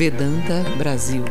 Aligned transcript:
Vedanta 0.00 0.64
Brasil. 0.78 1.22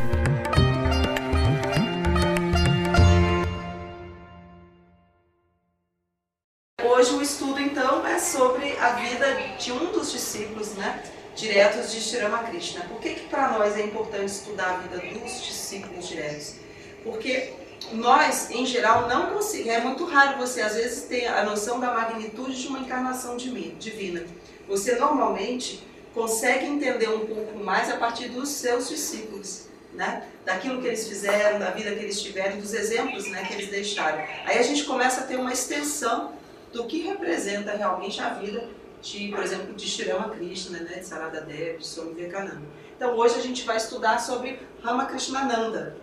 Hoje 6.80 7.10
o 7.16 7.20
estudo 7.20 7.58
então 7.58 8.06
é 8.06 8.20
sobre 8.20 8.78
a 8.78 8.90
vida 8.90 9.26
de 9.58 9.72
um 9.72 9.90
dos 9.90 10.12
discípulos, 10.12 10.74
né, 10.74 11.02
diretos 11.34 11.90
de 11.90 12.00
Shri 12.00 12.20
Ramakrishna. 12.20 12.84
Por 12.84 13.00
que 13.00 13.14
que 13.14 13.28
para 13.28 13.58
nós 13.58 13.76
é 13.76 13.82
importante 13.82 14.28
estudar 14.28 14.74
a 14.74 14.76
vida 14.76 14.98
dos 15.18 15.42
discípulos 15.42 16.06
diretos? 16.06 16.54
Porque 17.02 17.52
nós, 17.90 18.52
em 18.52 18.64
geral, 18.64 19.08
não 19.08 19.34
conseguimos. 19.34 19.78
É 19.78 19.80
muito 19.80 20.04
raro 20.04 20.38
você, 20.38 20.62
às 20.62 20.76
vezes, 20.76 21.08
ter 21.08 21.26
a 21.26 21.42
noção 21.42 21.80
da 21.80 21.92
magnitude 21.92 22.62
de 22.62 22.68
uma 22.68 22.78
encarnação 22.78 23.36
divina. 23.36 24.24
Você 24.68 24.94
normalmente 24.94 25.89
consegue 26.14 26.66
entender 26.66 27.08
um 27.08 27.26
pouco 27.26 27.58
mais 27.58 27.90
a 27.90 27.96
partir 27.96 28.28
dos 28.28 28.48
seus 28.48 28.88
discípulos, 28.88 29.66
né? 29.94 30.26
Daquilo 30.44 30.80
que 30.80 30.86
eles 30.86 31.08
fizeram, 31.08 31.58
da 31.58 31.70
vida 31.70 31.90
que 31.94 32.02
eles 32.02 32.20
tiveram, 32.20 32.58
dos 32.58 32.74
exemplos, 32.74 33.28
né, 33.28 33.44
que 33.44 33.54
eles 33.54 33.68
deixaram. 33.68 34.18
Aí 34.44 34.58
a 34.58 34.62
gente 34.62 34.84
começa 34.84 35.20
a 35.20 35.24
ter 35.24 35.36
uma 35.36 35.52
extensão 35.52 36.32
do 36.72 36.86
que 36.86 37.02
representa 37.02 37.72
realmente 37.72 38.20
a 38.20 38.30
vida 38.30 38.68
de, 39.02 39.28
por 39.28 39.42
exemplo, 39.42 39.74
de 39.74 39.86
Shirama 39.86 40.30
Krishna, 40.30 40.80
né, 40.80 40.98
de 40.98 41.06
Sarada 41.06 41.40
Devi, 41.40 41.78
de 41.78 41.86
Swami 41.86 42.14
Vivekananda. 42.14 42.62
Então 42.96 43.16
hoje 43.16 43.36
a 43.36 43.42
gente 43.42 43.64
vai 43.64 43.76
estudar 43.76 44.18
sobre 44.18 44.60
Ramakrishnananda, 44.82 45.96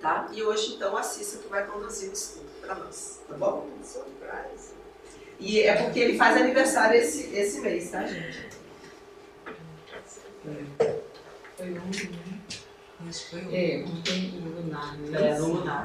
tá? 0.00 0.28
E 0.32 0.42
hoje 0.42 0.74
então 0.74 0.96
a 0.96 1.02
Cissa 1.02 1.38
que 1.38 1.48
vai 1.48 1.66
conduzir 1.66 2.08
o 2.08 2.12
estudo 2.12 2.46
para 2.60 2.74
nós, 2.74 3.20
tá 3.28 3.34
bom? 3.34 3.68
E 5.38 5.60
é 5.60 5.74
porque 5.74 5.98
ele 5.98 6.16
faz 6.16 6.40
aniversário 6.40 6.98
esse, 6.98 7.34
esse 7.34 7.60
mês, 7.60 7.90
tá, 7.90 8.06
gente? 8.06 8.51
Foi 10.42 11.78
ontem, 11.78 12.10
né? 12.10 12.40
Foi 13.30 13.40
ontem. 13.40 13.54
É, 13.54 13.84
ontem 13.84 14.40
no 14.40 14.60
lunar, 14.60 14.96
né? 14.98 15.28
É, 15.28 15.38
no 15.38 15.46
lunar. 15.54 15.82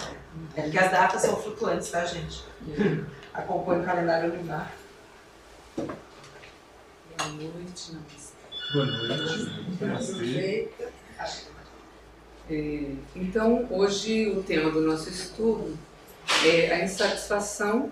É 0.56 0.62
porque 0.64 0.78
as 0.80 0.92
datas 0.92 1.22
são 1.22 1.36
flutuantes, 1.36 1.92
tá, 1.92 2.06
gente? 2.06 2.44
Acompanha 3.34 3.82
o 3.82 3.86
calendário 3.86 4.36
lunar. 4.36 4.74
Boa 5.76 7.30
noite, 7.30 7.94
não. 7.94 8.02
Boa 8.74 8.86
noite. 8.86 9.50
É, 12.50 12.92
então, 13.16 13.68
hoje 13.70 14.30
o 14.30 14.42
tema 14.42 14.72
do 14.72 14.82
nosso 14.82 15.10
estudo 15.10 15.78
é 16.46 16.72
a 16.72 16.84
insatisfação, 16.84 17.92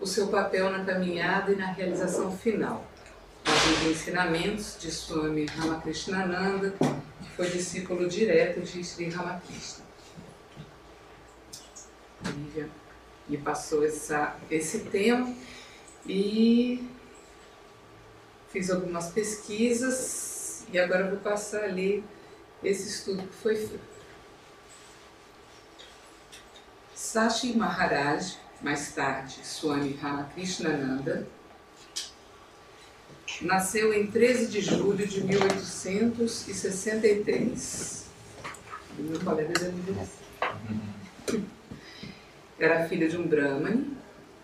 o 0.00 0.06
seu 0.06 0.28
papel 0.28 0.70
na 0.70 0.84
caminhada 0.84 1.52
e 1.52 1.56
na 1.56 1.66
realização 1.66 2.36
final. 2.36 2.84
Os 3.46 3.86
ensinamentos 3.90 4.76
de 4.80 4.90
Swami 4.90 5.46
Ramakrishnananda, 5.46 6.70
que 6.72 7.30
foi 7.36 7.50
discípulo 7.50 8.08
direto 8.08 8.60
de 8.60 8.82
Sri 8.82 9.08
Ramakrishna. 9.08 9.84
Lívia 12.26 12.70
me 13.28 13.38
passou 13.38 13.84
essa, 13.84 14.36
esse 14.50 14.80
tema 14.80 15.34
e 16.06 16.88
fiz 18.50 18.70
algumas 18.70 19.10
pesquisas 19.10 20.64
e 20.72 20.78
agora 20.78 21.08
vou 21.08 21.18
passar 21.18 21.64
ali 21.64 22.04
esse 22.62 22.88
estudo 22.88 23.22
que 23.26 23.34
foi 23.34 23.56
feito. 23.56 23.94
Sashi 26.94 27.56
Maharaj, 27.56 28.38
mais 28.60 28.92
tarde 28.92 29.44
Swami 29.44 29.92
Ramakrishnananda, 29.94 31.28
nasceu 33.42 33.92
em 33.92 34.06
13 34.06 34.46
de 34.46 34.60
julho 34.60 35.04
de 35.06 35.24
1863. 35.24 38.04
Meu 38.98 39.20
colega 39.20 39.52
de 39.52 39.66
aniversário. 39.66 40.24
Era 42.58 42.88
filho 42.88 43.08
de 43.08 43.16
um 43.16 43.26
brahmane, 43.26 43.96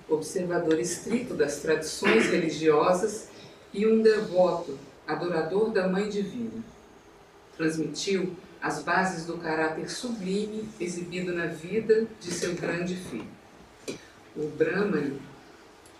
observador 0.09 0.81
estrito 0.81 1.35
das 1.35 1.61
tradições 1.61 2.27
religiosas 2.27 3.29
e 3.73 3.87
um 3.87 4.03
devoto, 4.03 4.77
adorador 5.07 5.71
da 5.71 5.87
Mãe 5.87 6.09
Divina. 6.09 6.65
Transmitiu 7.57 8.35
as 8.61 8.83
bases 8.83 9.25
do 9.25 9.39
caráter 9.39 9.89
sublime 9.89 10.69
exibido 10.81 11.33
na 11.33 11.47
vida 11.47 12.09
de 12.21 12.33
seu 12.33 12.55
grande 12.55 12.97
filho. 12.97 13.29
O 14.37 14.49
Brahmani, 14.49 15.23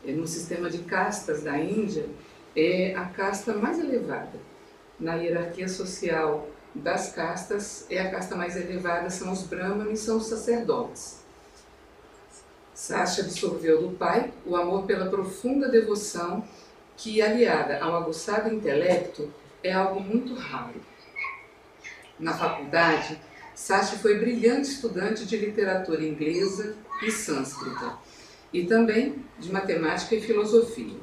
no 0.05 0.27
sistema 0.27 0.69
de 0.69 0.79
castas 0.79 1.43
da 1.43 1.57
Índia, 1.57 2.05
é 2.57 2.95
a 2.95 3.05
casta 3.07 3.55
mais 3.55 3.79
elevada. 3.79 4.39
Na 4.99 5.15
hierarquia 5.15 5.69
social 5.69 6.49
das 6.75 7.13
castas, 7.13 7.87
é 7.91 8.01
a 8.01 8.11
casta 8.11 8.37
mais 8.37 8.57
elevada, 8.57 9.11
são 9.11 9.33
os 9.33 9.43
Brahmanes, 9.43 10.01
são 10.01 10.19
os 10.19 10.27
sacerdotes. 10.27 11.21
Sasha 12.75 13.23
absorveu 13.23 13.83
do 13.83 13.97
pai 13.97 14.33
o 14.47 14.57
amor 14.57 14.85
pela 14.85 15.11
profunda 15.11 15.69
devoção 15.69 16.45
que, 16.97 17.21
aliada 17.21 17.79
ao 17.83 17.97
aguçado 17.97 18.53
intelecto, 18.55 19.33
é 19.63 19.73
algo 19.73 20.01
muito 20.01 20.35
raro. 20.35 20.81
Na 22.19 22.37
faculdade, 22.37 23.21
Sasha 23.55 23.97
foi 23.97 24.19
brilhante 24.19 24.71
estudante 24.71 25.27
de 25.27 25.37
literatura 25.37 26.03
inglesa 26.03 26.77
e 27.03 27.11
sânscrita, 27.11 27.99
e 28.53 28.65
também 28.65 29.25
de 29.39 29.53
matemática 29.53 30.15
e 30.15 30.21
filosofia. 30.21 30.97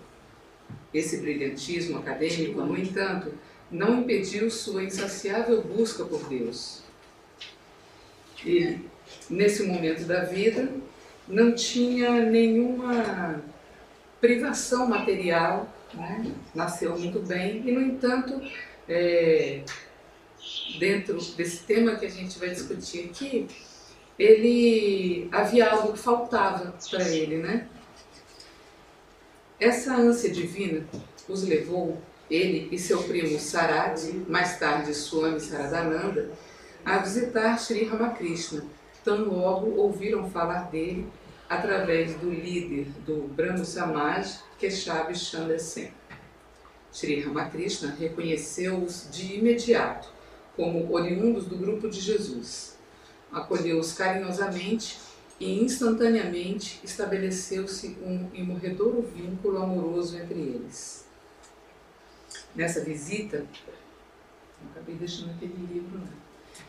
Esse 0.93 1.17
brilhantismo 1.17 1.99
acadêmico, 1.99 2.61
no 2.61 2.77
entanto, 2.77 3.33
não 3.69 4.01
impediu 4.01 4.49
sua 4.49 4.83
insaciável 4.83 5.61
busca 5.61 6.05
por 6.05 6.23
Deus. 6.27 6.81
E, 8.45 8.79
nesse 9.29 9.63
momento 9.63 10.05
da 10.05 10.23
vida, 10.23 10.71
não 11.27 11.53
tinha 11.53 12.25
nenhuma 12.25 13.43
privação 14.21 14.87
material, 14.87 15.71
né? 15.93 16.31
nasceu 16.55 16.97
muito 16.97 17.19
bem, 17.19 17.63
e, 17.65 17.71
no 17.71 17.81
entanto, 17.81 18.41
é, 18.87 19.63
dentro 20.79 21.21
desse 21.35 21.63
tema 21.63 21.95
que 21.95 22.05
a 22.05 22.09
gente 22.09 22.39
vai 22.39 22.49
discutir 22.49 23.05
aqui, 23.05 23.47
ele 24.17 25.27
havia 25.31 25.69
algo 25.69 25.93
que 25.93 25.99
faltava 25.99 26.73
para 26.89 27.07
ele, 27.09 27.37
né? 27.37 27.67
Essa 29.59 29.95
ânsia 29.95 30.29
divina 30.29 30.85
os 31.27 31.41
levou, 31.41 31.99
ele 32.29 32.69
e 32.71 32.77
seu 32.77 33.01
primo 33.01 33.39
Sarati, 33.39 34.23
mais 34.29 34.59
tarde 34.59 34.93
Swami 34.93 35.39
Saradananda, 35.39 36.29
a 36.85 36.99
visitar 36.99 37.57
Sri 37.57 37.83
Ramakrishna, 37.83 38.63
tão 39.03 39.25
logo 39.25 39.71
ouviram 39.71 40.29
falar 40.29 40.69
dele 40.69 41.07
através 41.49 42.13
do 42.17 42.29
líder 42.29 42.85
do 43.03 43.27
Brahmo 43.29 43.65
Samaj, 43.65 44.41
Keshav 44.59 45.13
Chandra 45.15 45.57
Sen. 45.57 45.91
Sri 46.91 47.19
Ramakrishna 47.21 47.95
reconheceu-os 47.99 49.09
de 49.11 49.37
imediato 49.37 50.07
como 50.55 50.93
oriundos 50.93 51.45
do 51.45 51.57
grupo 51.57 51.89
de 51.89 51.99
Jesus. 51.99 52.77
Acolheu-os 53.31 53.91
carinhosamente 53.93 54.99
e 55.39 55.63
instantaneamente 55.63 56.79
estabeleceu-se 56.83 57.97
um 58.01 58.29
imorredouro 58.33 59.01
vínculo 59.01 59.61
amoroso 59.61 60.17
entre 60.17 60.39
eles. 60.39 61.05
Nessa 62.55 62.83
visita, 62.83 63.45
não 64.61 64.71
acabei 64.71 64.95
deixando 64.95 65.31
aquele 65.31 65.53
livro, 65.71 65.99
não. 65.99 66.27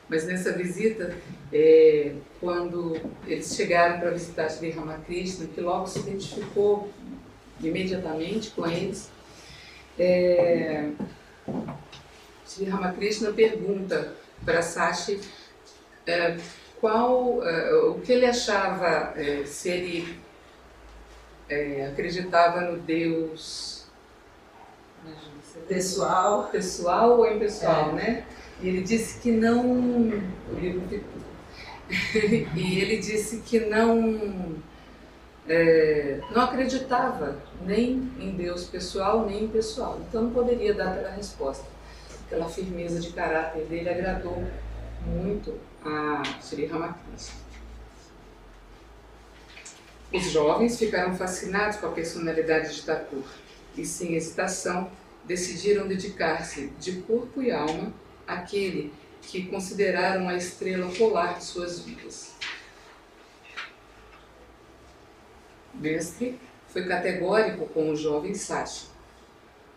Mas 0.08 0.26
nessa 0.26 0.52
visita, 0.52 1.14
é, 1.52 2.14
quando 2.40 2.94
eles 3.26 3.54
chegaram 3.54 4.00
para 4.00 4.10
visitar 4.10 4.48
Sri 4.48 4.70
Ramakrishna, 4.70 5.46
que 5.46 5.60
logo 5.60 5.86
se 5.86 6.00
identificou 6.00 6.90
imediatamente 7.62 8.50
com 8.50 8.66
eles, 8.66 9.10
é, 9.98 10.90
Sri 12.46 12.66
Ramakrishna 12.66 13.32
pergunta 13.32 14.14
para 14.44 14.62
Sashi 14.62 15.20
é, 16.06 16.38
qual, 16.80 17.42
é, 17.46 17.74
o 17.74 17.94
que 18.00 18.12
ele 18.12 18.26
achava, 18.26 19.12
é, 19.16 19.44
se 19.44 19.68
ele 19.68 20.18
é, 21.48 21.86
acreditava 21.86 22.60
no 22.60 22.78
Deus 22.78 23.78
Pessoal. 25.66 26.48
pessoal 26.50 27.18
ou 27.18 27.30
impessoal, 27.30 27.92
né? 27.92 28.24
E 28.60 28.68
ele 28.68 28.82
disse 28.82 29.20
que 29.20 29.30
não. 29.30 29.60
O 29.60 30.54
livro 30.58 30.82
e 32.56 32.80
ele 32.80 32.98
disse 32.98 33.38
que 33.38 33.60
não. 33.60 34.56
É, 35.48 36.20
não 36.30 36.42
acreditava 36.42 37.36
nem 37.64 38.10
em 38.18 38.32
Deus 38.32 38.64
pessoal 38.64 39.26
nem 39.26 39.44
impessoal. 39.44 39.98
Então 40.08 40.24
não 40.24 40.30
poderia 40.30 40.74
dar 40.74 40.92
aquela 40.92 41.10
resposta. 41.10 41.66
Aquela 42.26 42.48
firmeza 42.48 43.00
de 43.00 43.10
caráter 43.12 43.64
dele 43.64 43.88
agradou 43.88 44.44
muito 45.06 45.58
a 45.84 46.22
Sri 46.40 46.66
Ramakrishna. 46.66 47.48
Os 50.12 50.24
jovens 50.30 50.78
ficaram 50.78 51.14
fascinados 51.16 51.78
com 51.78 51.86
a 51.86 51.92
personalidade 51.92 52.74
de 52.74 52.82
Thakur 52.82 53.24
e, 53.76 53.84
sem 53.84 54.14
hesitação, 54.14 54.90
decidiram 55.24 55.86
dedicar-se 55.86 56.68
de 56.80 57.02
corpo 57.02 57.42
e 57.42 57.50
alma 57.50 57.92
àquele 58.26 58.92
que 59.20 59.46
consideraram 59.46 60.28
a 60.28 60.34
estrela 60.34 60.90
polar 60.96 61.38
de 61.38 61.44
suas 61.44 61.80
vidas. 61.80 62.32
Mestre 65.74 66.40
foi 66.68 66.86
categórico 66.86 67.66
com 67.66 67.90
o 67.90 67.96
jovem 67.96 68.34
Sachi. 68.34 68.86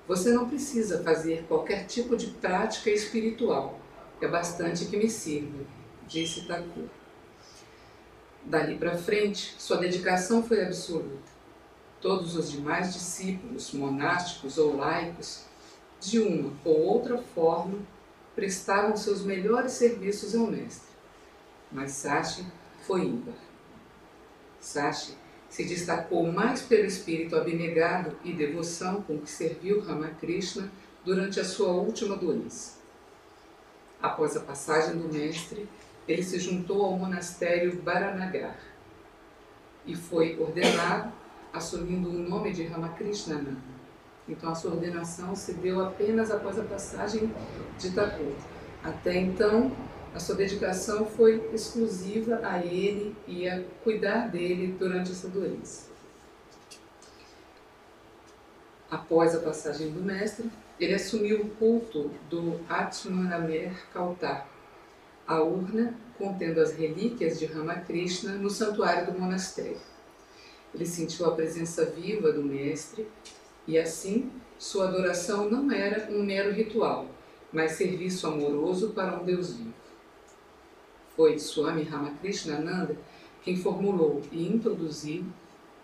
Você 0.07 0.31
não 0.31 0.47
precisa 0.47 1.03
fazer 1.03 1.45
qualquer 1.47 1.85
tipo 1.85 2.15
de 2.15 2.27
prática 2.27 2.89
espiritual. 2.89 3.79
É 4.21 4.27
bastante 4.27 4.85
que 4.85 4.97
me 4.97 5.09
sirva, 5.09 5.65
disse 6.11 6.41
Thakur. 6.41 6.89
Dali 8.43 8.77
para 8.77 8.97
frente, 8.97 9.55
sua 9.57 9.77
dedicação 9.77 10.43
foi 10.43 10.63
absoluta. 10.65 11.31
Todos 12.01 12.35
os 12.35 12.51
demais 12.51 12.93
discípulos, 12.93 13.71
monásticos 13.71 14.57
ou 14.57 14.75
laicos, 14.75 15.45
de 15.99 16.19
uma 16.19 16.51
ou 16.65 16.81
outra 16.81 17.17
forma, 17.17 17.79
prestavam 18.35 18.97
seus 18.97 19.23
melhores 19.23 19.73
serviços 19.73 20.35
ao 20.35 20.47
mestre. 20.47 20.89
Mas 21.71 21.91
Sachi 21.91 22.45
foi 22.85 23.01
ímpar. 23.01 23.35
Sachi 24.59 25.15
se 25.47 25.63
destacou 25.63 26.29
mais 26.31 26.61
pelo 26.61 26.85
espírito 26.85 27.35
abnegado 27.35 28.17
e 28.23 28.33
devoção 28.33 29.01
com 29.03 29.19
que 29.19 29.29
serviu 29.29 29.81
Ramakrishna 29.81 30.71
durante 31.05 31.39
a 31.39 31.45
sua 31.45 31.71
última 31.71 32.15
doença. 32.15 32.79
Após 34.01 34.35
a 34.35 34.39
passagem 34.39 34.97
do 34.97 35.13
mestre, 35.13 35.69
ele 36.07 36.23
se 36.23 36.39
juntou 36.39 36.85
ao 36.85 36.97
monastério 36.97 37.81
Baranagar 37.81 38.57
e 39.85 39.95
foi 39.95 40.37
ordenado 40.39 41.11
assumindo 41.53 42.09
o 42.09 42.13
nome 42.13 42.51
de 42.53 42.63
Ramakrishnananda. 42.63 43.57
Então 44.27 44.51
a 44.51 44.55
sua 44.55 44.71
ordenação 44.71 45.35
se 45.35 45.53
deu 45.53 45.81
apenas 45.81 46.31
após 46.31 46.57
a 46.57 46.63
passagem 46.63 47.33
de 47.77 47.91
Thakur. 47.91 48.33
Até 48.83 49.17
então, 49.17 49.71
a 50.13 50.19
sua 50.19 50.35
dedicação 50.35 51.05
foi 51.05 51.49
exclusiva 51.53 52.39
a 52.43 52.59
ele 52.59 53.15
e 53.27 53.47
a 53.47 53.63
cuidar 53.83 54.27
dele 54.29 54.75
durante 54.77 55.11
essa 55.11 55.27
doença. 55.27 55.89
Após 58.89 59.33
a 59.35 59.39
passagem 59.39 59.91
do 59.91 60.01
mestre, 60.01 60.51
ele 60.79 60.93
assumiu 60.93 61.41
o 61.41 61.49
culto 61.51 62.11
do 62.29 62.59
Atmanamer 62.67 63.71
Kautar, 63.93 64.47
a 65.31 65.41
urna 65.41 65.97
contendo 66.17 66.59
as 66.59 66.73
relíquias 66.73 67.39
de 67.39 67.45
Ramakrishna 67.45 68.33
no 68.33 68.49
santuário 68.49 69.11
do 69.11 69.19
monastério. 69.19 69.79
Ele 70.75 70.85
sentiu 70.85 71.25
a 71.25 71.31
presença 71.31 71.85
viva 71.85 72.33
do 72.33 72.43
mestre 72.43 73.07
e 73.65 73.77
assim 73.77 74.29
sua 74.59 74.89
adoração 74.89 75.49
não 75.49 75.71
era 75.71 76.11
um 76.11 76.21
mero 76.23 76.51
ritual, 76.51 77.07
mas 77.51 77.73
serviço 77.73 78.27
amoroso 78.27 78.89
para 78.89 79.19
um 79.19 79.23
Deus 79.23 79.53
vivo. 79.53 79.73
Foi 81.15 81.39
Swami 81.39 81.83
Ramakrishna 81.83 82.89
quem 83.41 83.55
formulou 83.55 84.21
e 84.31 84.47
introduziu 84.47 85.25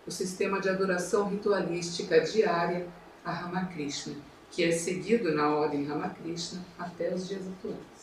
o 0.06 0.10
sistema 0.10 0.60
de 0.60 0.68
adoração 0.68 1.28
ritualística 1.28 2.20
diária 2.20 2.86
a 3.24 3.32
Ramakrishna, 3.32 4.14
que 4.50 4.62
é 4.62 4.72
seguido 4.72 5.34
na 5.34 5.54
ordem 5.54 5.84
Ramakrishna 5.84 6.64
até 6.78 7.12
os 7.12 7.26
dias 7.28 7.42
atuais. 7.48 7.97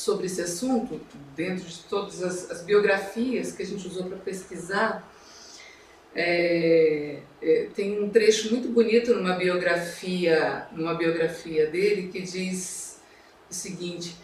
Sobre 0.00 0.26
esse 0.26 0.40
assunto, 0.40 0.98
dentro 1.36 1.68
de 1.68 1.78
todas 1.80 2.22
as, 2.22 2.50
as 2.50 2.62
biografias 2.62 3.52
que 3.52 3.62
a 3.62 3.66
gente 3.66 3.86
usou 3.86 4.04
para 4.04 4.16
pesquisar, 4.16 5.06
é, 6.14 7.20
é, 7.40 7.68
tem 7.74 8.02
um 8.02 8.08
trecho 8.08 8.50
muito 8.50 8.68
bonito 8.68 9.14
numa 9.14 9.34
biografia, 9.36 10.66
numa 10.72 10.94
biografia 10.94 11.66
dele 11.66 12.08
que 12.08 12.22
diz 12.22 12.98
o 13.50 13.54
seguinte: 13.54 14.16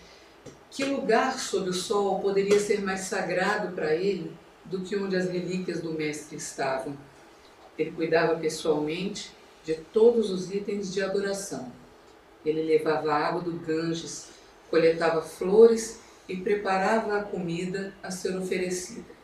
que 0.70 0.82
lugar 0.84 1.38
sob 1.38 1.69
o 1.69 1.75
sol 1.75 2.20
poderia 2.20 2.58
ser 2.58 2.81
mais 2.81 3.00
sagrado 3.00 3.75
para 3.75 3.94
ele 3.94 4.32
do 4.64 4.81
que 4.81 4.96
onde 4.96 5.14
as 5.14 5.29
relíquias 5.29 5.82
do 5.82 5.93
mestre 5.93 6.38
estavam? 6.38 6.96
Ele 7.79 7.90
cuidava 7.90 8.34
pessoalmente 8.37 9.31
de 9.62 9.75
todos 9.75 10.31
os 10.31 10.50
itens 10.50 10.93
de 10.93 11.02
adoração. 11.02 11.70
Ele 12.44 12.62
levava 12.62 13.12
água 13.12 13.43
do 13.43 13.52
Ganges 13.52 14.36
coletava 14.71 15.23
flores 15.23 16.01
e 16.29 16.37
preparava 16.37 17.19
a 17.19 17.23
comida 17.23 17.93
a 18.03 18.11
ser 18.11 18.37
oferecida. 18.37 19.15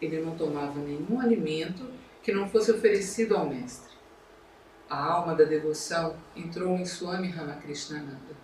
Ele 0.00 0.20
não 0.20 0.36
tomava 0.36 0.80
nenhum 0.80 1.20
alimento 1.20 1.86
que 2.22 2.32
não 2.32 2.48
fosse 2.48 2.70
oferecido 2.70 3.36
ao 3.36 3.48
mestre. 3.48 3.92
A 4.88 5.04
alma 5.04 5.34
da 5.34 5.44
devoção 5.44 6.16
entrou 6.36 6.76
em 6.76 6.84
Swami 6.84 7.28
Ramakrishnananda. 7.28 8.36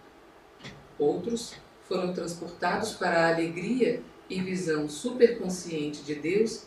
Outros 0.98 1.54
foram 1.88 2.12
transportados 2.12 2.92
para 2.92 3.26
a 3.26 3.28
alegria 3.28 4.02
e 4.28 4.40
visão 4.40 4.88
superconsciente 4.88 6.02
de 6.02 6.14
Deus 6.14 6.64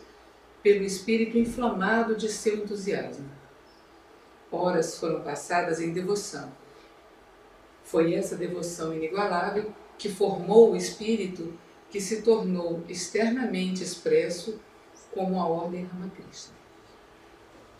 pelo 0.62 0.84
espírito 0.84 1.38
inflamado 1.38 2.16
de 2.16 2.28
seu 2.28 2.56
entusiasmo. 2.56 3.30
Horas 4.50 4.98
foram 4.98 5.22
passadas 5.22 5.80
em 5.80 5.92
devoção 5.92 6.52
foi 7.84 8.14
essa 8.14 8.36
devoção 8.36 8.94
inigualável 8.94 9.72
que 9.98 10.08
formou 10.08 10.72
o 10.72 10.76
espírito 10.76 11.52
que 11.90 12.00
se 12.00 12.22
tornou 12.22 12.82
externamente 12.88 13.82
expresso 13.82 14.58
como 15.14 15.40
a 15.40 15.46
ordem 15.46 15.84
Ramakrishna. 15.84 16.54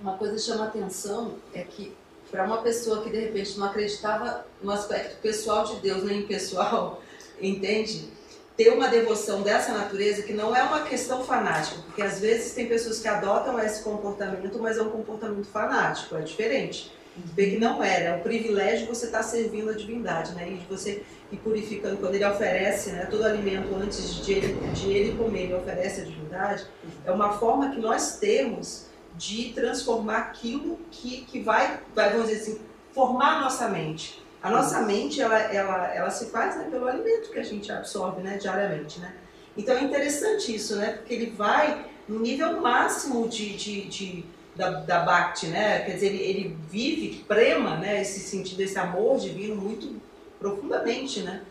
Uma 0.00 0.16
coisa 0.18 0.34
que 0.34 0.40
chama 0.40 0.66
atenção 0.66 1.36
é 1.54 1.62
que 1.62 1.96
para 2.30 2.44
uma 2.44 2.58
pessoa 2.58 3.02
que 3.02 3.10
de 3.10 3.20
repente 3.20 3.58
não 3.58 3.66
acreditava 3.66 4.46
no 4.62 4.70
aspecto 4.70 5.20
pessoal 5.20 5.64
de 5.64 5.76
Deus 5.76 6.04
nem 6.04 6.20
impessoal, 6.20 7.02
entende? 7.40 8.08
Ter 8.56 8.70
uma 8.70 8.88
devoção 8.88 9.42
dessa 9.42 9.72
natureza 9.72 10.22
que 10.22 10.34
não 10.34 10.54
é 10.54 10.62
uma 10.62 10.82
questão 10.82 11.24
fanática, 11.24 11.80
porque 11.86 12.02
às 12.02 12.20
vezes 12.20 12.52
tem 12.52 12.68
pessoas 12.68 13.00
que 13.00 13.08
adotam 13.08 13.58
esse 13.58 13.82
comportamento, 13.82 14.58
mas 14.58 14.76
é 14.76 14.82
um 14.82 14.90
comportamento 14.90 15.46
fanático, 15.46 16.16
é 16.16 16.20
diferente 16.20 16.92
ver 17.16 17.50
que 17.50 17.58
não 17.58 17.82
era, 17.82 18.04
é 18.04 18.16
o 18.16 18.20
privilégio 18.20 18.86
você 18.86 19.06
estar 19.06 19.22
servindo 19.22 19.70
a 19.70 19.74
divindade, 19.74 20.34
né? 20.34 20.48
E 20.48 20.72
você 20.72 21.02
ir 21.30 21.36
purificando, 21.38 21.96
quando 21.98 22.14
ele 22.14 22.24
oferece 22.24 22.90
né, 22.90 23.06
todo 23.10 23.24
alimento 23.24 23.74
antes 23.74 24.24
de 24.24 24.32
ele, 24.32 24.54
de 24.72 24.90
ele 24.90 25.16
comer, 25.16 25.44
ele 25.44 25.54
oferece 25.54 26.02
a 26.02 26.04
divindade, 26.04 26.66
é 27.04 27.10
uma 27.10 27.32
forma 27.38 27.70
que 27.70 27.80
nós 27.80 28.18
temos 28.18 28.86
de 29.16 29.52
transformar 29.52 30.18
aquilo 30.18 30.78
que, 30.90 31.22
que 31.22 31.40
vai, 31.40 31.80
vai, 31.94 32.10
vamos 32.10 32.28
dizer 32.28 32.40
assim, 32.40 32.60
formar 32.92 33.38
a 33.38 33.40
nossa 33.42 33.68
mente. 33.68 34.22
A 34.42 34.50
nossa 34.50 34.80
mente, 34.82 35.20
ela, 35.20 35.38
ela, 35.38 35.94
ela 35.94 36.10
se 36.10 36.26
faz 36.30 36.56
né, 36.56 36.68
pelo 36.70 36.88
alimento 36.88 37.30
que 37.30 37.38
a 37.38 37.44
gente 37.44 37.70
absorve 37.70 38.22
né, 38.22 38.38
diariamente, 38.38 38.98
né? 38.98 39.14
Então 39.56 39.76
é 39.76 39.82
interessante 39.82 40.54
isso, 40.54 40.76
né? 40.76 40.92
Porque 40.92 41.12
ele 41.12 41.30
vai 41.30 41.86
no 42.08 42.18
nível 42.18 42.60
máximo 42.60 43.28
de, 43.28 43.54
de, 43.54 43.84
de 43.88 44.24
da, 44.54 44.70
da 44.80 45.00
Bhakti, 45.00 45.46
né? 45.46 45.80
Quer 45.80 45.94
dizer, 45.94 46.06
ele, 46.06 46.22
ele 46.22 46.56
vive, 46.68 47.24
prema, 47.26 47.76
né? 47.76 48.00
Esse 48.00 48.20
sentido, 48.20 48.60
esse 48.60 48.78
amor 48.78 49.18
divino 49.18 49.56
muito 49.56 50.00
profundamente, 50.38 51.20
né? 51.20 51.42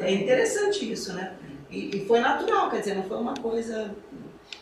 É 0.00 0.12
interessante 0.12 0.90
isso, 0.90 1.12
né? 1.12 1.34
E, 1.70 1.96
e, 1.96 2.06
foi 2.06 2.20
natural, 2.20 2.70
quer 2.70 2.80
dizer, 2.80 2.94
não 2.94 3.04
foi 3.04 3.16
uma 3.16 3.34
coisa... 3.34 3.94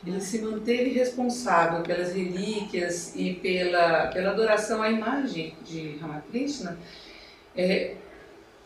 Ele 0.07 0.21
se 0.21 0.41
manteve 0.41 0.91
responsável 0.91 1.83
pelas 1.83 2.13
relíquias 2.13 3.15
e 3.15 3.35
pela, 3.35 4.09
pela 4.09 4.31
adoração 4.31 4.83
à 4.83 4.91
imagem 4.91 5.55
de 5.65 5.97
Ramakrishna, 5.97 6.79
é, 7.57 7.97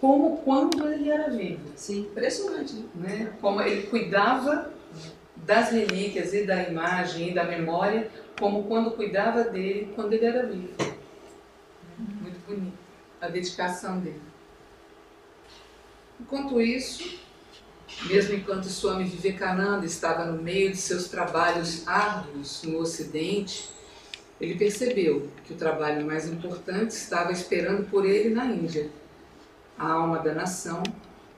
como 0.01 0.39
quando 0.39 0.89
ele 0.89 1.11
era 1.11 1.29
vivo. 1.29 1.61
Sim, 1.75 2.01
impressionante. 2.01 2.75
Né? 2.95 3.09
né? 3.09 3.33
Como 3.41 3.61
ele 3.61 3.87
cuidava 3.87 4.73
das 5.37 5.71
relíquias 5.71 6.35
e 6.35 6.45
da 6.45 6.63
imagem 6.63 7.31
e 7.31 7.35
da 7.35 7.45
memória 7.45 8.11
como 8.39 8.65
quando 8.65 8.93
cuidava 8.93 9.45
dele 9.45 9.93
quando 9.95 10.13
ele 10.13 10.25
era 10.25 10.47
vivo. 10.47 10.75
Muito 11.99 12.47
bonito 12.47 12.89
a 13.21 13.29
dedicação 13.29 13.99
dele. 13.99 14.23
Enquanto 16.21 16.61
isso, 16.61 17.19
mesmo 18.07 18.35
enquanto 18.35 18.69
Swami 18.69 19.05
Vivekananda 19.05 19.87
estava 19.87 20.25
no 20.25 20.43
meio 20.43 20.71
de 20.71 20.77
seus 20.77 21.09
trabalhos 21.09 21.87
árduos 21.87 22.63
no 22.63 22.79
Ocidente, 22.79 23.71
ele 24.41 24.55
percebeu 24.55 25.29
que 25.45 25.53
o 25.53 25.57
trabalho 25.57 26.07
mais 26.07 26.29
importante 26.29 26.91
estava 26.93 27.33
esperando 27.33 27.89
por 27.91 28.05
ele 28.05 28.31
na 28.31 28.47
Índia. 28.47 28.91
A 29.77 29.93
alma 29.93 30.19
da 30.19 30.33
nação 30.33 30.83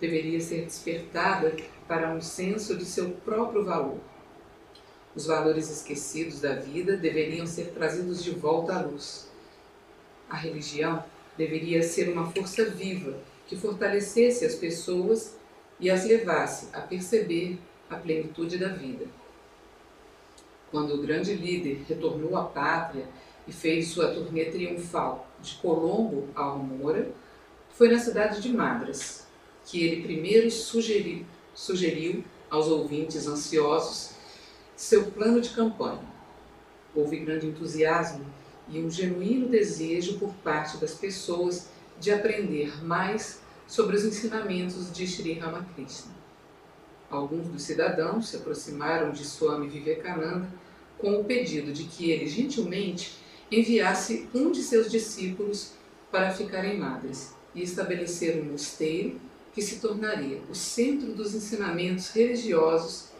deveria 0.01 0.41
ser 0.41 0.65
despertada 0.65 1.55
para 1.87 2.11
um 2.11 2.21
senso 2.21 2.77
de 2.77 2.85
seu 2.85 3.11
próprio 3.11 3.65
valor 3.65 3.99
os 5.15 5.27
valores 5.27 5.71
esquecidos 5.71 6.41
da 6.41 6.55
vida 6.55 6.97
deveriam 6.97 7.47
ser 7.47 7.73
trazidos 7.73 8.23
de 8.23 8.31
volta 8.31 8.75
à 8.75 8.83
luz. 8.83 9.29
A 10.29 10.37
religião 10.37 11.05
deveria 11.37 11.83
ser 11.83 12.09
uma 12.09 12.31
força 12.31 12.65
viva 12.65 13.19
que 13.47 13.57
fortalecesse 13.57 14.45
as 14.45 14.55
pessoas 14.55 15.37
e 15.81 15.91
as 15.91 16.05
levasse 16.05 16.69
a 16.73 16.81
perceber 16.81 17.59
a 17.89 17.97
plenitude 17.97 18.59
da 18.59 18.69
vida. 18.69 19.07
Quando 20.71 20.95
o 20.95 21.03
grande 21.03 21.35
líder 21.35 21.85
retornou 21.89 22.37
à 22.37 22.45
pátria, 22.45 23.09
e 23.51 23.53
fez 23.53 23.89
sua 23.89 24.13
turnê 24.15 24.45
triunfal 24.47 25.29
de 25.41 25.55
Colombo 25.57 26.29
a 26.37 26.43
Almora, 26.43 27.11
foi 27.73 27.89
na 27.89 27.99
cidade 27.99 28.41
de 28.41 28.49
Madras 28.51 29.27
que 29.65 29.85
ele 29.85 30.03
primeiro 30.03 30.51
sugeriu, 30.51 31.25
sugeriu 31.55 32.25
aos 32.49 32.69
ouvintes 32.69 33.27
ansiosos 33.27 34.10
seu 34.81 35.11
plano 35.11 35.43
de 35.43 35.51
campanha. 35.51 36.01
Houve 36.95 37.19
grande 37.19 37.47
entusiasmo 37.47 38.25
e 38.67 38.81
um 38.81 38.91
genuíno 38.91 39.47
desejo 39.47 40.19
por 40.19 40.33
parte 40.37 40.79
das 40.79 40.95
pessoas 40.95 41.69
de 42.01 42.11
aprender 42.11 42.83
mais 42.83 43.41
sobre 43.69 43.95
os 43.95 44.07
ensinamentos 44.07 44.91
de 44.91 45.07
Sri 45.07 45.35
Ramakrishna. 45.35 46.13
Alguns 47.11 47.49
dos 47.49 47.63
cidadãos 47.63 48.31
se 48.31 48.37
aproximaram 48.37 49.13
de 49.13 49.23
Swami 49.23 49.69
Vivekananda 49.69 50.49
com 50.97 51.21
o 51.21 51.25
pedido 51.25 51.75
de 51.75 51.85
que 51.85 52.11
ele 52.11 52.27
gentilmente 52.27 53.19
enviasse 53.53 54.31
um 54.35 54.51
de 54.51 54.63
seus 54.63 54.91
discípulos 54.91 55.73
para 56.11 56.33
ficar 56.33 56.65
em 56.65 56.79
Madras 56.79 57.35
e 57.55 57.63
estabelecer 57.63 58.41
um 58.41 58.53
mosteiro 58.53 59.21
que 59.53 59.61
se 59.61 59.79
tornaria 59.79 60.41
o 60.49 60.55
centro 60.55 61.13
dos 61.13 61.35
ensinamentos 61.35 62.09
religiosos 62.13 63.11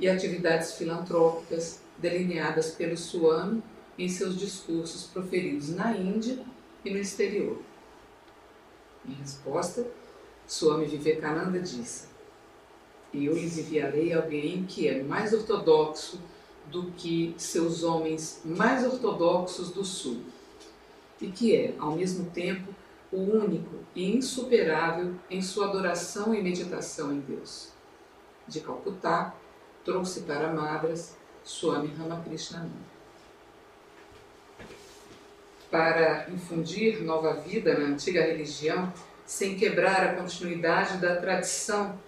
e 0.00 0.08
atividades 0.08 0.72
filantrópicas 0.72 1.80
delineadas 1.98 2.70
pelo 2.70 2.96
Swami 2.96 3.62
em 3.98 4.08
seus 4.08 4.38
discursos 4.38 5.04
proferidos 5.04 5.68
na 5.68 5.94
Índia 5.94 6.38
e 6.84 6.90
no 6.90 6.98
exterior. 6.98 7.60
Em 9.06 9.12
resposta, 9.12 9.86
Swami 10.46 10.86
Vivekananda 10.86 11.60
disse: 11.60 12.08
Eu 13.12 13.34
lhes 13.34 13.58
enviarei 13.58 14.12
alguém 14.12 14.64
que 14.64 14.88
é 14.88 15.02
mais 15.02 15.34
ortodoxo 15.34 16.18
do 16.70 16.90
que 16.92 17.34
seus 17.36 17.82
homens 17.82 18.40
mais 18.44 18.84
ortodoxos 18.84 19.70
do 19.70 19.84
Sul, 19.84 20.22
e 21.20 21.26
que 21.28 21.54
é, 21.54 21.74
ao 21.78 21.96
mesmo 21.96 22.30
tempo, 22.30 22.74
o 23.12 23.18
único 23.18 23.76
e 23.94 24.16
insuperável 24.16 25.14
em 25.28 25.42
sua 25.42 25.68
adoração 25.68 26.34
e 26.34 26.42
meditação 26.42 27.12
em 27.12 27.20
Deus. 27.20 27.70
De 28.46 28.60
Calcutá, 28.60 29.34
trouxe 29.84 30.20
para 30.22 30.52
Madras 30.52 31.16
Swami 31.44 31.92
Ramakrishnananda. 31.96 32.90
Para 35.70 36.28
infundir 36.30 37.02
nova 37.02 37.34
vida 37.34 37.78
na 37.78 37.86
antiga 37.86 38.22
religião, 38.22 38.92
sem 39.24 39.56
quebrar 39.56 40.04
a 40.04 40.14
continuidade 40.14 40.98
da 40.98 41.16
tradição, 41.16 41.98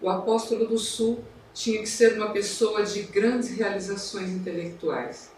o 0.00 0.10
apóstolo 0.10 0.66
do 0.66 0.78
Sul 0.78 1.24
tinha 1.54 1.80
que 1.80 1.88
ser 1.88 2.14
uma 2.14 2.30
pessoa 2.30 2.82
de 2.82 3.02
grandes 3.02 3.56
realizações 3.56 4.30
intelectuais, 4.30 5.30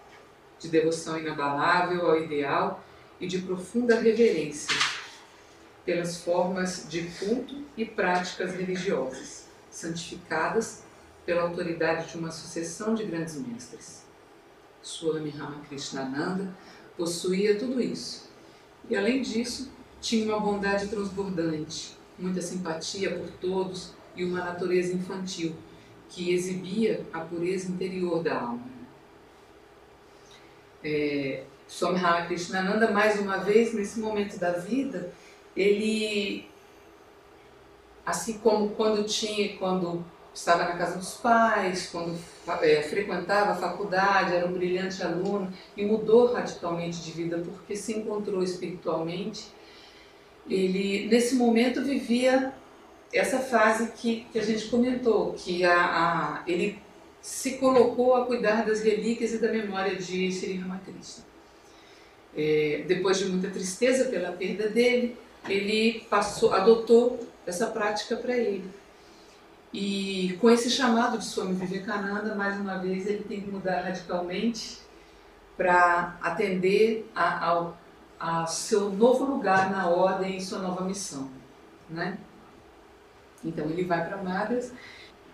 de 0.58 0.68
devoção 0.68 1.18
inabalável 1.18 2.11
ao 2.11 2.20
ideal 2.20 2.82
e 3.20 3.26
de 3.26 3.38
profunda 3.38 4.00
reverência 4.00 4.75
pelas 5.85 6.23
formas 6.23 6.87
de 6.88 7.02
culto 7.18 7.64
e 7.76 7.85
práticas 7.85 8.54
religiosas, 8.54 9.47
santificadas 9.70 10.82
pela 11.28 11.42
autoridade 11.42 12.11
de 12.11 12.16
uma 12.16 12.30
sucessão 12.30 12.94
de 12.94 13.04
grandes 13.04 13.35
mestres. 13.37 14.02
Swami 14.82 15.28
Ramakrishnananda 15.28 16.56
possuía 16.97 17.58
tudo 17.58 17.82
isso. 17.82 18.30
E 18.88 18.97
além 18.97 19.20
disso, 19.20 19.70
tinha 20.00 20.25
uma 20.25 20.40
bondade 20.40 20.88
transbordante, 20.88 21.94
muita 22.18 22.40
simpatia 22.40 23.14
por 23.14 23.28
todos 23.32 23.92
e 24.16 24.25
uma 24.25 24.42
natureza 24.42 24.94
infantil 24.94 25.54
que 26.08 26.32
exibia 26.32 27.04
a 27.12 27.20
pureza 27.20 27.70
interior 27.70 28.23
da 28.23 28.40
alma. 28.40 28.66
É, 30.82 31.44
Swami 31.66 31.99
Ramakrishnananda, 31.99 32.90
mais 32.90 33.20
uma 33.20 33.37
vez, 33.37 33.75
nesse 33.75 34.00
momento 34.00 34.38
da 34.38 34.52
vida, 34.52 35.12
ele, 35.54 36.49
assim 38.06 38.38
como 38.38 38.70
quando 38.70 39.04
tinha, 39.04 39.58
quando 39.58 40.02
estava 40.38 40.64
na 40.64 40.76
casa 40.76 40.99
dos 40.99 41.14
pais, 41.14 41.88
quando 41.90 42.16
é, 42.62 42.80
frequentava 42.83 43.52
a 43.52 43.57
faculdade, 43.57 44.35
era 44.35 44.47
um 44.47 44.52
brilhante 44.52 45.02
aluno 45.02 45.52
e 45.76 45.85
mudou 45.85 46.33
radicalmente 46.33 47.00
de 47.02 47.11
vida 47.11 47.38
porque 47.45 47.75
se 47.75 47.99
encontrou 47.99 48.42
espiritualmente. 48.42 49.49
Ele, 50.49 51.09
nesse 51.09 51.35
momento, 51.35 51.83
vivia 51.83 52.52
essa 53.12 53.40
fase 53.40 53.92
que, 53.97 54.26
que 54.33 54.38
a 54.38 54.42
gente 54.42 54.68
comentou, 54.68 55.33
que 55.33 55.64
a, 55.64 55.75
a, 55.75 56.42
ele 56.47 56.78
se 57.21 57.59
colocou 57.59 58.14
a 58.14 58.25
cuidar 58.25 58.64
das 58.64 58.80
relíquias 58.80 59.33
e 59.33 59.38
da 59.38 59.50
memória 59.50 59.97
de 59.97 60.30
Sri 60.30 60.54
Ramakrishna. 60.54 61.25
É, 62.37 62.85
depois 62.87 63.18
de 63.18 63.25
muita 63.25 63.50
tristeza 63.50 64.04
pela 64.04 64.30
perda 64.30 64.68
dele, 64.68 65.16
ele 65.49 66.07
passou, 66.09 66.54
adotou 66.54 67.18
essa 67.45 67.66
prática 67.66 68.16
para 68.16 68.37
ele. 68.37 68.77
E 69.72 70.37
com 70.40 70.48
esse 70.50 70.70
chamado 70.70 71.18
de 71.18 71.25
Swami 71.25 71.54
Vivekananda, 71.54 72.34
mais 72.34 72.58
uma 72.58 72.78
vez, 72.78 73.06
ele 73.06 73.25
tem 73.25 73.40
que 73.40 73.50
mudar 73.50 73.82
radicalmente 73.82 74.78
para 75.56 76.16
atender 76.22 77.10
a, 77.14 77.46
ao 77.46 77.76
a 78.20 78.46
seu 78.46 78.90
novo 78.90 79.25
lugar 79.25 79.70
na 79.70 79.88
ordem 79.88 80.37
e 80.37 80.40
sua 80.40 80.58
nova 80.58 80.82
missão, 80.84 81.30
né? 81.88 82.18
Então 83.44 83.66
ele 83.66 83.84
vai 83.84 84.04
para 84.04 84.16
Madras. 84.16 84.72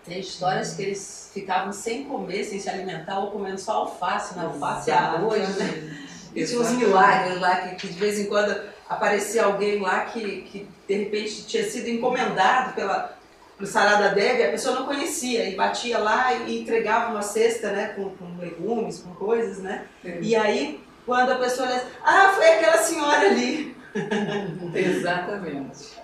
Tem 0.05 0.19
histórias 0.19 0.75
que 0.75 0.83
eles 0.83 1.31
ficavam 1.33 1.73
sem 1.73 2.03
comer, 2.03 2.43
sem 2.43 2.59
se 2.59 2.69
alimentar, 2.69 3.19
ou 3.19 3.31
comendo 3.31 3.59
só 3.59 3.71
alface, 3.77 4.35
na 4.35 4.43
alface 4.43 4.91
e 4.91 4.93
arroz, 4.93 5.57
né? 5.57 6.05
E 6.35 6.45
tinha 6.45 6.59
uns 6.59 6.71
milagres 6.73 7.39
lá 7.39 7.55
que, 7.61 7.75
que 7.75 7.87
de 7.87 7.99
vez 7.99 8.19
em 8.19 8.25
quando 8.25 8.55
aparecia 8.87 9.45
alguém 9.45 9.79
lá 9.79 10.01
que, 10.01 10.41
que 10.43 10.69
de 10.87 10.95
repente 10.95 11.47
tinha 11.47 11.63
sido 11.63 11.87
encomendado 11.87 12.75
pela 12.75 13.14
pro 13.57 13.65
Sarada 13.65 14.09
Devi, 14.09 14.43
a 14.43 14.51
pessoa 14.51 14.79
não 14.79 14.85
conhecia 14.85 15.47
e 15.49 15.55
batia 15.55 15.97
lá 15.97 16.33
e 16.33 16.61
entregava 16.61 17.11
uma 17.11 17.21
cesta, 17.21 17.71
né, 17.71 17.89
com, 17.89 18.09
com 18.09 18.37
legumes, 18.37 18.99
com 18.99 19.13
coisas, 19.15 19.59
né? 19.59 19.85
É. 20.03 20.19
E 20.21 20.35
aí 20.35 20.85
quando 21.05 21.31
a 21.31 21.35
pessoa 21.35 21.67
olha, 21.69 21.83
ah, 22.03 22.33
foi 22.35 22.49
aquela 22.49 22.77
senhora 22.77 23.27
ali. 23.27 23.75
Exatamente. 24.73 25.95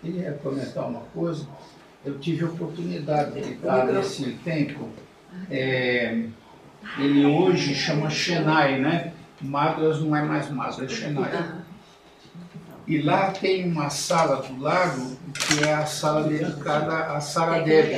Queria 0.00 0.32
comentar 0.42 0.88
uma 0.88 1.02
coisa. 1.14 1.46
Eu 2.04 2.18
tive 2.18 2.44
a 2.44 2.48
oportunidade 2.48 3.40
de 3.40 3.52
estar 3.52 3.86
nesse 3.86 4.32
templo. 4.44 4.90
É, 5.48 6.24
ele 6.98 7.24
hoje 7.24 7.74
chama 7.74 8.10
Chennai, 8.10 8.80
né? 8.80 9.12
Madras 9.40 10.00
não 10.00 10.14
é 10.14 10.22
mais 10.22 10.50
Madras, 10.50 10.80
é 10.80 10.88
Chennai. 10.88 11.61
E 12.86 13.00
lá 13.00 13.30
tem 13.30 13.70
uma 13.70 13.88
sala 13.90 14.42
do 14.42 14.60
lado 14.60 15.16
que 15.34 15.64
é 15.64 15.72
a 15.72 15.86
sala 15.86 16.24
dedicada 16.28 17.14
a 17.14 17.20
Sara 17.20 17.60
Devi. 17.62 17.96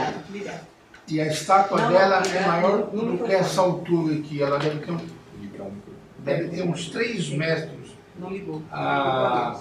E 1.09 1.21
a 1.21 1.26
estátua 1.26 1.81
Não, 1.81 1.88
dela 1.93 2.23
não, 2.25 2.31
é 2.35 2.47
maior 2.47 2.91
não, 2.93 3.03
não, 3.05 3.17
do 3.17 3.25
que 3.25 3.33
essa 3.33 3.61
altura 3.61 4.14
aqui. 4.17 4.43
Ela 4.43 4.59
deve 4.59 4.79
ter, 4.81 4.93
um- 4.93 5.00
deve 6.19 6.49
ter 6.49 6.62
uns 6.62 6.88
3 6.91 7.29
metros. 7.31 7.95
Não 8.19 8.31
ligou. 8.31 8.62
Ah, 8.71 9.61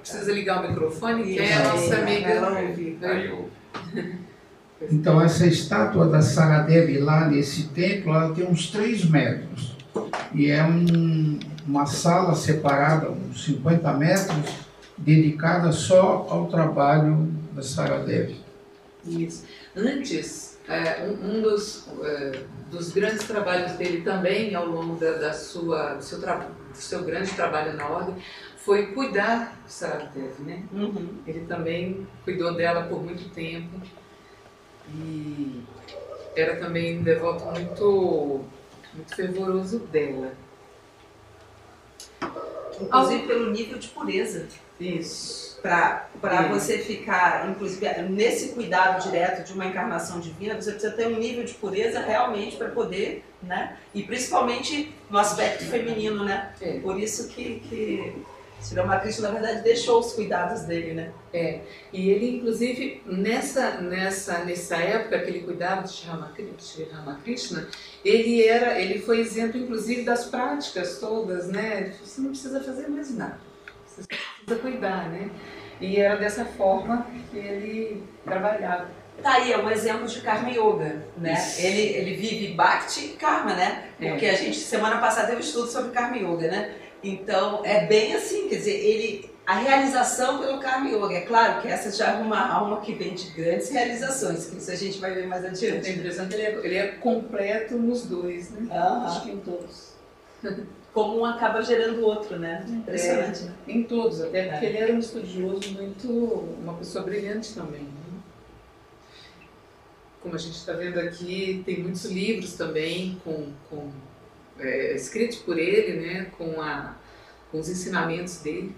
Precisa 0.00 0.32
ligar 0.32 0.64
o 0.64 0.68
microfone, 0.68 1.22
que 1.22 1.38
é 1.38 1.54
a 1.54 1.68
nossa 1.72 1.96
amiga. 1.96 2.48
Ouve. 2.50 3.52
Então 4.90 5.20
essa 5.22 5.46
estátua 5.46 6.08
da 6.08 6.20
Saradevi 6.20 6.98
lá 6.98 7.28
nesse 7.28 7.68
templo, 7.68 8.12
ela 8.12 8.34
tem 8.34 8.44
uns 8.44 8.68
3 8.68 9.04
metros. 9.04 9.76
E 10.34 10.50
é 10.50 10.64
um- 10.64 11.38
uma 11.66 11.86
sala 11.86 12.34
separada, 12.34 13.10
uns 13.10 13.44
50 13.44 13.92
metros, 13.94 14.52
dedicada 14.96 15.72
só 15.72 16.26
ao 16.28 16.46
trabalho 16.48 17.28
da 17.52 17.62
Saradevi. 17.62 18.40
Isso. 19.04 19.44
Antes, 19.76 20.58
é, 20.68 21.02
um, 21.04 21.40
dos, 21.42 21.88
é, 22.04 22.40
dos 22.70 22.92
grandes 22.92 23.26
trabalhos 23.26 23.72
dele 23.72 24.02
também, 24.02 24.54
ao 24.54 24.66
longo 24.66 24.96
da, 24.96 25.12
da 25.12 25.32
sua, 25.32 25.94
do, 25.94 26.02
seu 26.04 26.20
tra- 26.20 26.46
do 26.70 26.76
seu 26.76 27.02
grande 27.02 27.32
trabalho 27.32 27.74
na 27.76 27.88
ordem, 27.88 28.14
foi 28.58 28.86
cuidar 28.92 29.60
de 29.66 29.72
Saradev, 29.72 30.38
né? 30.40 30.62
Uhum. 30.72 31.08
Ele 31.26 31.40
também 31.46 32.06
cuidou 32.24 32.54
dela 32.54 32.84
por 32.84 33.02
muito 33.02 33.28
tempo 33.30 33.80
e 34.94 35.62
era 36.36 36.56
também 36.56 36.98
um 36.98 37.02
devoto 37.02 37.44
muito, 37.46 38.40
muito 38.94 39.16
fervoroso 39.16 39.80
dela. 39.80 40.32
Inclusive 42.80 43.26
pelo 43.26 43.50
nível 43.50 43.78
de 43.78 43.88
pureza. 43.88 44.46
Isso. 44.80 45.60
Para 45.62 46.48
você 46.50 46.78
ficar, 46.78 47.48
inclusive, 47.48 47.86
nesse 48.08 48.48
cuidado 48.48 49.02
direto 49.02 49.46
de 49.46 49.52
uma 49.52 49.66
encarnação 49.66 50.18
divina, 50.18 50.60
você 50.60 50.72
precisa 50.72 50.92
ter 50.92 51.06
um 51.06 51.18
nível 51.18 51.44
de 51.44 51.54
pureza 51.54 52.00
realmente 52.00 52.56
para 52.56 52.68
poder, 52.70 53.24
né? 53.40 53.76
E 53.94 54.02
principalmente 54.02 54.92
no 55.08 55.18
aspecto 55.18 55.64
feminino, 55.64 56.24
né? 56.24 56.52
Por 56.82 56.98
isso 56.98 57.28
que, 57.28 57.60
que 57.60 58.24
Sri 58.62 58.76
Ramakrishna, 58.78 59.28
na 59.28 59.34
verdade, 59.38 59.62
deixou 59.62 59.98
os 59.98 60.12
cuidados 60.12 60.62
dele, 60.62 60.94
né? 60.94 61.10
É, 61.34 61.60
e 61.92 62.10
ele, 62.10 62.36
inclusive, 62.36 63.02
nessa, 63.04 63.80
nessa, 63.80 64.44
nessa 64.44 64.76
época 64.76 65.18
que 65.18 65.30
ele 65.30 65.40
cuidava 65.40 65.82
de 65.82 65.90
Sri 65.90 66.88
Ramakrishna, 66.90 67.68
ele, 68.04 68.46
era, 68.46 68.80
ele 68.80 69.00
foi 69.00 69.18
exemplo, 69.18 69.60
inclusive, 69.60 70.02
das 70.02 70.26
práticas 70.26 70.98
todas, 70.98 71.48
né? 71.48 71.92
Você 72.02 72.20
não 72.20 72.30
precisa 72.30 72.62
fazer 72.62 72.88
mais 72.88 73.14
nada, 73.16 73.40
você 73.84 74.02
precisa 74.06 74.62
cuidar, 74.62 75.08
né? 75.10 75.28
E 75.80 75.96
era 75.96 76.16
dessa 76.16 76.44
forma 76.44 77.06
que 77.30 77.38
ele 77.38 78.04
trabalhava. 78.24 79.02
Tá 79.20 79.34
aí, 79.34 79.52
é 79.52 79.58
um 79.58 79.70
exemplo 79.70 80.06
de 80.06 80.20
Karma 80.20 80.50
Yoga, 80.50 81.04
né? 81.16 81.36
Ele, 81.58 81.80
ele 81.80 82.14
vive 82.16 82.54
Bhakti 82.54 83.06
e 83.06 83.08
Karma, 83.10 83.54
né? 83.54 83.88
É. 84.00 84.10
Porque 84.10 84.26
a 84.26 84.34
gente, 84.34 84.56
semana 84.56 84.98
passada, 84.98 85.28
teve 85.28 85.38
um 85.38 85.44
estudo 85.44 85.68
sobre 85.68 85.90
Karma 85.90 86.16
Yoga, 86.16 86.48
né? 86.48 86.74
Então, 87.02 87.62
é 87.64 87.86
bem 87.86 88.14
assim, 88.14 88.48
quer 88.48 88.56
dizer, 88.56 88.76
ele, 88.76 89.30
a 89.46 89.54
realização 89.56 90.38
pelo 90.38 90.58
Karma 90.60 90.88
Yoga. 90.88 91.14
É 91.14 91.20
claro 91.22 91.60
que 91.60 91.68
essa 91.68 91.90
já 91.90 92.12
é 92.12 92.22
uma 92.22 92.46
alma 92.48 92.80
que 92.80 92.94
vem 92.94 93.14
de 93.14 93.30
grandes 93.30 93.68
realizações, 93.70 94.46
que 94.46 94.56
isso 94.58 94.70
a 94.70 94.76
gente 94.76 94.98
vai 95.00 95.12
ver 95.14 95.26
mais 95.26 95.44
adiante. 95.44 95.90
impressão 95.90 96.28
que 96.28 96.34
ele 96.34 96.42
é, 96.42 96.60
ele 96.64 96.74
é 96.76 96.86
completo 96.88 97.76
nos 97.76 98.06
dois, 98.06 98.50
né? 98.50 98.68
Acho 99.04 99.22
que 99.24 99.30
em 99.32 99.38
todos. 99.40 99.92
Como 100.92 101.20
um 101.20 101.24
acaba 101.24 101.62
gerando 101.62 102.00
o 102.00 102.04
outro, 102.04 102.38
né? 102.38 102.66
Impressionante, 102.68 103.44
né? 103.44 103.54
Em 103.66 103.82
todos, 103.82 104.20
até 104.20 104.42
porque 104.50 104.66
É. 104.66 104.68
ele 104.68 104.78
era 104.78 104.92
um 104.92 104.98
estudioso 104.98 105.72
muito. 105.72 106.06
uma 106.62 106.74
pessoa 106.74 107.02
brilhante 107.02 107.54
também. 107.54 107.80
né? 107.80 107.88
Como 110.22 110.34
a 110.34 110.38
gente 110.38 110.54
está 110.54 110.74
vendo 110.74 111.00
aqui, 111.00 111.62
tem 111.66 111.82
muitos 111.82 112.04
livros 112.04 112.52
também 112.54 113.20
com, 113.24 113.48
com, 113.68 113.90
é, 114.64 114.94
escritos 114.94 115.38
por 115.38 115.58
ele, 115.58 116.00
né, 116.00 116.30
com, 116.36 116.60
a, 116.60 116.96
com 117.50 117.60
os 117.60 117.68
ensinamentos 117.68 118.38
dele. 118.38 118.74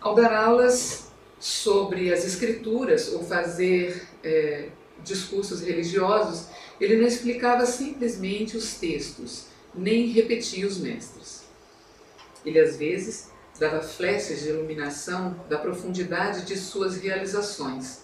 Ao 0.00 0.14
dar 0.14 0.32
aulas 0.34 1.10
sobre 1.38 2.12
as 2.12 2.24
escrituras 2.24 3.12
ou 3.12 3.24
fazer 3.24 4.06
é, 4.22 4.68
discursos 5.02 5.60
religiosos, 5.60 6.46
ele 6.80 6.96
não 6.96 7.06
explicava 7.06 7.66
simplesmente 7.66 8.56
os 8.56 8.74
textos, 8.74 9.46
nem 9.74 10.08
repetia 10.08 10.66
os 10.66 10.78
mestres. 10.78 11.42
Ele 12.44 12.58
às 12.58 12.76
vezes 12.76 13.30
dava 13.58 13.80
flechas 13.80 14.40
de 14.40 14.48
iluminação 14.48 15.36
da 15.48 15.58
profundidade 15.58 16.44
de 16.44 16.56
suas 16.56 16.96
realizações. 16.96 18.02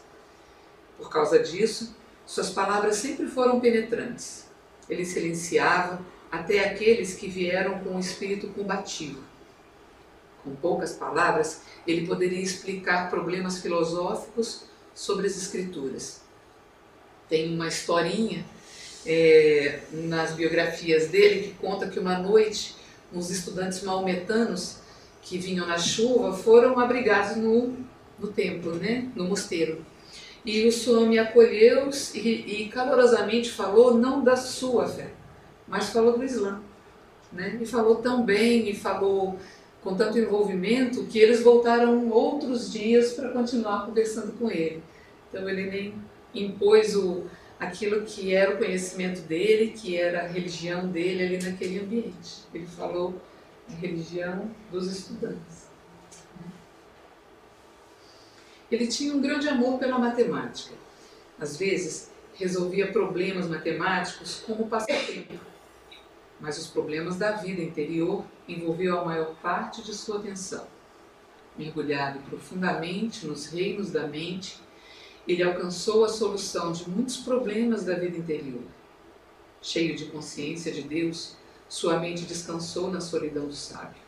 Por 0.96 1.10
causa 1.10 1.38
disso, 1.38 1.96
suas 2.26 2.50
palavras 2.50 2.96
sempre 2.96 3.26
foram 3.26 3.58
penetrantes. 3.58 4.44
Ele 4.88 5.04
silenciava 5.04 6.00
até 6.30 6.60
aqueles 6.60 7.14
que 7.14 7.28
vieram 7.28 7.78
com 7.80 7.90
um 7.90 8.00
espírito 8.00 8.48
combativo. 8.48 9.22
Com 10.44 10.54
poucas 10.56 10.92
palavras, 10.92 11.62
ele 11.86 12.06
poderia 12.06 12.40
explicar 12.40 13.10
problemas 13.10 13.60
filosóficos 13.60 14.64
sobre 14.94 15.26
as 15.26 15.36
escrituras. 15.36 16.20
Tem 17.28 17.54
uma 17.54 17.68
historinha 17.68 18.44
é, 19.06 19.80
nas 19.92 20.32
biografias 20.32 21.08
dele 21.08 21.48
que 21.48 21.54
conta 21.54 21.88
que 21.88 21.98
uma 21.98 22.18
noite 22.18 22.76
uns 23.12 23.30
estudantes 23.30 23.82
maometanos 23.82 24.78
que 25.22 25.38
vinham 25.38 25.66
na 25.66 25.78
chuva 25.78 26.32
foram 26.32 26.78
abrigados 26.78 27.36
no, 27.36 27.76
no 28.18 28.28
templo, 28.28 28.74
né, 28.74 29.08
no 29.14 29.24
mosteiro. 29.24 29.84
E 30.44 30.66
o 30.66 30.72
Swami 30.72 31.18
acolheu-os 31.18 32.14
e, 32.14 32.18
e 32.20 32.68
calorosamente 32.68 33.50
falou 33.50 33.94
não 33.94 34.22
da 34.22 34.36
sua 34.36 34.88
fé, 34.88 35.10
mas 35.68 35.90
falou 35.90 36.16
do 36.16 36.24
Islã. 36.24 36.60
Né? 37.32 37.58
E 37.60 37.66
falou 37.66 37.96
tão 37.96 38.24
bem 38.24 38.68
e 38.68 38.74
falou 38.74 39.38
com 39.82 39.94
tanto 39.94 40.18
envolvimento 40.18 41.04
que 41.06 41.18
eles 41.18 41.42
voltaram 41.42 42.08
outros 42.08 42.72
dias 42.72 43.12
para 43.12 43.30
continuar 43.30 43.86
conversando 43.86 44.32
com 44.32 44.50
ele. 44.50 44.82
Então 45.28 45.48
ele 45.48 45.70
nem 45.70 45.94
impôs 46.34 46.96
o, 46.96 47.26
aquilo 47.60 48.02
que 48.02 48.34
era 48.34 48.54
o 48.54 48.58
conhecimento 48.58 49.20
dele, 49.22 49.72
que 49.72 49.96
era 49.96 50.22
a 50.22 50.26
religião 50.26 50.88
dele 50.88 51.22
ali 51.24 51.50
naquele 51.50 51.80
ambiente. 51.80 52.44
Ele 52.52 52.66
falou 52.66 53.20
a 53.70 53.74
religião 53.74 54.50
dos 54.70 54.90
estudantes. 54.90 55.68
Ele 58.70 58.86
tinha 58.86 59.14
um 59.14 59.20
grande 59.20 59.48
amor 59.48 59.78
pela 59.78 59.98
matemática. 59.98 60.74
Às 61.38 61.56
vezes, 61.56 62.10
resolvia 62.34 62.92
problemas 62.92 63.48
matemáticos 63.48 64.42
como 64.46 64.68
passatempo, 64.68 65.34
mas 66.40 66.58
os 66.58 66.66
problemas 66.66 67.16
da 67.16 67.32
vida 67.32 67.62
interior 67.62 68.24
envolviam 68.46 69.00
a 69.00 69.04
maior 69.04 69.34
parte 69.42 69.82
de 69.82 69.94
sua 69.94 70.18
atenção. 70.18 70.66
Mergulhado 71.56 72.20
profundamente 72.20 73.26
nos 73.26 73.46
reinos 73.46 73.90
da 73.90 74.06
mente, 74.06 74.60
ele 75.26 75.42
alcançou 75.42 76.04
a 76.04 76.08
solução 76.08 76.72
de 76.72 76.88
muitos 76.88 77.18
problemas 77.18 77.84
da 77.84 77.94
vida 77.94 78.16
interior. 78.16 78.62
Cheio 79.60 79.96
de 79.96 80.06
consciência 80.06 80.72
de 80.72 80.82
Deus, 80.82 81.36
sua 81.68 81.98
mente 81.98 82.24
descansou 82.24 82.90
na 82.90 83.00
solidão 83.00 83.46
do 83.46 83.54
sábio. 83.54 84.00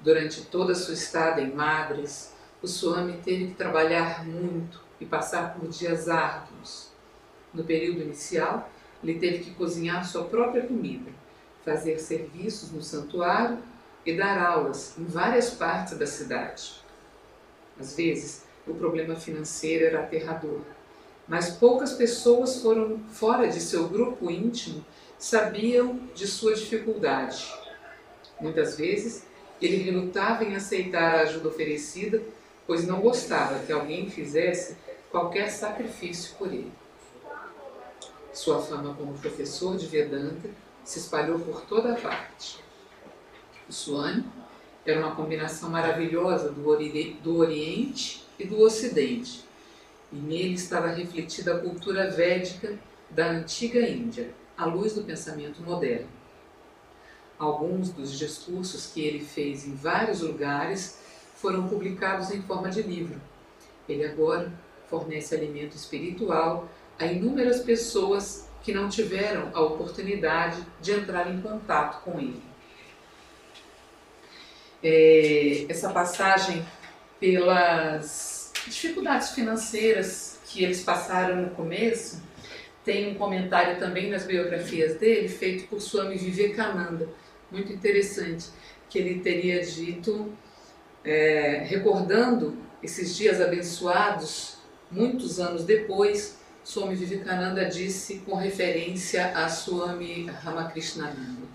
Durante 0.00 0.42
toda 0.42 0.72
a 0.72 0.76
sua 0.76 0.94
estada 0.94 1.40
em 1.40 1.52
Madras, 1.52 2.34
o 2.62 2.66
Swami 2.66 3.18
teve 3.18 3.48
que 3.48 3.54
trabalhar 3.54 4.24
muito 4.26 4.80
e 5.00 5.06
passar 5.06 5.54
por 5.54 5.68
dias 5.68 6.08
árduos. 6.08 6.88
No 7.52 7.64
período 7.64 8.00
inicial, 8.00 8.68
ele 9.02 9.18
teve 9.18 9.38
que 9.44 9.50
cozinhar 9.52 10.06
sua 10.06 10.24
própria 10.24 10.66
comida, 10.66 11.10
fazer 11.64 11.98
serviços 11.98 12.72
no 12.72 12.82
santuário 12.82 13.58
e 14.04 14.16
dar 14.16 14.38
aulas 14.38 14.94
em 14.98 15.04
várias 15.04 15.50
partes 15.50 15.96
da 15.96 16.06
cidade. 16.06 16.72
Às 17.78 17.96
vezes, 17.96 18.44
o 18.66 18.74
problema 18.74 19.14
financeiro 19.16 19.84
era 19.84 20.00
aterrador, 20.00 20.60
mas 21.26 21.50
poucas 21.50 21.92
pessoas 21.92 22.60
foram 22.60 22.98
fora 23.10 23.48
de 23.48 23.60
seu 23.60 23.88
grupo 23.88 24.30
íntimo 24.30 24.84
sabiam 25.18 25.98
de 26.14 26.26
sua 26.26 26.54
dificuldade. 26.54 27.52
Muitas 28.40 28.76
vezes, 28.76 29.24
ele 29.60 29.76
relutava 29.76 30.44
em 30.44 30.54
aceitar 30.54 31.16
a 31.16 31.22
ajuda 31.22 31.48
oferecida, 31.48 32.22
pois 32.66 32.86
não 32.86 33.00
gostava 33.00 33.58
que 33.60 33.72
alguém 33.72 34.08
fizesse 34.08 34.76
qualquer 35.10 35.50
sacrifício 35.50 36.36
por 36.36 36.52
ele. 36.52 36.72
Sua 38.38 38.62
fama 38.62 38.94
como 38.94 39.18
professor 39.18 39.76
de 39.76 39.88
Vedanta 39.88 40.48
se 40.84 41.00
espalhou 41.00 41.40
por 41.40 41.62
toda 41.62 41.96
parte. 41.96 42.60
O 43.68 43.72
Swami 43.72 44.24
era 44.86 45.00
uma 45.00 45.16
combinação 45.16 45.68
maravilhosa 45.68 46.48
do, 46.52 46.68
ori 46.68 47.18
do 47.20 47.38
Oriente 47.38 48.24
e 48.38 48.46
do 48.46 48.60
Ocidente, 48.60 49.44
e 50.12 50.16
nele 50.16 50.54
estava 50.54 50.86
refletida 50.86 51.56
a 51.56 51.58
cultura 51.58 52.12
védica 52.12 52.78
da 53.10 53.28
antiga 53.28 53.80
Índia, 53.80 54.32
à 54.56 54.66
luz 54.66 54.94
do 54.94 55.02
pensamento 55.02 55.60
moderno. 55.60 56.08
Alguns 57.40 57.90
dos 57.90 58.16
discursos 58.16 58.86
que 58.86 59.00
ele 59.00 59.24
fez 59.24 59.66
em 59.66 59.74
vários 59.74 60.20
lugares 60.20 61.00
foram 61.34 61.66
publicados 61.66 62.30
em 62.30 62.40
forma 62.40 62.70
de 62.70 62.82
livro. 62.82 63.20
Ele 63.88 64.04
agora 64.04 64.52
fornece 64.86 65.34
alimento 65.34 65.74
espiritual 65.74 66.68
a 66.98 67.06
inúmeras 67.06 67.60
pessoas 67.60 68.48
que 68.62 68.72
não 68.72 68.88
tiveram 68.88 69.50
a 69.54 69.60
oportunidade 69.60 70.60
de 70.80 70.92
entrar 70.92 71.32
em 71.32 71.40
contato 71.40 72.02
com 72.02 72.18
ele. 72.18 72.42
É, 74.82 75.66
essa 75.68 75.90
passagem 75.90 76.64
pelas 77.18 78.52
dificuldades 78.66 79.30
financeiras 79.30 80.38
que 80.46 80.62
eles 80.62 80.82
passaram 80.82 81.36
no 81.36 81.50
começo, 81.50 82.22
tem 82.84 83.10
um 83.10 83.14
comentário 83.14 83.78
também 83.78 84.10
nas 84.10 84.24
biografias 84.24 84.96
dele, 84.96 85.28
feito 85.28 85.68
por 85.68 85.80
Swami 85.80 86.16
Vivekananda, 86.16 87.08
muito 87.50 87.72
interessante, 87.72 88.46
que 88.88 88.98
ele 88.98 89.20
teria 89.20 89.62
dito, 89.62 90.32
é, 91.04 91.64
recordando 91.66 92.56
esses 92.82 93.14
dias 93.16 93.40
abençoados, 93.40 94.56
muitos 94.90 95.38
anos 95.38 95.64
depois, 95.64 96.37
Swami 96.68 96.94
Vivekananda 96.94 97.64
disse 97.64 98.18
com 98.26 98.34
referência 98.34 99.28
a 99.28 99.48
Swami 99.48 100.26
Ramakrishnananda. 100.26 101.48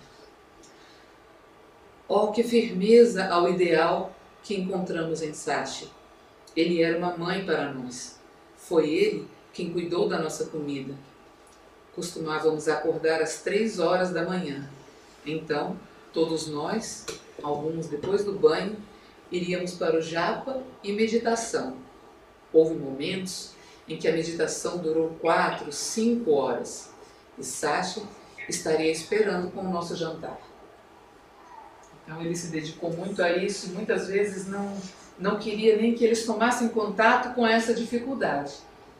Oh, 2.07 2.31
que 2.31 2.41
firmeza 2.43 3.27
ao 3.27 3.47
ideal 3.47 4.11
que 4.41 4.55
encontramos 4.55 5.21
em 5.21 5.31
Sachi. 5.31 5.87
Ele 6.55 6.81
era 6.81 6.97
uma 6.97 7.15
mãe 7.15 7.45
para 7.45 7.71
nós. 7.71 8.19
Foi 8.57 8.89
ele 8.89 9.27
quem 9.53 9.71
cuidou 9.71 10.09
da 10.09 10.17
nossa 10.17 10.45
comida. 10.45 10.95
Costumávamos 11.93 12.67
acordar 12.67 13.21
às 13.21 13.43
três 13.43 13.77
horas 13.77 14.09
da 14.09 14.25
manhã. 14.25 14.67
Então, 15.23 15.77
todos 16.11 16.47
nós, 16.47 17.05
alguns 17.43 17.85
depois 17.85 18.25
do 18.25 18.33
banho, 18.33 18.75
iríamos 19.31 19.75
para 19.75 19.95
o 19.95 20.01
japa 20.01 20.63
e 20.83 20.91
meditação. 20.91 21.77
Houve 22.51 22.73
momentos 22.73 23.52
em 23.87 23.97
que 23.97 24.07
a 24.07 24.13
meditação 24.13 24.77
durou 24.77 25.09
quatro, 25.21 25.71
cinco 25.71 26.31
horas 26.31 26.89
e 27.37 27.43
Sasha 27.43 28.01
estaria 28.47 28.91
esperando 28.91 29.51
com 29.51 29.61
o 29.61 29.69
nosso 29.69 29.95
jantar. 29.95 30.39
Então 32.03 32.21
ele 32.21 32.35
se 32.35 32.47
dedicou 32.47 32.91
muito 32.91 33.23
a 33.23 33.31
isso 33.37 33.67
e 33.67 33.69
muitas 33.69 34.07
vezes 34.07 34.47
não, 34.47 34.75
não 35.17 35.39
queria 35.39 35.77
nem 35.77 35.93
que 35.93 36.03
eles 36.03 36.25
tomassem 36.25 36.69
contato 36.69 37.33
com 37.33 37.45
essa 37.45 37.73
dificuldade. 37.73 38.53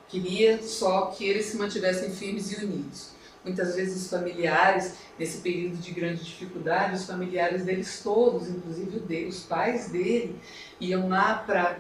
Queria 0.08 0.62
só 0.62 1.08
que 1.08 1.26
eles 1.26 1.48
se 1.48 1.58
mantivessem 1.58 2.12
firmes 2.12 2.52
e 2.52 2.64
unidos. 2.64 3.14
Muitas 3.44 3.76
vezes 3.76 4.04
os 4.04 4.10
familiares, 4.10 4.94
nesse 5.20 5.40
período 5.40 5.76
de 5.76 5.92
grande 5.92 6.24
dificuldade, 6.24 6.96
os 6.96 7.06
familiares 7.06 7.66
deles 7.66 8.00
todos, 8.02 8.48
inclusive 8.48 9.26
os 9.26 9.42
pais 9.42 9.90
dele, 9.90 10.40
iam 10.80 11.10
lá 11.10 11.36
para 11.36 11.78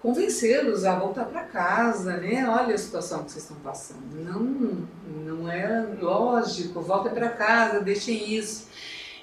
convencê-los 0.00 0.84
a 0.84 0.98
voltar 0.98 1.24
para 1.24 1.42
casa, 1.44 2.16
né? 2.16 2.48
Olha 2.48 2.74
a 2.74 2.78
situação 2.78 3.24
que 3.24 3.32
vocês 3.32 3.44
estão 3.44 3.58
passando. 3.58 4.00
Não, 4.14 4.86
não 5.24 5.50
é 5.50 5.86
lógico, 6.00 6.80
volta 6.80 7.10
para 7.10 7.30
casa, 7.30 7.80
deixem 7.80 8.34
isso. 8.34 8.68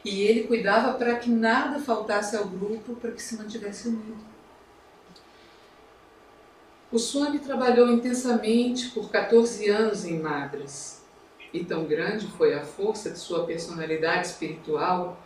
E 0.03 0.21
ele 0.21 0.43
cuidava 0.43 0.93
para 0.97 1.15
que 1.15 1.29
nada 1.29 1.79
faltasse 1.79 2.35
ao 2.35 2.45
grupo, 2.45 2.95
para 2.95 3.11
que 3.11 3.21
se 3.21 3.37
mantivesse 3.37 3.87
unido. 3.87 4.35
O 6.91 6.99
Swami 6.99 7.39
trabalhou 7.39 7.89
intensamente 7.89 8.89
por 8.91 9.09
14 9.09 9.67
anos 9.69 10.05
em 10.05 10.19
Madras. 10.19 11.03
E 11.51 11.63
tão 11.63 11.85
grande 11.85 12.27
foi 12.27 12.53
a 12.53 12.63
força 12.63 13.09
de 13.09 13.17
sua 13.17 13.45
personalidade 13.45 14.27
espiritual 14.27 15.17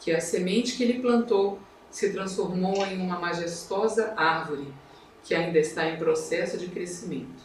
que 0.00 0.12
a 0.12 0.20
semente 0.20 0.76
que 0.76 0.82
ele 0.82 1.00
plantou 1.00 1.58
se 1.90 2.12
transformou 2.12 2.86
em 2.86 3.00
uma 3.00 3.18
majestosa 3.18 4.14
árvore 4.16 4.72
que 5.22 5.34
ainda 5.34 5.58
está 5.58 5.88
em 5.88 5.98
processo 5.98 6.56
de 6.56 6.68
crescimento. 6.68 7.42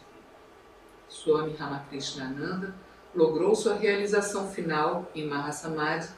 Swami 1.08 1.54
Ramakrishna 1.54 2.74
logrou 3.14 3.54
sua 3.54 3.74
realização 3.74 4.50
final 4.50 5.10
em 5.14 5.26
Mahasamadhi 5.26 6.08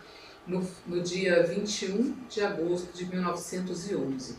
no, 0.46 0.66
no 0.86 1.00
dia 1.00 1.42
21 1.42 2.12
de 2.28 2.40
agosto 2.40 2.92
de 2.96 3.04
1911. 3.06 4.36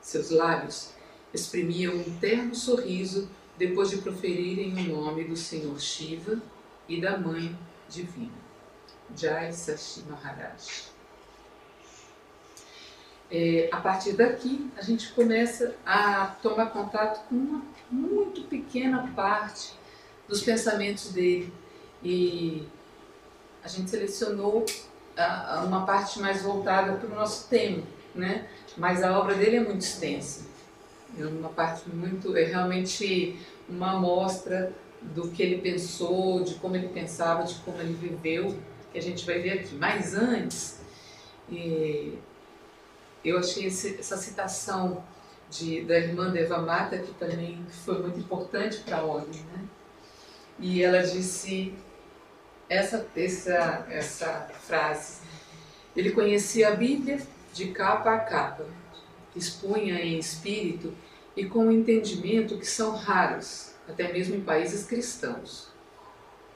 Seus 0.00 0.30
lábios 0.30 0.90
exprimiam 1.32 1.94
um 1.94 2.18
terno 2.18 2.54
sorriso 2.54 3.28
depois 3.58 3.90
de 3.90 3.98
proferirem 3.98 4.72
o 4.72 4.96
nome 4.96 5.24
do 5.24 5.36
Senhor 5.36 5.80
Shiva 5.80 6.40
e 6.88 7.00
da 7.00 7.16
Mãe 7.16 7.56
Divina, 7.88 8.30
Jai 9.16 9.52
Sashi 9.52 10.04
Maharaj. 10.08 10.95
É, 13.30 13.68
a 13.72 13.78
partir 13.78 14.12
daqui, 14.12 14.70
a 14.76 14.82
gente 14.82 15.12
começa 15.12 15.74
a 15.84 16.26
tomar 16.42 16.66
contato 16.66 17.28
com 17.28 17.34
uma 17.34 17.62
muito 17.90 18.42
pequena 18.42 19.10
parte 19.14 19.72
dos 20.28 20.42
pensamentos 20.42 21.12
dele. 21.12 21.52
E 22.02 22.66
a 23.64 23.68
gente 23.68 23.90
selecionou 23.90 24.64
uma 25.64 25.86
parte 25.86 26.20
mais 26.20 26.42
voltada 26.42 26.92
para 26.92 27.08
o 27.08 27.14
nosso 27.14 27.48
tema, 27.48 27.82
né? 28.14 28.46
mas 28.76 29.02
a 29.02 29.18
obra 29.18 29.34
dele 29.34 29.56
é 29.56 29.60
muito 29.60 29.80
extensa. 29.80 30.44
É 31.18 31.24
uma 31.24 31.48
parte 31.48 31.88
muito, 31.88 32.36
é 32.36 32.44
realmente 32.44 33.38
uma 33.68 33.92
amostra 33.92 34.72
do 35.00 35.28
que 35.30 35.42
ele 35.42 35.60
pensou, 35.60 36.42
de 36.42 36.54
como 36.56 36.76
ele 36.76 36.88
pensava, 36.88 37.44
de 37.44 37.54
como 37.56 37.80
ele 37.80 37.94
viveu, 37.94 38.56
que 38.92 38.98
a 38.98 39.02
gente 39.02 39.24
vai 39.24 39.38
ver 39.40 39.60
aqui. 39.60 39.74
Mas 39.74 40.14
antes, 40.14 40.80
eu 43.28 43.38
achei 43.38 43.66
esse, 43.66 43.96
essa 43.98 44.16
citação 44.16 45.04
de, 45.50 45.82
da 45.82 45.98
irmã 45.98 46.30
Deva 46.30 46.58
Mata, 46.58 46.96
que 46.96 47.12
também 47.14 47.64
foi 47.84 48.00
muito 48.00 48.20
importante 48.20 48.78
para 48.78 48.98
a 48.98 49.04
ordem, 49.04 49.40
né? 49.52 49.64
E 50.60 50.82
ela 50.82 51.02
disse 51.02 51.74
essa, 52.68 53.04
essa, 53.16 53.86
essa 53.90 54.48
frase. 54.60 55.22
Ele 55.96 56.12
conhecia 56.12 56.68
a 56.68 56.76
Bíblia 56.76 57.20
de 57.52 57.72
capa 57.72 58.14
a 58.14 58.20
capa, 58.20 58.64
expunha 59.34 60.00
em 60.00 60.18
espírito 60.18 60.94
e 61.36 61.46
com 61.46 61.66
um 61.66 61.72
entendimento 61.72 62.56
que 62.58 62.66
são 62.66 62.94
raros, 62.94 63.74
até 63.88 64.12
mesmo 64.12 64.36
em 64.36 64.40
países 64.40 64.86
cristãos. 64.86 65.68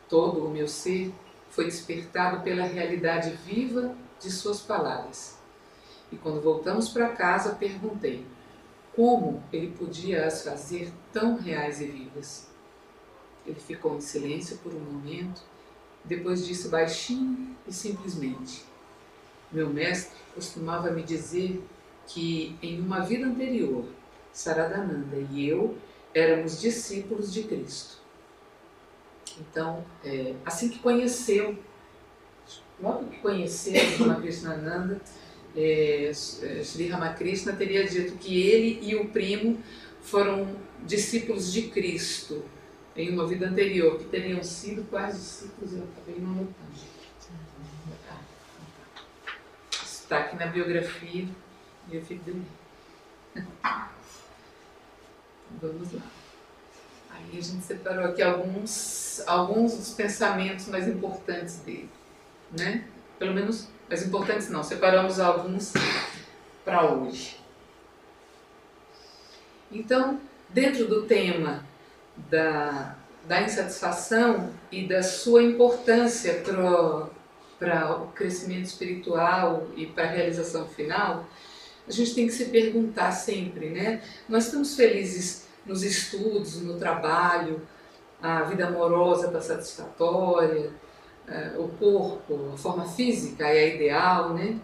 Todo 0.09 0.47
o 0.47 0.51
meu 0.51 0.69
ser 0.69 1.13
foi 1.51 1.65
despertado 1.65 2.43
pela 2.43 2.65
realidade 2.65 3.31
viva 3.45 3.95
de 4.21 4.31
suas 4.31 4.61
palavras 4.61 5.40
e 6.13 6.17
quando 6.17 6.41
voltamos 6.41 6.89
para 6.89 7.11
casa, 7.11 7.55
perguntei 7.55 8.27
como 8.95 9.43
ele 9.53 9.69
podia 9.69 10.27
as 10.27 10.45
fazer 10.45 10.93
tão 11.13 11.37
reais 11.37 11.81
e 11.81 11.87
vivas. 11.87 12.49
Ele 13.47 13.59
ficou 13.59 13.97
em 13.97 14.01
silêncio 14.01 14.59
por 14.59 14.75
um 14.75 14.81
momento, 14.81 15.43
depois 16.05 16.47
disse 16.47 16.69
baixinho 16.69 17.57
e 17.67 17.73
simplesmente: 17.73 18.65
Meu 19.51 19.71
mestre 19.71 20.19
costumava 20.35 20.91
me 20.91 21.03
dizer 21.03 21.65
que 22.07 22.57
em 22.63 22.81
uma 22.81 23.01
vida 23.01 23.27
anterior, 23.27 23.85
Saradananda 24.33 25.17
e 25.31 25.49
eu 25.49 25.77
éramos 26.15 26.61
discípulos 26.61 27.33
de 27.33 27.45
Cristo. 27.45 27.99
Então, 29.39 29.85
é, 30.05 30.35
assim 30.45 30.69
que 30.69 30.79
conheceu, 30.81 31.57
logo 32.81 33.07
que 33.07 33.19
conheceu 33.19 33.81
Krishnananda, 34.21 35.01
é, 35.57 36.11
Sri 36.13 36.89
Ramakrishna 36.89 37.53
teria 37.53 37.87
dito 37.87 38.17
que 38.19 38.41
ele 38.41 38.79
e 38.83 38.97
o 38.97 39.09
primo 39.09 39.59
foram 40.03 40.57
discípulos 40.85 41.53
de 41.53 41.63
Cristo 41.69 42.45
em 42.97 43.11
uma 43.11 43.27
vida 43.27 43.49
anterior, 43.49 43.99
que 43.99 44.05
teriam 44.05 44.43
sido 44.43 44.85
quais 44.91 45.17
discípulos, 45.17 45.73
eu 45.75 45.85
acabei 45.85 46.21
não 46.21 46.31
notando. 46.31 46.91
Está 49.83 50.19
aqui 50.19 50.37
na 50.37 50.47
biografia 50.47 51.29
e 51.89 51.97
eu 51.97 52.03
fico 52.03 52.25
dele. 52.25 52.43
Vamos 55.61 55.93
lá. 55.93 56.03
Aí 57.11 57.39
a 57.39 57.43
gente 57.43 57.65
separou 57.65 58.07
aqui 58.07 58.23
alguns, 58.23 59.23
alguns 59.27 59.77
dos 59.77 59.95
pensamentos 59.95 60.67
mais 60.69 60.89
importantes 60.89 61.59
dele, 61.59 61.91
né? 62.51 62.89
Pelo 63.21 63.33
menos 63.33 63.69
mas 63.91 64.07
importantes 64.07 64.49
não, 64.49 64.63
separamos 64.63 65.19
alguns 65.19 65.73
para 66.65 66.87
hoje. 66.93 67.37
Então, 69.73 70.21
dentro 70.49 70.87
do 70.87 71.03
tema 71.03 71.67
da, 72.31 72.97
da 73.27 73.43
insatisfação 73.43 74.51
e 74.71 74.87
da 74.87 75.03
sua 75.03 75.43
importância 75.43 76.41
para 77.59 77.97
o 77.97 78.07
crescimento 78.13 78.67
espiritual 78.67 79.67
e 79.77 79.87
para 79.87 80.05
a 80.05 80.07
realização 80.07 80.69
final, 80.69 81.27
a 81.89 81.91
gente 81.91 82.15
tem 82.15 82.29
que 82.29 82.33
se 82.33 82.45
perguntar 82.45 83.11
sempre, 83.11 83.71
né? 83.71 84.03
Nós 84.29 84.45
estamos 84.45 84.77
felizes 84.77 85.49
nos 85.67 85.83
estudos, 85.83 86.63
no 86.63 86.79
trabalho, 86.79 87.61
a 88.23 88.43
vida 88.43 88.69
amorosa 88.69 89.27
está 89.27 89.41
satisfatória, 89.41 90.71
o 91.59 91.69
corpo, 91.69 92.51
a 92.55 92.57
forma 92.57 92.87
física 92.87 93.47
é 93.47 93.65
a 93.65 93.75
ideal, 93.75 94.35
né? 94.35 94.59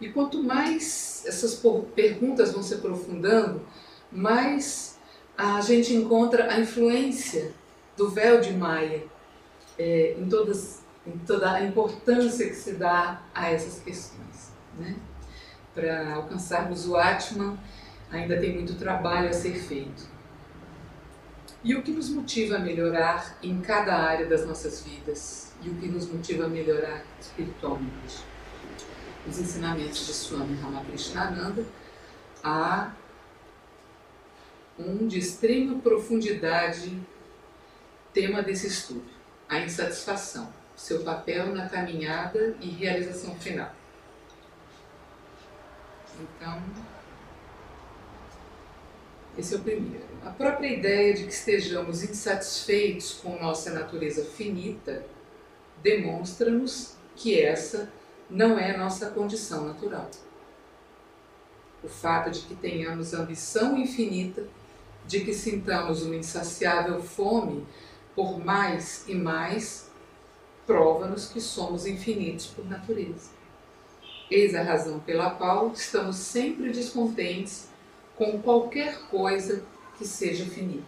E 0.00 0.08
quanto 0.10 0.42
mais 0.42 1.24
essas 1.26 1.60
perguntas 1.94 2.52
vão 2.52 2.62
se 2.62 2.74
aprofundando, 2.74 3.62
mais 4.12 4.98
a 5.36 5.60
gente 5.60 5.94
encontra 5.94 6.52
a 6.52 6.60
influência 6.60 7.52
do 7.96 8.10
véu 8.10 8.40
de 8.40 8.52
Maia 8.52 9.04
é, 9.78 10.14
em, 10.18 10.28
todas, 10.28 10.82
em 11.06 11.18
toda 11.18 11.52
a 11.52 11.62
importância 11.62 12.46
que 12.46 12.54
se 12.54 12.74
dá 12.74 13.22
a 13.34 13.50
essas 13.50 13.82
questões. 13.82 14.52
Né? 14.78 14.96
Para 15.74 16.14
alcançarmos 16.14 16.86
o 16.86 16.96
Atman, 16.96 17.58
ainda 18.10 18.38
tem 18.38 18.54
muito 18.54 18.74
trabalho 18.74 19.28
a 19.28 19.32
ser 19.32 19.54
feito. 19.54 20.13
E 21.64 21.74
o 21.74 21.82
que 21.82 21.90
nos 21.90 22.10
motiva 22.10 22.56
a 22.56 22.58
melhorar 22.58 23.38
em 23.42 23.60
cada 23.60 23.96
área 23.96 24.26
das 24.26 24.46
nossas 24.46 24.82
vidas? 24.82 25.44
e 25.64 25.70
o 25.70 25.74
que 25.76 25.88
nos 25.88 26.06
motiva 26.06 26.44
a 26.44 26.48
melhorar 26.48 27.02
espiritualmente. 27.18 28.22
Os 29.26 29.38
ensinamentos 29.38 30.06
de 30.06 30.12
Swami 30.12 30.54
Ramakrishnananda 30.60 31.64
há 32.42 32.92
um 34.78 35.06
de 35.06 35.18
extrema 35.18 35.80
profundidade 35.80 37.00
tema 38.12 38.42
desse 38.42 38.66
estudo, 38.66 39.08
a 39.48 39.58
insatisfação, 39.60 40.52
seu 40.76 41.02
papel 41.02 41.46
na 41.54 41.68
caminhada 41.68 42.54
e 42.60 42.68
realização 42.68 43.34
final. 43.36 43.72
Então, 46.20 46.62
esse 49.38 49.54
é 49.54 49.56
o 49.56 49.60
primeiro. 49.62 50.13
A 50.24 50.30
própria 50.30 50.68
ideia 50.68 51.12
de 51.12 51.24
que 51.24 51.32
estejamos 51.32 52.02
insatisfeitos 52.02 53.12
com 53.12 53.38
nossa 53.38 53.70
natureza 53.70 54.24
finita 54.24 55.04
demonstra-nos 55.82 56.94
que 57.14 57.38
essa 57.38 57.92
não 58.30 58.58
é 58.58 58.74
nossa 58.74 59.10
condição 59.10 59.66
natural. 59.66 60.10
O 61.82 61.88
fato 61.88 62.30
de 62.30 62.40
que 62.40 62.54
tenhamos 62.54 63.12
ambição 63.12 63.76
infinita, 63.76 64.44
de 65.06 65.20
que 65.20 65.34
sintamos 65.34 66.02
uma 66.02 66.16
insaciável 66.16 67.02
fome 67.02 67.66
por 68.14 68.42
mais 68.42 69.04
e 69.06 69.14
mais, 69.14 69.90
prova-nos 70.66 71.28
que 71.28 71.40
somos 71.40 71.84
infinitos 71.84 72.46
por 72.46 72.64
natureza. 72.64 73.28
Eis 74.30 74.54
a 74.54 74.62
razão 74.62 75.00
pela 75.00 75.32
qual 75.32 75.70
estamos 75.72 76.16
sempre 76.16 76.72
descontentes 76.72 77.68
com 78.16 78.40
qualquer 78.40 79.02
coisa 79.10 79.62
que 79.96 80.06
seja 80.06 80.44
finita. 80.44 80.84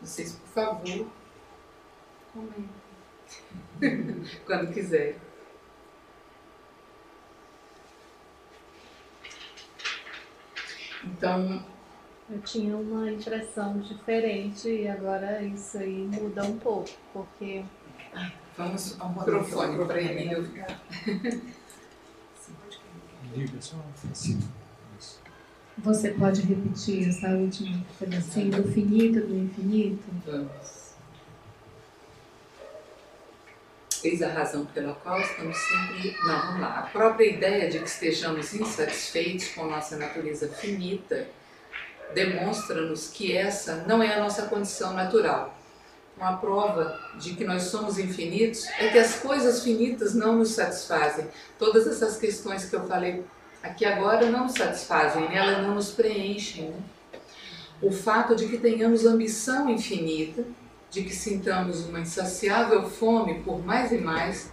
Vocês, 0.00 0.32
por 0.32 0.48
favor, 0.48 1.06
comentem. 2.32 2.86
Quando 4.46 4.72
quiserem. 4.72 5.16
Então, 11.04 11.64
eu 12.28 12.40
tinha 12.42 12.76
uma 12.76 13.10
impressão 13.10 13.78
diferente 13.78 14.68
e 14.68 14.88
agora 14.88 15.42
isso 15.42 15.78
aí 15.78 16.08
muda 16.12 16.44
um 16.44 16.58
pouco, 16.58 16.90
porque. 17.12 17.64
Vamos 18.56 18.98
ao 19.00 19.10
microfone 19.10 19.84
para 19.84 20.00
ele. 20.00 20.30
Você 25.78 26.10
pode 26.10 26.40
repetir 26.40 27.08
essa 27.08 27.28
última 27.28 27.84
pedacinho 27.98 28.50
do 28.50 28.72
finito 28.72 29.20
do 29.20 29.36
infinito? 29.36 30.04
Vamos. 30.24 30.86
Eis 34.02 34.22
a 34.22 34.28
razão 34.28 34.64
pela 34.66 34.94
qual 34.94 35.20
estamos 35.20 35.56
sempre. 35.56 36.16
Não, 36.24 36.40
vamos 36.46 36.60
lá. 36.60 36.78
A 36.78 36.82
própria 36.82 37.26
ideia 37.26 37.70
de 37.70 37.78
que 37.78 37.88
estejamos 37.88 38.54
insatisfeitos 38.54 39.48
com 39.48 39.66
nossa 39.66 39.96
natureza 39.96 40.48
finita 40.48 41.28
demonstra-nos 42.14 43.08
que 43.08 43.36
essa 43.36 43.84
não 43.86 44.02
é 44.02 44.14
a 44.14 44.20
nossa 44.20 44.46
condição 44.46 44.94
natural. 44.94 45.54
Uma 46.16 46.38
prova 46.38 46.98
de 47.18 47.34
que 47.34 47.44
nós 47.44 47.64
somos 47.64 47.98
infinitos 47.98 48.64
é 48.78 48.88
que 48.88 48.98
as 48.98 49.16
coisas 49.16 49.62
finitas 49.62 50.14
não 50.14 50.36
nos 50.36 50.52
satisfazem. 50.52 51.28
Todas 51.58 51.86
essas 51.86 52.16
questões 52.16 52.64
que 52.64 52.76
eu 52.76 52.86
falei 52.86 53.22
aqui 53.66 53.84
agora 53.84 54.30
não 54.30 54.48
satisfazem, 54.48 55.28
né? 55.28 55.36
elas 55.36 55.62
não 55.62 55.74
nos 55.74 55.90
preenchem. 55.90 56.70
Né? 56.70 56.80
O 57.82 57.90
fato 57.90 58.34
de 58.34 58.48
que 58.48 58.58
tenhamos 58.58 59.04
ambição 59.04 59.68
infinita, 59.68 60.44
de 60.90 61.02
que 61.02 61.14
sintamos 61.14 61.86
uma 61.86 62.00
insaciável 62.00 62.88
fome 62.88 63.42
por 63.42 63.64
mais 63.64 63.92
e 63.92 63.98
mais, 63.98 64.50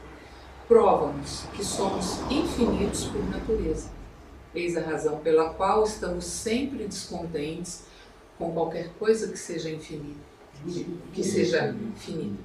prova-nos 0.67 1.43
que 1.53 1.63
somos 1.63 2.19
infinitos 2.29 3.05
por 3.05 3.23
natureza. 3.29 3.89
Eis 4.53 4.75
a 4.75 4.81
razão 4.81 5.19
pela 5.19 5.53
qual 5.53 5.83
estamos 5.83 6.25
sempre 6.25 6.85
descontentes 6.85 7.85
com 8.37 8.51
qualquer 8.51 8.89
coisa 8.99 9.31
que 9.31 9.37
seja 9.37 9.69
infinita, 9.69 10.19
que 11.13 11.23
seja 11.23 11.75
finita. 11.95 12.43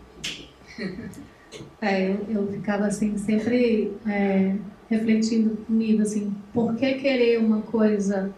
É, 1.80 2.10
eu, 2.10 2.26
eu 2.28 2.52
ficava 2.52 2.86
assim, 2.86 3.16
sempre 3.16 3.96
é, 4.06 4.54
refletindo 4.88 5.56
comigo, 5.64 6.02
assim, 6.02 6.34
por 6.52 6.74
que 6.76 6.94
querer 6.94 7.38
uma 7.38 7.62
coisa 7.62 8.32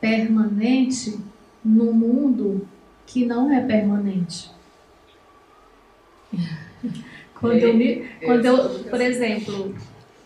permanente 0.00 1.18
no 1.64 1.92
mundo 1.92 2.66
que 3.06 3.24
não 3.24 3.52
é 3.52 3.60
permanente? 3.64 4.50
Quando 7.34 7.58
eu 7.58 7.74
me, 7.74 8.08
quando 8.24 8.46
eu, 8.46 8.84
por 8.84 8.98
exemplo, 8.98 9.74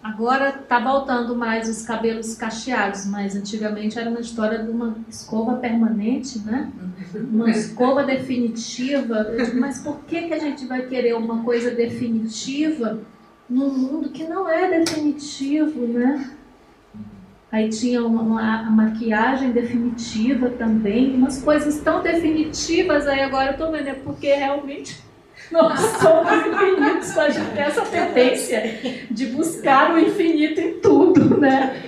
Agora 0.02 0.60
está 0.62 0.80
voltando 0.80 1.36
mais 1.36 1.68
os 1.68 1.82
cabelos 1.82 2.34
cacheados, 2.34 3.04
mas 3.04 3.36
antigamente 3.36 3.98
era 3.98 4.08
uma 4.08 4.20
história 4.20 4.58
de 4.62 4.70
uma 4.70 4.96
escova 5.06 5.56
permanente, 5.58 6.38
né? 6.38 6.72
Uma 7.14 7.50
escova 7.50 8.02
definitiva. 8.02 9.24
Digo, 9.36 9.60
mas 9.60 9.80
por 9.80 10.00
que, 10.04 10.22
que 10.22 10.32
a 10.32 10.38
gente 10.38 10.64
vai 10.64 10.86
querer 10.86 11.14
uma 11.14 11.42
coisa 11.42 11.70
definitiva 11.70 12.98
num 13.50 13.68
mundo 13.68 14.10
que 14.10 14.22
não 14.24 14.48
é 14.48 14.78
definitivo, 14.78 15.86
né? 15.88 16.30
Aí 17.50 17.68
tinha 17.68 18.06
uma, 18.06 18.22
uma, 18.22 18.60
a 18.60 18.70
maquiagem 18.70 19.50
definitiva 19.50 20.50
também, 20.50 21.16
umas 21.16 21.42
coisas 21.42 21.80
tão 21.80 22.00
definitivas. 22.00 23.08
Aí 23.08 23.20
agora 23.20 23.48
eu 23.48 23.52
estou 23.52 23.72
vendo, 23.72 23.88
é 23.88 23.94
porque 23.94 24.32
realmente 24.32 25.02
nós 25.50 25.80
somos 25.80 26.30
infinitos, 26.46 27.18
a 27.18 27.28
gente 27.28 27.50
tem 27.50 27.64
essa 27.64 27.82
tendência 27.82 28.78
de 29.10 29.26
buscar 29.26 29.92
o 29.92 29.98
infinito 29.98 30.60
em 30.60 30.74
tudo, 30.74 31.40
né? 31.40 31.82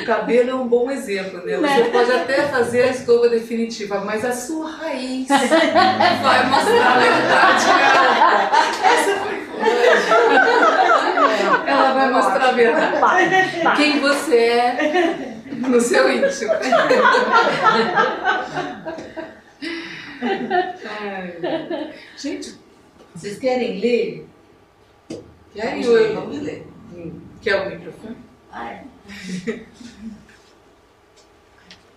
O 0.00 0.06
cabelo 0.06 0.50
é 0.50 0.54
um 0.54 0.66
bom 0.66 0.90
exemplo, 0.90 1.44
né? 1.44 1.56
Você 1.56 1.82
né? 1.82 1.90
pode 1.92 2.10
até 2.10 2.48
fazer 2.48 2.84
a 2.84 2.90
escova 2.90 3.28
definitiva, 3.28 4.00
mas 4.00 4.24
a 4.24 4.32
sua 4.32 4.70
raiz 4.70 5.28
vai 5.28 6.48
mostrar 6.48 6.96
a 6.96 6.98
verdade 6.98 7.64
dela. 7.66 8.50
Essa 8.82 9.16
foi 9.26 9.47
Ela 11.66 11.92
vai 11.92 12.10
mostrar 12.10 12.48
a 12.48 12.52
verdade. 12.52 13.76
Quem 13.76 14.00
você 14.00 14.36
é 14.36 15.36
no 15.52 15.80
seu 15.80 16.10
íntimo. 16.10 16.52
Ai, 21.00 21.94
gente, 22.16 22.56
vocês 23.14 23.38
querem 23.38 23.80
ler? 23.80 24.26
Querem 25.52 25.84
ler? 25.84 26.14
Vamos 26.14 26.38
ler. 26.40 26.66
Hum. 26.94 27.20
Quer 27.40 27.66
o 27.66 27.70
microfone? 27.70 28.16
Ah, 28.52 28.70
é. 28.70 28.84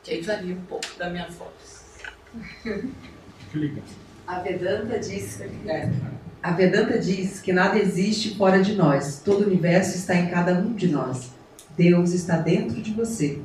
que 0.04 0.12
aí 0.12 0.22
varia 0.22 0.56
um 0.56 0.66
pouco 0.66 0.86
da 0.98 1.10
minha 1.10 1.28
voz. 1.30 2.00
A 4.28 4.40
Vedanta 4.40 5.00
diz, 5.00 5.42
é, 5.42 5.90
a 6.44 6.52
Vedanta 6.52 6.98
diz 6.98 7.40
que 7.40 7.54
nada 7.54 7.78
existe 7.78 8.36
fora 8.36 8.62
de 8.64 8.74
nós. 8.74 9.22
Todo 9.24 9.44
o 9.44 9.48
universo 9.48 9.96
está 9.96 10.16
em 10.16 10.28
cada 10.28 10.54
um 10.54 10.74
de 10.74 10.88
nós. 10.88 11.32
Deus 11.78 12.14
está 12.14 12.38
dentro 12.38 12.82
de 12.82 12.92
você. 12.92 13.40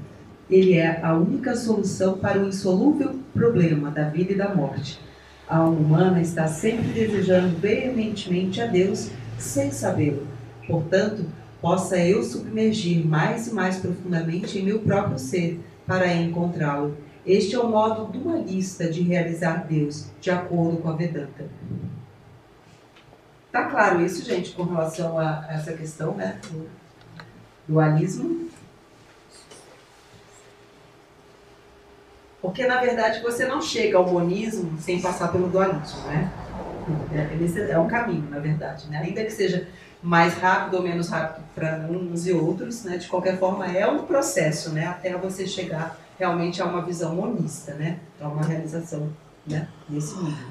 Ele 0.49 0.75
é 0.75 1.01
a 1.03 1.15
única 1.15 1.55
solução 1.55 2.17
para 2.17 2.41
o 2.41 2.49
insolúvel 2.49 3.17
problema 3.35 3.91
da 3.91 4.09
vida 4.09 4.33
e 4.33 4.37
da 4.37 4.55
morte. 4.55 4.99
A 5.47 5.59
alma 5.59 5.79
humana 5.79 6.21
está 6.23 6.49
sempre 6.49 6.89
desejando 6.89 7.57
veementemente 7.59 8.63
a 8.63 8.67
Deus 8.67 9.11
sem 9.39 9.71
sabê-lo. 9.71 10.27
Portanto, 10.67 11.27
possa 11.61 11.99
eu 11.99 12.23
submergir 12.23 13.07
mais 13.07 13.47
e 13.47 13.53
mais 13.53 13.77
profundamente 13.77 14.59
em 14.59 14.65
meu 14.65 14.79
próprio 14.79 15.19
ser 15.19 15.61
para 15.87 16.15
encontrá-lo. 16.15 16.97
Este 17.27 17.57
é 17.57 17.59
o 17.59 17.69
modo 17.69 18.07
dualista 18.07 18.89
de 18.89 19.03
realizar 19.03 19.67
Deus, 19.69 20.07
de 20.21 20.31
acordo 20.31 20.79
com 20.79 20.89
a 20.89 20.97
Vedanta. 20.97 21.45
Tá 23.57 23.65
claro 23.71 24.05
isso, 24.05 24.23
gente, 24.23 24.53
com 24.53 24.65
relação 24.65 25.19
a 25.19 25.47
essa 25.49 25.73
questão, 25.73 26.15
né? 26.15 26.39
Do 26.43 26.69
dualismo. 27.67 28.51
Porque, 32.43 32.67
na 32.67 32.79
verdade, 32.83 33.23
você 33.23 33.47
não 33.47 33.63
chega 33.63 33.97
ao 33.97 34.07
monismo 34.07 34.79
sem 34.79 35.01
passar 35.01 35.33
pelo 35.33 35.49
dualismo, 35.49 36.03
né? 36.03 36.31
É, 37.15 37.71
é 37.71 37.79
um 37.79 37.89
caminho, 37.89 38.29
na 38.29 38.41
verdade, 38.41 38.91
né? 38.91 38.99
Ainda 38.99 39.25
que 39.25 39.31
seja 39.31 39.67
mais 40.03 40.35
rápido 40.35 40.75
ou 40.75 40.83
menos 40.83 41.09
rápido 41.09 41.43
para 41.55 41.79
uns 41.91 42.27
e 42.27 42.35
outros, 42.35 42.85
né? 42.85 42.99
De 42.99 43.09
qualquer 43.09 43.39
forma, 43.39 43.67
é 43.67 43.89
um 43.89 44.05
processo, 44.05 44.71
né? 44.75 44.87
Até 44.87 45.17
você 45.17 45.47
chegar 45.47 45.99
realmente 46.19 46.61
a 46.61 46.67
uma 46.67 46.83
visão 46.83 47.15
monista, 47.15 47.73
né? 47.73 48.01
A 48.21 48.29
uma 48.29 48.43
realização, 48.43 49.11
né? 49.47 49.67
Nesse 49.89 50.15
nível. 50.19 50.47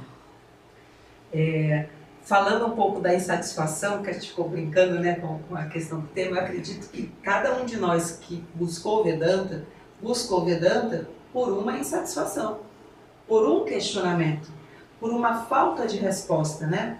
É, 1.31 1.85
falando 2.25 2.65
um 2.65 2.71
pouco 2.71 2.99
da 2.99 3.13
insatisfação, 3.13 4.01
que 4.01 4.09
a 4.09 4.13
gente 4.13 4.29
ficou 4.29 4.49
brincando, 4.49 4.99
né? 4.99 5.15
Com, 5.15 5.39
com 5.39 5.55
a 5.55 5.65
questão 5.65 5.99
do 6.01 6.07
tema, 6.07 6.37
eu 6.37 6.43
acredito 6.43 6.89
que 6.89 7.11
cada 7.23 7.55
um 7.55 7.65
de 7.65 7.77
nós 7.77 8.19
que 8.19 8.43
buscou 8.53 9.03
Vedanta, 9.03 9.63
buscou 10.01 10.43
Vedanta 10.43 11.07
por 11.31 11.49
uma 11.49 11.77
insatisfação, 11.77 12.59
por 13.27 13.47
um 13.47 13.63
questionamento, 13.63 14.51
por 14.99 15.11
uma 15.11 15.45
falta 15.45 15.85
de 15.85 15.97
resposta, 15.97 16.65
né? 16.65 16.99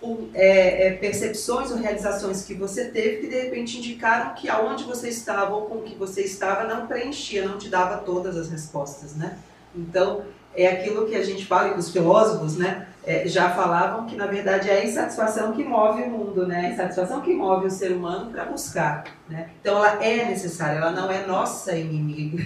Por, 0.00 0.30
é, 0.34 0.88
é, 0.88 0.92
percepções 0.94 1.70
ou 1.70 1.76
realizações 1.76 2.42
que 2.42 2.54
você 2.54 2.86
teve 2.86 3.18
que 3.18 3.26
de 3.28 3.38
repente 3.38 3.78
indicaram 3.78 4.34
que 4.34 4.48
aonde 4.48 4.82
você 4.84 5.10
estava 5.10 5.54
ou 5.54 5.66
com 5.66 5.76
o 5.76 5.82
que 5.82 5.94
você 5.94 6.22
estava 6.22 6.64
não 6.64 6.86
preenchia, 6.86 7.46
não 7.46 7.58
te 7.58 7.68
dava 7.68 7.98
todas 7.98 8.36
as 8.36 8.50
respostas, 8.50 9.14
né? 9.14 9.38
Então, 9.76 10.24
é 10.54 10.66
aquilo 10.66 11.06
que 11.06 11.14
a 11.14 11.24
gente 11.24 11.46
fala 11.46 11.68
e 11.68 11.72
que 11.72 11.78
os 11.78 11.90
filósofos, 11.90 12.56
né, 12.56 12.86
é, 13.04 13.26
já 13.26 13.50
falavam 13.50 14.06
que 14.06 14.16
na 14.16 14.26
verdade 14.26 14.68
é 14.68 14.80
a 14.80 14.84
insatisfação 14.84 15.52
que 15.52 15.64
move 15.64 16.02
o 16.02 16.10
mundo, 16.10 16.46
né? 16.46 16.66
A 16.66 16.70
insatisfação 16.70 17.20
que 17.22 17.32
move 17.32 17.66
o 17.66 17.70
ser 17.70 17.92
humano 17.92 18.30
para 18.30 18.44
buscar, 18.44 19.04
né? 19.28 19.48
Então 19.60 19.76
ela 19.78 20.04
é 20.04 20.26
necessária, 20.26 20.76
ela 20.76 20.90
não 20.90 21.10
é 21.10 21.26
nossa 21.26 21.74
inimiga, 21.76 22.44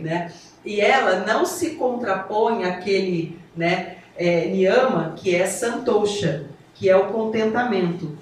né? 0.00 0.32
E 0.64 0.80
ela 0.80 1.24
não 1.26 1.44
se 1.44 1.70
contrapõe 1.70 2.64
àquele 2.64 3.38
né, 3.56 3.96
é, 4.16 4.46
niyama 4.46 5.14
que 5.16 5.34
é 5.34 5.46
santosha, 5.46 6.46
que 6.74 6.88
é 6.88 6.96
o 6.96 7.08
contentamento. 7.08 8.16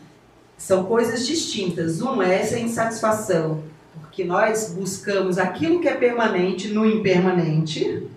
São 0.57 0.85
coisas 0.85 1.27
distintas. 1.27 2.01
Um 2.01 2.23
é 2.23 2.41
essa 2.41 2.59
insatisfação, 2.59 3.63
porque 4.01 4.25
nós 4.25 4.73
buscamos 4.73 5.39
aquilo 5.39 5.81
que 5.81 5.89
é 5.89 5.95
permanente 5.95 6.69
no 6.69 6.87
impermanente. 6.87 8.09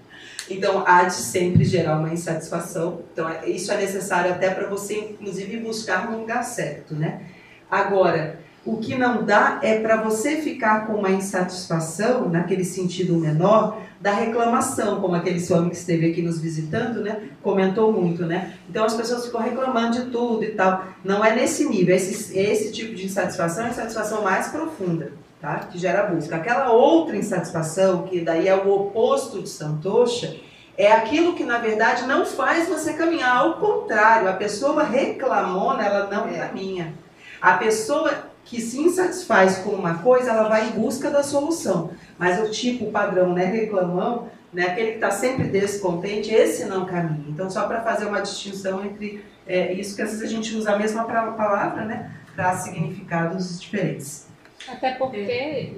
Então, 0.51 0.83
há 0.85 1.03
de 1.03 1.13
sempre 1.13 1.63
gerar 1.63 1.97
uma 1.97 2.13
insatisfação. 2.13 3.01
Então, 3.13 3.27
é, 3.29 3.49
isso 3.49 3.71
é 3.71 3.77
necessário 3.77 4.31
até 4.31 4.49
para 4.49 4.67
você, 4.67 4.97
inclusive, 4.99 5.57
buscar 5.57 6.09
no 6.09 6.19
lugar 6.19 6.43
certo, 6.43 6.95
né? 6.95 7.21
Agora, 7.69 8.39
o 8.63 8.77
que 8.77 8.95
não 8.95 9.23
dá 9.23 9.59
é 9.63 9.79
para 9.79 9.97
você 10.01 10.35
ficar 10.37 10.85
com 10.85 10.93
uma 10.93 11.09
insatisfação, 11.09 12.29
naquele 12.29 12.63
sentido 12.63 13.17
menor, 13.17 13.81
da 13.99 14.11
reclamação, 14.11 15.01
como 15.01 15.15
aquele 15.15 15.41
homem 15.53 15.69
que 15.69 15.75
esteve 15.75 16.11
aqui 16.11 16.21
nos 16.21 16.39
visitando, 16.39 17.01
né? 17.01 17.29
Comentou 17.41 17.91
muito, 17.91 18.25
né? 18.25 18.53
Então 18.69 18.85
as 18.85 18.93
pessoas 18.93 19.25
ficam 19.25 19.41
reclamando 19.41 20.03
de 20.03 20.11
tudo 20.11 20.43
e 20.43 20.51
tal. 20.51 20.85
Não 21.03 21.25
é 21.25 21.35
nesse 21.35 21.67
nível, 21.67 21.95
esse, 21.95 22.37
esse 22.37 22.71
tipo 22.71 22.93
de 22.93 23.05
insatisfação 23.05 23.65
é 23.65 23.69
insatisfação 23.69 24.23
mais 24.23 24.49
profunda, 24.49 25.11
tá? 25.41 25.55
Que 25.71 25.77
gera 25.77 26.03
busca. 26.03 26.35
Aquela 26.35 26.71
outra 26.71 27.17
insatisfação, 27.17 28.03
que 28.03 28.21
daí 28.21 28.47
é 28.47 28.55
o 28.55 28.69
oposto 28.69 29.41
de 29.41 29.49
Santosha, 29.49 30.39
é 30.77 30.91
aquilo 30.91 31.35
que 31.35 31.43
na 31.43 31.57
verdade 31.57 32.05
não 32.05 32.25
faz 32.25 32.69
você 32.69 32.93
caminhar. 32.93 33.37
Ao 33.37 33.55
contrário, 33.55 34.29
a 34.29 34.33
pessoa 34.33 34.83
reclamona, 34.83 35.83
ela 35.83 36.07
não 36.07 36.27
é. 36.27 36.37
caminha. 36.37 36.93
A 37.41 37.53
pessoa 37.53 38.29
que 38.45 38.61
se 38.61 38.79
insatisfaz 38.79 39.59
com 39.59 39.71
uma 39.71 39.95
coisa, 39.99 40.31
ela 40.31 40.47
vai 40.47 40.67
em 40.67 40.71
busca 40.71 41.09
da 41.09 41.23
solução. 41.23 41.91
Mas 42.17 42.39
o 42.39 42.51
tipo 42.51 42.91
padrão, 42.91 43.33
né, 43.33 43.45
reclamão, 43.45 44.29
né, 44.51 44.67
aquele 44.67 44.91
que 44.91 44.95
está 44.95 45.11
sempre 45.11 45.45
descontente, 45.45 46.33
esse 46.33 46.65
não 46.65 46.85
caminha. 46.85 47.25
Então, 47.29 47.49
só 47.49 47.67
para 47.67 47.81
fazer 47.81 48.05
uma 48.05 48.21
distinção 48.21 48.83
entre 48.83 49.23
é, 49.47 49.73
isso 49.73 49.95
que 49.95 50.01
às 50.01 50.09
vezes 50.11 50.23
a 50.23 50.27
gente 50.27 50.55
usa 50.55 50.73
a 50.73 50.77
mesma 50.77 51.03
palavra, 51.05 51.85
né, 51.85 52.11
para 52.35 52.55
significados 52.57 53.59
diferentes. 53.59 54.30
Até 54.67 54.91
porque, 54.91 55.73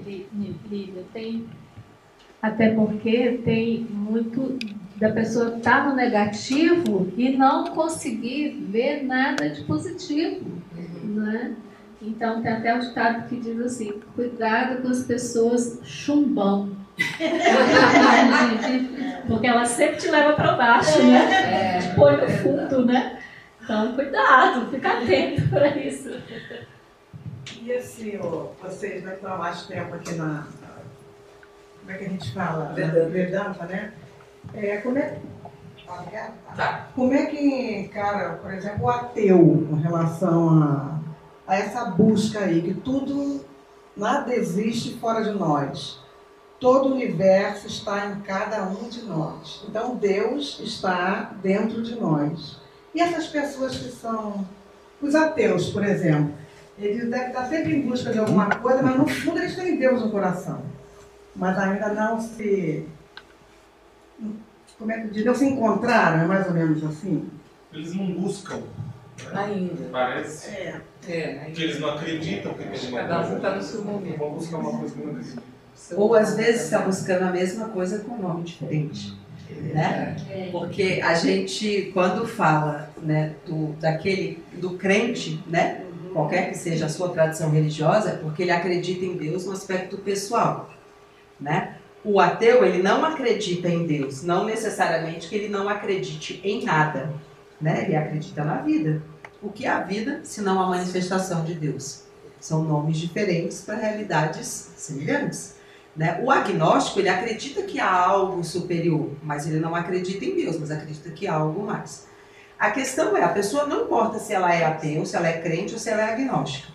Lívia, 0.69 1.03
tem 1.13 1.47
até 2.43 2.69
porque 2.71 3.39
tem 3.45 3.87
muito 3.89 4.59
da 4.97 5.13
pessoa 5.13 5.55
estar 5.55 5.83
tá 5.83 5.89
no 5.89 5.95
negativo 5.95 7.09
e 7.15 7.37
não 7.37 7.67
conseguir 7.67 8.49
ver 8.69 9.01
nada 9.03 9.49
de 9.49 9.63
positivo, 9.63 10.45
né? 11.03 11.55
Então 12.01 12.41
tem 12.41 12.51
até 12.51 12.75
um 12.75 12.79
ditado 12.79 13.29
que 13.29 13.37
diz 13.37 13.57
assim, 13.61 13.93
cuidado 14.13 14.81
com 14.81 14.89
as 14.89 15.05
pessoas 15.05 15.79
chumbão. 15.85 16.75
Porque 19.25 19.47
ela 19.47 19.65
sempre 19.65 19.95
te 19.95 20.09
leva 20.09 20.33
para 20.33 20.51
baixo, 20.51 21.01
né? 21.01 21.79
Te 21.79 21.95
põe 21.95 22.17
no 22.17 22.29
fundo, 22.29 22.85
né? 22.85 23.19
Então 23.63 23.93
cuidado, 23.93 24.69
fica 24.69 24.97
atento 24.97 25.47
para 25.47 25.77
isso. 25.77 26.11
E 27.63 27.71
assim, 27.71 28.19
ó, 28.21 28.47
vocês 28.61 29.01
vai 29.03 29.13
estar 29.15 29.37
mais 29.37 29.65
tempo 29.65 29.95
aqui 29.95 30.15
na. 30.15 30.45
Como 31.79 31.91
é 31.91 31.97
que 31.97 32.05
a 32.05 32.09
gente 32.09 32.33
fala? 32.33 32.73
Vedanta, 32.73 33.65
né? 33.65 33.93
É, 34.53 34.77
como 34.77 34.97
é, 34.97 35.17
tá. 36.57 36.89
como 36.93 37.13
é 37.13 37.25
que 37.27 37.79
encara, 37.79 38.33
por 38.33 38.53
exemplo, 38.53 38.83
o 38.83 38.89
ateu 38.89 39.65
com 39.69 39.75
relação 39.75 40.61
a 40.61 40.93
a 41.47 41.55
essa 41.55 41.85
busca 41.85 42.39
aí, 42.39 42.61
que 42.61 42.73
tudo, 42.73 43.45
nada 43.95 44.33
existe 44.33 44.95
fora 44.95 45.23
de 45.23 45.31
nós. 45.31 45.99
Todo 46.59 46.89
o 46.89 46.93
universo 46.93 47.67
está 47.67 48.07
em 48.07 48.21
cada 48.21 48.63
um 48.63 48.87
de 48.87 49.03
nós. 49.03 49.63
Então 49.67 49.95
Deus 49.95 50.59
está 50.61 51.33
dentro 51.41 51.81
de 51.81 51.95
nós. 51.95 52.57
E 52.95 53.01
essas 53.01 53.27
pessoas 53.27 53.77
que 53.77 53.89
são 53.89 54.45
os 55.01 55.15
ateus, 55.15 55.69
por 55.69 55.83
exemplo, 55.83 56.33
eles 56.77 57.09
devem 57.09 57.27
estar 57.27 57.45
sempre 57.45 57.75
em 57.75 57.81
busca 57.81 58.11
de 58.11 58.19
alguma 58.19 58.49
coisa, 58.49 58.81
mas 58.81 58.97
no 58.97 59.07
fundo 59.07 59.39
eles 59.39 59.55
têm 59.55 59.77
Deus 59.77 60.01
no 60.01 60.09
coração. 60.09 60.61
Mas 61.35 61.57
ainda 61.57 61.89
não 61.89 62.19
se. 62.19 62.85
Como 64.77 64.91
é 64.91 65.07
que 65.07 65.23
Não 65.23 65.35
se 65.35 65.45
encontraram, 65.45 66.23
é 66.23 66.25
mais 66.25 66.47
ou 66.47 66.53
menos 66.53 66.83
assim? 66.83 67.29
Eles 67.71 67.95
não 67.95 68.11
buscam. 68.13 68.57
Né? 68.57 69.31
Ainda. 69.33 69.89
Parece. 69.91 70.49
É. 70.49 70.81
É, 71.07 71.33
Porque 71.45 71.63
eles 71.63 71.79
não 71.79 71.89
acreditam 71.89 72.53
que 72.53 72.63
aquele 72.63 72.91
Cada 72.91 73.27
um 73.27 73.35
está 73.35 73.55
no 73.55 73.61
seu 73.61 73.83
momento. 73.83 74.17
Vão 74.17 74.33
buscar 74.33 74.57
uma 74.57 74.79
coisa 74.79 74.95
que 74.95 75.01
não 75.01 75.11
acreditam. 75.11 75.43
Ou 75.95 76.15
às 76.15 76.35
vezes 76.35 76.61
está 76.63 76.79
buscando 76.79 77.23
a 77.23 77.31
mesma 77.31 77.69
coisa 77.69 77.99
com 77.99 78.13
um 78.13 78.21
nome 78.21 78.43
diferente. 78.43 79.13
Né? 79.49 80.15
É. 80.29 80.49
Porque 80.51 81.01
a 81.03 81.13
gente, 81.13 81.91
quando 81.93 82.27
fala 82.27 82.89
né, 83.01 83.35
do, 83.45 83.73
daquele, 83.73 84.43
do 84.53 84.71
crente, 84.71 85.43
né, 85.47 85.82
qualquer 86.13 86.49
que 86.49 86.57
seja 86.57 86.85
a 86.85 86.89
sua 86.89 87.09
tradição 87.09 87.49
religiosa, 87.49 88.11
é 88.11 88.15
porque 88.15 88.43
ele 88.43 88.51
acredita 88.51 89.03
em 89.03 89.17
Deus 89.17 89.45
no 89.45 89.51
aspecto 89.51 89.97
pessoal. 89.97 90.69
Né? 91.39 91.77
O 92.05 92.19
ateu, 92.19 92.63
ele 92.63 92.81
não 92.81 93.03
acredita 93.03 93.67
em 93.67 93.85
Deus, 93.85 94.23
não 94.23 94.45
necessariamente 94.45 95.27
que 95.27 95.35
ele 95.35 95.49
não 95.49 95.67
acredite 95.67 96.39
em 96.43 96.63
nada. 96.63 97.13
Né? 97.59 97.85
Ele 97.85 97.95
acredita 97.95 98.43
na 98.43 98.57
vida. 98.57 99.01
O 99.41 99.49
que 99.49 99.65
é 99.65 99.69
a 99.69 99.81
vida, 99.81 100.21
se 100.23 100.41
não 100.41 100.61
a 100.61 100.67
manifestação 100.67 101.43
de 101.43 101.53
Deus? 101.53 102.03
São 102.39 102.63
nomes 102.63 102.97
diferentes 102.97 103.61
para 103.61 103.75
realidades 103.75 104.71
semelhantes. 104.77 105.55
Né? 105.95 106.21
O 106.23 106.31
agnóstico, 106.31 106.99
ele 106.99 107.09
acredita 107.09 107.63
que 107.63 107.79
há 107.79 107.91
algo 107.91 108.43
superior, 108.43 109.11
mas 109.21 109.47
ele 109.47 109.59
não 109.59 109.75
acredita 109.75 110.25
em 110.25 110.35
Deus, 110.35 110.59
mas 110.59 110.71
acredita 110.71 111.09
que 111.11 111.27
há 111.27 111.35
algo 111.35 111.65
mais. 111.65 112.07
A 112.63 112.71
questão 112.71 113.17
é, 113.17 113.21
a 113.21 113.27
pessoa 113.27 113.65
não 113.65 113.83
importa 113.83 114.19
se 114.19 114.31
ela 114.31 114.55
é 114.55 114.63
ateu, 114.63 115.05
se 115.05 115.17
ela 115.17 115.27
é 115.27 115.41
crente 115.41 115.73
ou 115.73 115.79
se 115.79 115.89
ela 115.89 116.01
é 116.01 116.13
agnóstica. 116.13 116.71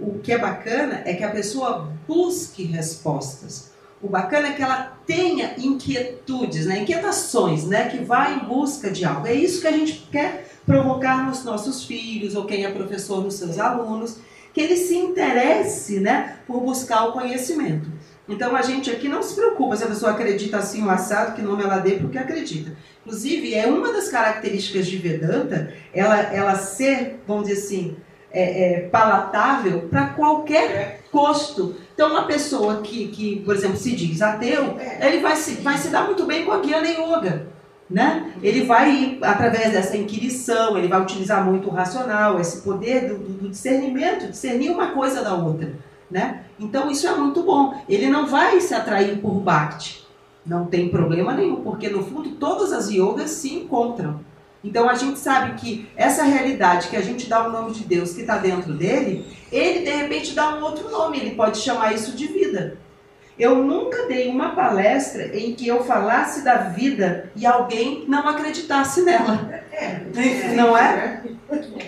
O 0.00 0.18
que 0.18 0.32
é 0.32 0.38
bacana 0.38 1.02
é 1.04 1.12
que 1.12 1.22
a 1.22 1.30
pessoa 1.30 1.92
busque 2.08 2.62
respostas. 2.62 3.70
O 4.00 4.08
bacana 4.08 4.48
é 4.48 4.52
que 4.52 4.62
ela 4.62 4.96
tenha 5.06 5.56
inquietudes, 5.58 6.64
né? 6.64 6.78
inquietações, 6.78 7.66
né? 7.66 7.90
que 7.90 7.98
vá 7.98 8.30
em 8.30 8.38
busca 8.38 8.90
de 8.90 9.04
algo. 9.04 9.26
É 9.26 9.34
isso 9.34 9.60
que 9.60 9.66
a 9.66 9.72
gente 9.72 10.08
quer 10.10 10.48
provocar 10.64 11.26
nos 11.26 11.44
nossos 11.44 11.84
filhos 11.84 12.34
ou 12.34 12.46
quem 12.46 12.64
é 12.64 12.70
professor 12.70 13.22
nos 13.22 13.34
seus 13.34 13.58
alunos, 13.58 14.16
que 14.54 14.60
ele 14.62 14.76
se 14.76 14.96
interesse 14.96 16.00
né, 16.00 16.38
por 16.46 16.62
buscar 16.62 17.04
o 17.04 17.12
conhecimento. 17.12 17.90
Então 18.26 18.56
a 18.56 18.62
gente 18.62 18.90
aqui 18.90 19.06
não 19.06 19.22
se 19.22 19.34
preocupa 19.34 19.76
se 19.76 19.84
a 19.84 19.88
pessoa 19.88 20.12
acredita 20.12 20.56
assim 20.56 20.82
o 20.82 20.88
assado, 20.88 21.34
que 21.34 21.42
nome 21.42 21.62
ela 21.62 21.78
dê 21.78 21.96
porque 21.96 22.16
acredita. 22.16 22.72
Inclusive, 23.04 23.54
é 23.54 23.66
uma 23.66 23.92
das 23.92 24.08
características 24.08 24.86
de 24.86 24.98
Vedanta 24.98 25.72
ela, 25.92 26.20
ela 26.20 26.54
ser, 26.54 27.22
vamos 27.26 27.48
dizer 27.48 27.60
assim, 27.60 27.96
é, 28.32 28.74
é, 28.74 28.80
palatável 28.88 29.88
para 29.90 30.08
qualquer 30.08 31.00
custo. 31.10 31.76
Então, 31.94 32.10
uma 32.10 32.26
pessoa 32.26 32.80
que, 32.82 33.08
que, 33.08 33.40
por 33.40 33.54
exemplo, 33.54 33.76
se 33.76 33.94
diz 33.96 34.22
ateu, 34.22 34.76
ele 35.00 35.20
vai 35.20 35.34
se, 35.34 35.54
vai 35.56 35.76
se 35.76 35.88
dar 35.88 36.04
muito 36.04 36.24
bem 36.24 36.44
com 36.44 36.52
a 36.52 36.60
Gyana 36.60 36.88
Yoga. 36.88 37.48
Né? 37.88 38.34
Ele 38.40 38.64
vai, 38.64 39.18
através 39.20 39.72
dessa 39.72 39.96
inquirição, 39.96 40.78
ele 40.78 40.86
vai 40.86 41.00
utilizar 41.02 41.44
muito 41.44 41.68
o 41.68 41.72
racional, 41.72 42.40
esse 42.40 42.60
poder 42.62 43.08
do, 43.08 43.18
do, 43.18 43.48
discernimento, 43.48 44.30
discernir 44.30 44.70
uma 44.70 44.92
coisa 44.92 45.24
da 45.24 45.34
outra. 45.34 45.72
Né? 46.08 46.44
Então 46.58 46.88
isso 46.88 47.08
é 47.08 47.16
muito 47.16 47.42
bom. 47.42 47.82
Ele 47.88 48.08
não 48.08 48.26
vai 48.26 48.60
se 48.60 48.72
atrair 48.74 49.18
por 49.18 49.40
Bhakti. 49.40 49.99
Não 50.44 50.66
tem 50.66 50.88
problema 50.88 51.34
nenhum, 51.34 51.62
porque 51.62 51.88
no 51.88 52.02
fundo 52.02 52.30
todas 52.30 52.72
as 52.72 52.90
yogas 52.90 53.30
se 53.30 53.54
encontram. 53.54 54.20
Então 54.62 54.88
a 54.88 54.94
gente 54.94 55.18
sabe 55.18 55.58
que 55.58 55.88
essa 55.96 56.22
realidade 56.22 56.88
que 56.88 56.96
a 56.96 57.00
gente 57.00 57.28
dá 57.28 57.46
o 57.46 57.50
nome 57.50 57.72
de 57.72 57.84
Deus 57.84 58.12
que 58.12 58.20
está 58.20 58.36
dentro 58.36 58.74
dele, 58.74 59.24
ele 59.50 59.80
de 59.80 59.90
repente 59.90 60.34
dá 60.34 60.54
um 60.54 60.62
outro 60.62 60.90
nome, 60.90 61.18
ele 61.18 61.34
pode 61.34 61.58
chamar 61.58 61.94
isso 61.94 62.14
de 62.16 62.26
vida. 62.26 62.78
Eu 63.38 63.56
nunca 63.64 64.06
dei 64.06 64.28
uma 64.28 64.50
palestra 64.50 65.34
em 65.34 65.54
que 65.54 65.66
eu 65.66 65.82
falasse 65.82 66.44
da 66.44 66.56
vida 66.56 67.30
e 67.34 67.46
alguém 67.46 68.04
não 68.06 68.28
acreditasse 68.28 69.00
nela. 69.00 69.48
É, 69.72 70.02
não 70.54 70.76
é? 70.76 71.22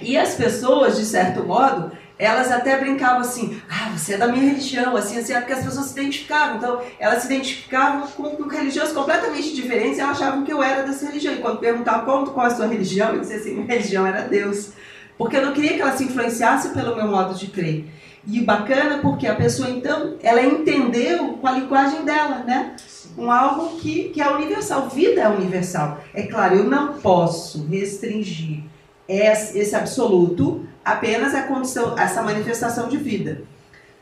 E 0.01 0.17
as 0.17 0.35
pessoas, 0.35 0.97
de 0.97 1.05
certo 1.05 1.45
modo, 1.45 1.93
elas 2.23 2.53
até 2.53 2.79
brincavam 2.79 3.21
assim, 3.21 3.61
ah, 3.69 3.91
você 3.97 4.15
é 4.15 4.17
da 4.17 4.29
minha 4.29 4.45
religião, 4.45 4.97
assim, 4.97 5.19
assim, 5.19 5.35
porque 5.35 5.55
as 5.55 5.65
pessoas 5.65 5.87
se 5.87 5.99
identificavam. 5.99 6.57
Então, 6.57 6.81
elas 7.01 7.25
se 7.25 7.27
identificavam 7.27 8.07
com, 8.07 8.37
com 8.37 8.49
religiões 8.49 8.93
completamente 8.93 9.53
diferentes 9.53 9.99
e 9.99 10.01
achavam 10.01 10.45
que 10.45 10.53
eu 10.53 10.63
era 10.63 10.85
dessa 10.85 11.07
religião. 11.07 11.35
E 11.35 11.39
quando 11.39 11.59
perguntavam 11.59 12.25
qual, 12.27 12.47
é 12.47 12.51
a 12.51 12.55
sua 12.55 12.69
religião, 12.69 13.13
eu 13.13 13.21
dizia 13.21 13.39
assim, 13.39 13.55
minha 13.55 13.67
religião 13.67 14.07
era 14.07 14.21
Deus. 14.21 14.71
Porque 15.19 15.37
eu 15.37 15.45
não 15.45 15.53
queria 15.53 15.75
que 15.75 15.83
ela 15.83 15.97
se 15.97 16.05
influenciasse 16.05 16.69
pelo 16.69 16.95
meu 16.95 17.09
modo 17.09 17.35
de 17.35 17.49
crer. 17.49 17.87
E 18.25 18.41
bacana 18.41 18.99
porque 18.99 19.27
a 19.27 19.35
pessoa, 19.35 19.69
então, 19.69 20.17
ela 20.23 20.41
entendeu 20.41 21.39
com 21.41 21.47
a 21.49 21.53
linguagem 21.53 22.05
dela, 22.05 22.45
né? 22.45 22.77
Um 23.19 23.33
algo 23.33 23.81
que, 23.81 24.11
que 24.11 24.23
é 24.23 24.31
universal. 24.31 24.89
Vida 24.89 25.23
é 25.23 25.29
universal. 25.29 25.99
É 26.15 26.23
claro, 26.23 26.55
eu 26.55 26.65
não 26.65 26.93
posso 26.95 27.67
restringir 27.67 28.63
esse 29.15 29.75
absoluto 29.75 30.67
apenas 30.85 31.35
a 31.35 31.43
condição, 31.43 31.99
essa 31.99 32.23
manifestação 32.23 32.89
de 32.89 32.97
vida. 32.97 33.43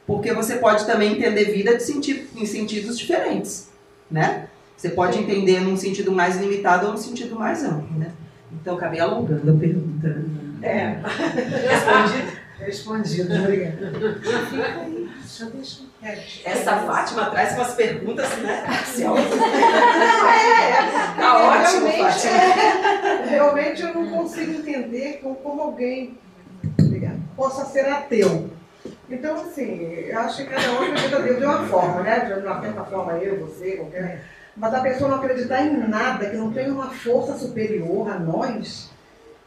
Porque 0.07 0.33
você 0.33 0.57
pode 0.57 0.87
também 0.87 1.13
entender 1.13 1.45
vida 1.47 1.77
de 1.77 1.83
sentido, 1.83 2.27
em 2.37 2.47
sentidos 2.47 2.99
diferentes, 2.99 3.69
né? 4.11 4.49
Você 4.77 4.89
pode 4.91 5.19
entender 5.19 5.61
num 5.61 5.77
sentido 5.77 6.11
mais 6.11 6.41
limitado 6.41 6.87
ou 6.87 6.93
num 6.93 6.99
sentido 6.99 7.37
mais 7.37 7.63
amplo, 7.63 7.99
né? 7.99 8.13
Então, 8.53 8.77
acabei 8.77 8.99
alongando 8.99 9.53
a 9.53 9.55
pergunta. 9.55 10.25
É. 10.63 10.97
Respondi. 11.69 12.41
Respondido, 12.59 13.35
obrigada. 13.35 13.93
Essa 16.45 16.76
Fátima 16.78 17.31
traz 17.31 17.55
umas 17.55 17.74
perguntas, 17.74 18.28
né? 18.39 18.64
é, 20.28 21.20
tá 21.20 21.39
ótimo, 21.39 21.87
realmente, 21.87 21.99
Fátima. 21.99 22.37
É, 22.37 23.26
realmente 23.28 23.83
eu 23.83 23.95
não 23.95 24.11
consigo 24.11 24.53
entender 24.53 25.20
como, 25.22 25.37
como 25.37 25.62
alguém 25.62 26.18
obrigada, 26.78 27.18
possa 27.37 27.64
ser 27.66 27.87
ateu. 27.89 28.51
Então, 29.09 29.41
assim, 29.41 29.83
eu 30.09 30.18
acho 30.18 30.39
que 30.39 30.45
cada 30.45 30.70
um 30.72 30.83
acredita 30.83 31.16
a 31.16 31.20
Deus 31.20 31.39
de 31.39 31.45
uma 31.45 31.66
forma, 31.66 32.03
né? 32.03 32.20
De 32.20 32.33
uma 32.47 32.61
certa 32.61 32.85
forma, 32.85 33.12
eu, 33.14 33.47
você, 33.47 33.72
qualquer. 33.72 34.24
Mas 34.57 34.74
a 34.74 34.81
pessoa 34.81 35.11
não 35.11 35.16
acreditar 35.16 35.62
em 35.62 35.76
nada, 35.89 36.28
que 36.28 36.37
não 36.37 36.53
tem 36.53 36.70
uma 36.70 36.91
força 36.91 37.37
superior 37.39 38.11
a 38.11 38.18
nós. 38.18 38.91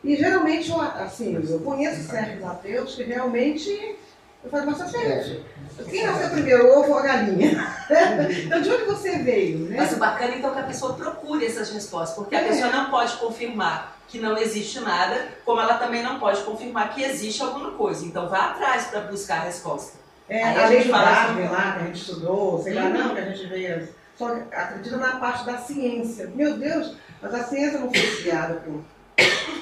E 0.04 0.16
geralmente, 0.16 0.72
assim, 1.00 1.42
eu 1.50 1.60
conheço 1.60 2.04
certos 2.04 2.44
ateus 2.44 2.96
que 2.96 3.04
realmente 3.04 3.96
eu 4.44 4.50
falei, 4.50 4.66
mas 4.66 4.92
gente, 4.92 5.46
quem 5.90 6.06
nasceu 6.06 6.30
primeiro, 6.30 6.68
o 6.68 6.80
ovo 6.80 6.92
ou 6.92 7.00
a 7.00 7.02
galinha? 7.02 7.76
então, 8.46 8.62
de 8.62 8.70
onde 8.70 8.84
você 8.84 9.20
veio? 9.20 9.60
Né? 9.70 9.78
Mas 9.78 9.94
o 9.94 9.98
bacana 9.98 10.36
então 10.36 10.52
é 10.52 10.54
que 10.54 10.60
a 10.60 10.64
pessoa 10.64 10.94
procure 10.94 11.46
essas 11.46 11.72
respostas, 11.72 12.16
porque 12.16 12.36
a 12.36 12.42
é. 12.42 12.48
pessoa 12.48 12.70
não 12.72 12.90
pode 12.90 13.16
confirmar 13.18 13.98
que 14.08 14.20
não 14.20 14.38
existe 14.38 14.80
nada, 14.80 15.30
como 15.46 15.60
ela 15.60 15.76
também 15.76 16.04
não 16.04 16.20
pode 16.20 16.42
confirmar 16.44 16.94
que 16.94 17.04
existe 17.04 17.42
alguma 17.42 17.72
coisa. 17.72 18.06
Então, 18.06 18.30
vá 18.30 18.52
atrás 18.52 18.88
para 18.88 19.02
buscar 19.02 19.40
a 19.40 19.44
resposta. 19.46 19.98
É, 20.30 20.44
Aí 20.44 20.58
a, 20.58 20.68
a 20.68 20.72
gente 20.72 20.90
fala 20.90 21.12
Darwin 21.12 21.48
lá, 21.48 21.74
que 21.74 21.80
a 21.80 21.86
gente 21.88 22.02
estudou, 22.02 22.62
sei 22.62 22.74
lá, 22.74 22.90
não, 22.90 23.16
que 23.16 23.22
a 23.22 23.26
gente 23.26 23.48
veio. 23.48 23.90
Só 24.16 24.28
acredita 24.52 24.98
na 24.98 25.16
parte 25.16 25.46
da 25.46 25.58
ciência. 25.58 26.32
Meu 26.36 26.58
Deus, 26.58 26.96
mas 27.22 27.34
a 27.34 27.44
ciência 27.44 27.80
não 27.80 27.92
foi 27.92 28.16
criada 28.18 28.56
por, 28.56 28.84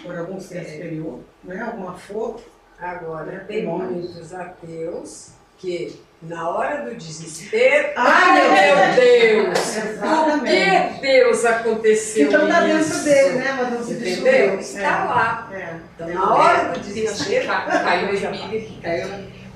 por 0.03 0.17
algum 0.17 0.39
ser 0.39 0.65
superior, 0.65 1.19
né? 1.43 1.61
alguma 1.61 1.93
força. 1.93 2.43
Agora, 2.81 3.45
tem 3.47 3.63
muitos 3.63 4.33
ateus 4.33 5.33
que, 5.59 6.01
na 6.19 6.49
hora 6.49 6.83
do 6.83 6.95
desespero, 6.95 7.89
ai 7.95 8.33
meu 8.33 8.95
Deus! 8.95 9.77
Exatamente. 9.77 10.39
Por 10.39 10.95
que 10.95 11.01
Deus 11.01 11.45
aconteceu 11.45 12.27
Então 12.27 12.47
está 12.47 12.61
dentro 12.61 13.03
dele, 13.03 13.35
né? 13.35 13.55
Mas 13.55 13.71
não 13.71 13.83
se 13.83 13.93
Entendeu? 13.93 14.59
Está 14.59 14.81
é. 14.81 15.03
lá. 15.03 15.49
É. 15.53 15.75
Então, 15.93 16.09
na 16.09 16.33
hora 16.33 16.69
do 16.69 16.79
desespero, 16.79 17.47
caiu 17.47 18.15
em 18.15 18.81
caiu. 18.81 19.07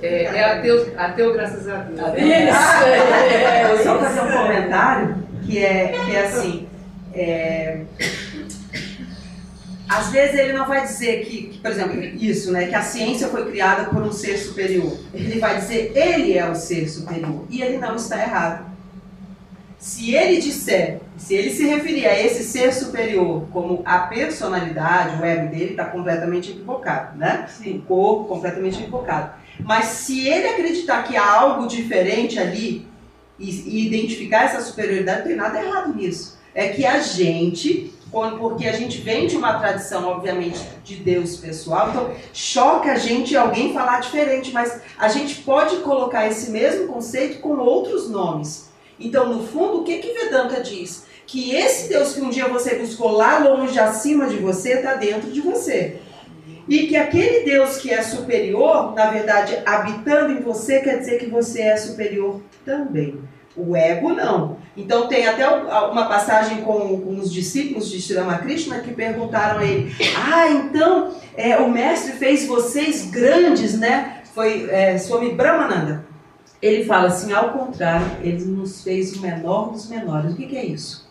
É, 0.04 0.24
é 0.24 0.44
ateu, 0.44 0.94
ateu, 0.96 1.34
graças 1.34 1.68
a 1.68 1.78
Deus. 1.78 2.00
Isso! 2.00 2.86
É, 2.86 3.84
só 3.84 3.98
fazer 3.98 4.22
um 4.22 4.32
comentário 4.32 5.16
que 5.44 5.66
é, 5.66 5.88
que 6.06 6.16
é 6.16 6.20
assim. 6.20 6.70
É, 7.12 7.82
às 9.88 10.10
vezes 10.10 10.40
ele 10.40 10.54
não 10.54 10.68
vai 10.68 10.84
dizer 10.84 11.26
que, 11.26 11.48
que, 11.48 11.58
por 11.60 11.72
exemplo, 11.72 12.04
isso, 12.04 12.52
né, 12.52 12.68
que 12.68 12.76
a 12.76 12.82
ciência 12.82 13.28
foi 13.28 13.50
criada 13.50 13.86
por 13.86 14.02
um 14.02 14.12
ser 14.12 14.38
superior. 14.38 14.98
Ele 15.14 15.40
vai 15.40 15.60
dizer 15.60 15.92
ele 15.96 16.38
é 16.38 16.50
o 16.50 16.56
ser 16.56 16.90
superior 16.90 17.46
e 17.50 17.62
ele 17.62 17.78
não 17.78 17.96
está 17.96 18.20
errado. 18.22 18.76
Se 19.78 20.16
ele 20.16 20.42
disser, 20.42 21.00
se 21.16 21.36
ele 21.36 21.52
se 21.52 21.68
referir 21.68 22.08
a 22.08 22.20
esse 22.20 22.44
ser 22.44 22.74
superior 22.74 23.48
como 23.52 23.84
a 23.86 24.00
personalidade, 24.00 25.22
o 25.22 25.26
ego 25.26 25.52
dele, 25.52 25.72
está 25.72 25.86
completamente 25.86 26.52
equivocado, 26.52 27.18
né? 27.18 27.48
Sim. 27.48 27.78
O 27.78 27.82
corpo 27.84 28.26
completamente 28.26 28.80
equivocado. 28.82 29.34
Mas 29.60 29.86
se 29.86 30.28
ele 30.28 30.48
acreditar 30.48 31.04
que 31.04 31.16
há 31.16 31.32
algo 31.32 31.68
diferente 31.68 32.40
ali 32.40 32.88
e, 33.38 33.50
e 33.50 33.88
identificar 33.88 34.46
essa 34.46 34.62
superioridade, 34.62 35.20
não 35.20 35.28
tem 35.28 35.36
nada 35.36 35.62
errado 35.62 35.96
nisso. 35.96 36.40
É 36.56 36.70
que 36.70 36.86
a 36.86 37.00
gente 37.00 37.94
porque 38.12 38.68
a 38.68 38.72
gente 38.72 39.02
vem 39.02 39.28
de 39.28 39.36
uma 39.36 39.60
tradição, 39.60 40.08
obviamente, 40.08 40.60
de 40.84 40.96
Deus 40.96 41.38
pessoal, 41.38 41.90
então 41.90 42.12
choca 42.34 42.94
a 42.94 42.98
gente 42.98 43.36
alguém 43.36 43.74
falar 43.74 44.00
diferente, 44.00 44.52
mas 44.52 44.82
a 44.98 45.08
gente 45.08 45.36
pode 45.42 45.78
colocar 45.78 46.28
esse 46.28 46.52
mesmo 46.52 46.88
conceito 46.88 47.40
com 47.40 47.58
outros 47.58 48.10
nomes. 48.10 48.70
Então, 49.00 49.34
no 49.34 49.46
fundo, 49.46 49.82
o 49.82 49.84
que 49.84 49.98
que 49.98 50.14
Vedanta 50.14 50.62
diz? 50.62 51.06
Que 51.28 51.56
esse 51.56 51.90
Deus 51.90 52.14
que 52.14 52.22
um 52.22 52.30
dia 52.30 52.48
você 52.48 52.76
buscou 52.76 53.12
lá 53.12 53.40
longe, 53.40 53.78
acima 53.80 54.28
de 54.28 54.38
você, 54.38 54.76
está 54.76 54.94
dentro 54.94 55.32
de 55.32 55.42
você. 55.42 56.00
E 56.68 56.88
que 56.88 56.96
aquele 56.96 57.44
Deus 57.44 57.78
que 57.78 57.92
é 57.92 58.02
superior, 58.02 58.94
na 58.96 59.12
verdade, 59.12 59.62
habitando 59.66 60.32
em 60.32 60.42
você, 60.42 60.80
quer 60.80 61.00
dizer 61.00 61.20
que 61.20 61.28
você 61.28 61.62
é 61.62 61.78
superior 61.78 62.42
também. 62.64 63.20
O 63.56 63.76
ego 63.76 64.14
não. 64.14 64.58
Então 64.76 65.08
tem 65.08 65.28
até 65.28 65.48
uma 65.48 66.06
passagem 66.08 66.62
com, 66.62 67.00
com 67.00 67.18
os 67.18 67.32
discípulos 67.32 67.90
de 67.90 68.02
Sri 68.02 68.18
Ramakrishna 68.18 68.80
que 68.80 68.94
perguntaram 68.94 69.60
a 69.60 69.64
ele: 69.64 69.96
Ah, 70.16 70.50
então 70.50 71.14
é, 71.36 71.58
o 71.58 71.70
mestre 71.70 72.14
fez 72.14 72.46
vocês 72.46 73.10
grandes, 73.10 73.78
né? 73.78 74.22
Foi 74.34 74.70
é, 74.70 74.98
Swami 74.98 75.34
Brahmananda. 75.34 76.06
Ele 76.62 76.84
fala 76.84 77.08
assim: 77.08 77.32
ao 77.32 77.54
contrário, 77.54 78.06
ele 78.22 78.44
nos 78.44 78.84
fez 78.84 79.16
o 79.16 79.22
menor 79.22 79.72
dos 79.72 79.88
menores. 79.88 80.34
O 80.34 80.36
que, 80.36 80.48
que 80.48 80.58
é 80.58 80.66
isso? 80.66 81.06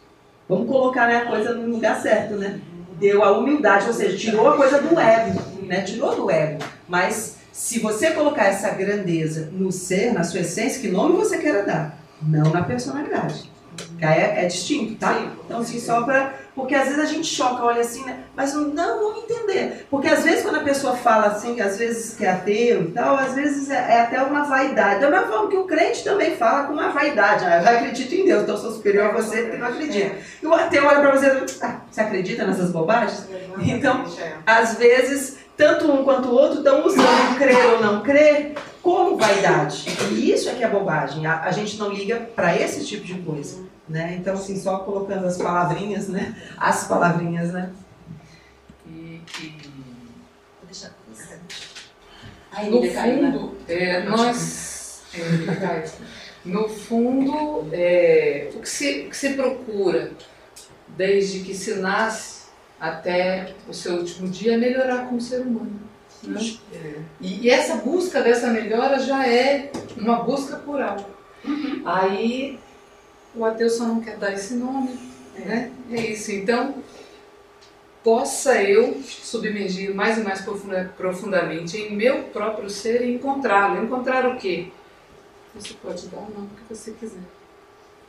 Vamos 0.49 0.69
colocar 0.69 1.09
né, 1.09 1.17
a 1.17 1.27
coisa 1.27 1.55
no 1.55 1.73
lugar 1.73 2.01
certo, 2.01 2.35
né? 2.35 2.61
Deu 2.99 3.25
a 3.25 3.37
humildade, 3.37 3.87
ou 3.87 3.93
seja, 3.93 4.17
tirou 4.17 4.49
a 4.49 4.57
coisa 4.57 4.81
do 4.81 4.99
ego, 5.01 5.41
né? 5.63 5.81
Tirou 5.83 6.15
do 6.15 6.31
ego. 6.31 6.63
Mas 6.87 7.39
se 7.51 7.79
você 7.79 8.11
colocar 8.11 8.45
essa 8.45 8.71
grandeza 8.71 9.49
no 9.53 9.73
ser, 9.73 10.13
na 10.13 10.23
sua 10.23 10.41
essência, 10.41 10.81
que 10.81 10.89
nome 10.89 11.17
você 11.17 11.39
quer 11.39 11.65
dar? 11.65 12.04
Não 12.23 12.51
na 12.51 12.63
personalidade. 12.63 13.55
É, 14.01 14.45
é 14.45 14.47
distinto, 14.47 14.97
tá? 14.97 15.15
Sim. 15.15 15.31
Então, 15.45 15.61
assim, 15.61 15.81
só 15.81 16.03
para. 16.03 16.35
Porque 16.55 16.75
às 16.75 16.85
vezes 16.85 17.01
a 17.01 17.07
gente 17.07 17.27
choca, 17.27 17.65
olha 17.65 17.81
assim, 17.81 18.05
né? 18.05 18.21
Mas 18.37 18.55
não, 18.55 18.69
não 18.69 19.01
vamos 19.01 19.25
entender. 19.25 19.87
Porque 19.91 20.07
às 20.07 20.23
vezes 20.23 20.43
quando 20.43 20.57
a 20.57 20.63
pessoa 20.63 20.97
fala 20.97 21.27
assim, 21.27 21.61
às 21.61 21.79
vezes 21.79 22.15
que 22.15 22.25
é 22.25 22.31
ateu 22.31 22.83
e 22.83 22.91
tal, 22.93 23.17
às 23.17 23.35
vezes 23.35 23.71
é, 23.71 23.75
é 23.75 24.01
até 24.03 24.23
uma 24.23 24.45
vaidade. 24.45 25.01
Da 25.01 25.11
mesma 25.11 25.27
forma 25.27 25.49
que 25.49 25.57
o 25.57 25.65
crente 25.65 26.05
também 26.05 26.37
fala 26.37 26.65
com 26.65 26.75
uma 26.75 26.91
vaidade. 26.91 27.45
Ah, 27.45 27.61
eu 27.61 27.77
acredito 27.79 28.15
em 28.15 28.25
Deus, 28.25 28.43
então 28.43 28.55
eu 28.55 28.61
sou 28.61 28.73
superior 28.73 29.07
a 29.07 29.13
você 29.13 29.43
porque 29.43 29.57
não 29.57 29.67
acredita. 29.67 30.15
E 30.41 30.47
o 30.47 30.55
ateu 30.55 30.87
olha 30.87 31.01
para 31.01 31.11
você 31.11 31.27
e 31.27 31.65
ah, 31.65 31.81
você 31.91 32.01
acredita 32.01 32.47
nessas 32.47 32.71
bobagens? 32.71 33.27
Então, 33.59 34.05
às 34.47 34.77
vezes 34.77 35.39
tanto 35.57 35.91
um 35.91 36.05
quanto 36.05 36.29
o 36.29 36.35
outro 36.35 36.59
estão 36.59 36.85
usando 36.87 37.39
crer 37.39 37.67
ou 37.75 37.83
não 37.83 38.03
crer 38.03 38.55
como 38.85 39.17
vaidade. 39.17 39.87
E 40.13 40.31
isso 40.31 40.51
é 40.51 40.55
que 40.55 40.63
é 40.63 40.69
bobagem. 40.69 41.25
A, 41.25 41.41
a 41.41 41.51
gente 41.51 41.79
não 41.79 41.91
liga 41.91 42.21
para 42.37 42.55
esse 42.55 42.85
tipo 42.85 43.07
de 43.07 43.15
coisa. 43.15 43.65
Né? 43.89 44.17
Então, 44.21 44.35
assim, 44.35 44.59
só 44.61 44.81
colocando 44.81 45.27
as 45.27 45.39
palavrinhas, 45.39 46.09
né? 46.09 46.37
As 46.59 46.87
palavrinhas, 46.87 47.51
né? 47.51 47.71
E, 48.87 49.23
e... 49.41 49.75
No 52.71 52.83
fundo, 52.83 53.57
é, 53.67 54.03
nós, 54.05 55.03
é, 55.15 55.89
no 56.45 56.69
fundo, 56.69 57.69
é, 57.73 58.51
o, 58.55 58.61
que 58.61 58.69
se, 58.69 59.07
o 59.07 59.11
que 59.11 59.17
se 59.17 59.31
procura 59.31 60.13
desde 60.89 61.41
que 61.41 61.55
se 61.55 61.75
nasce 61.77 62.45
até 62.79 63.55
o 63.67 63.73
seu 63.73 63.97
último 63.97 64.29
dia 64.29 64.57
melhorar 64.57 65.07
como 65.07 65.21
ser 65.21 65.41
humano. 65.41 65.81
Né? 66.27 66.57
É. 66.73 67.01
E, 67.21 67.47
e, 67.47 67.51
essa 67.51 67.77
busca 67.77 68.23
dessa 68.23 68.49
melhora 68.49 68.99
já 68.99 69.27
é 69.27 69.71
uma 69.97 70.23
busca 70.23 70.57
por 70.57 70.81
algo. 70.81 71.07
Uhum. 71.45 71.83
Aí 71.85 72.59
o 73.35 73.45
ateu 73.45 73.69
só 73.69 73.85
não 73.85 74.01
quer 74.01 74.17
dar 74.17 74.33
esse 74.33 74.55
nome, 74.55 74.99
é. 75.37 75.41
né? 75.41 75.73
É 75.91 76.01
isso. 76.01 76.33
Então, 76.33 76.75
possa 78.03 78.63
eu 78.63 79.03
submergir 79.03 79.95
mais 79.95 80.19
e 80.19 80.23
mais 80.23 80.43
profunda, 80.43 80.93
profundamente 80.97 81.79
em 81.79 81.97
meu 81.97 82.25
próprio 82.25 82.69
ser 82.69 83.03
e 83.03 83.15
encontrá-lo. 83.15 83.83
Encontrar 83.83 84.27
o 84.27 84.37
quê? 84.37 84.69
Você 85.55 85.75
pode 85.75 86.09
dar 86.09 86.19
o 86.19 86.31
nome 86.31 86.51
que 86.57 86.75
você 86.75 86.93
quiser. 86.93 87.23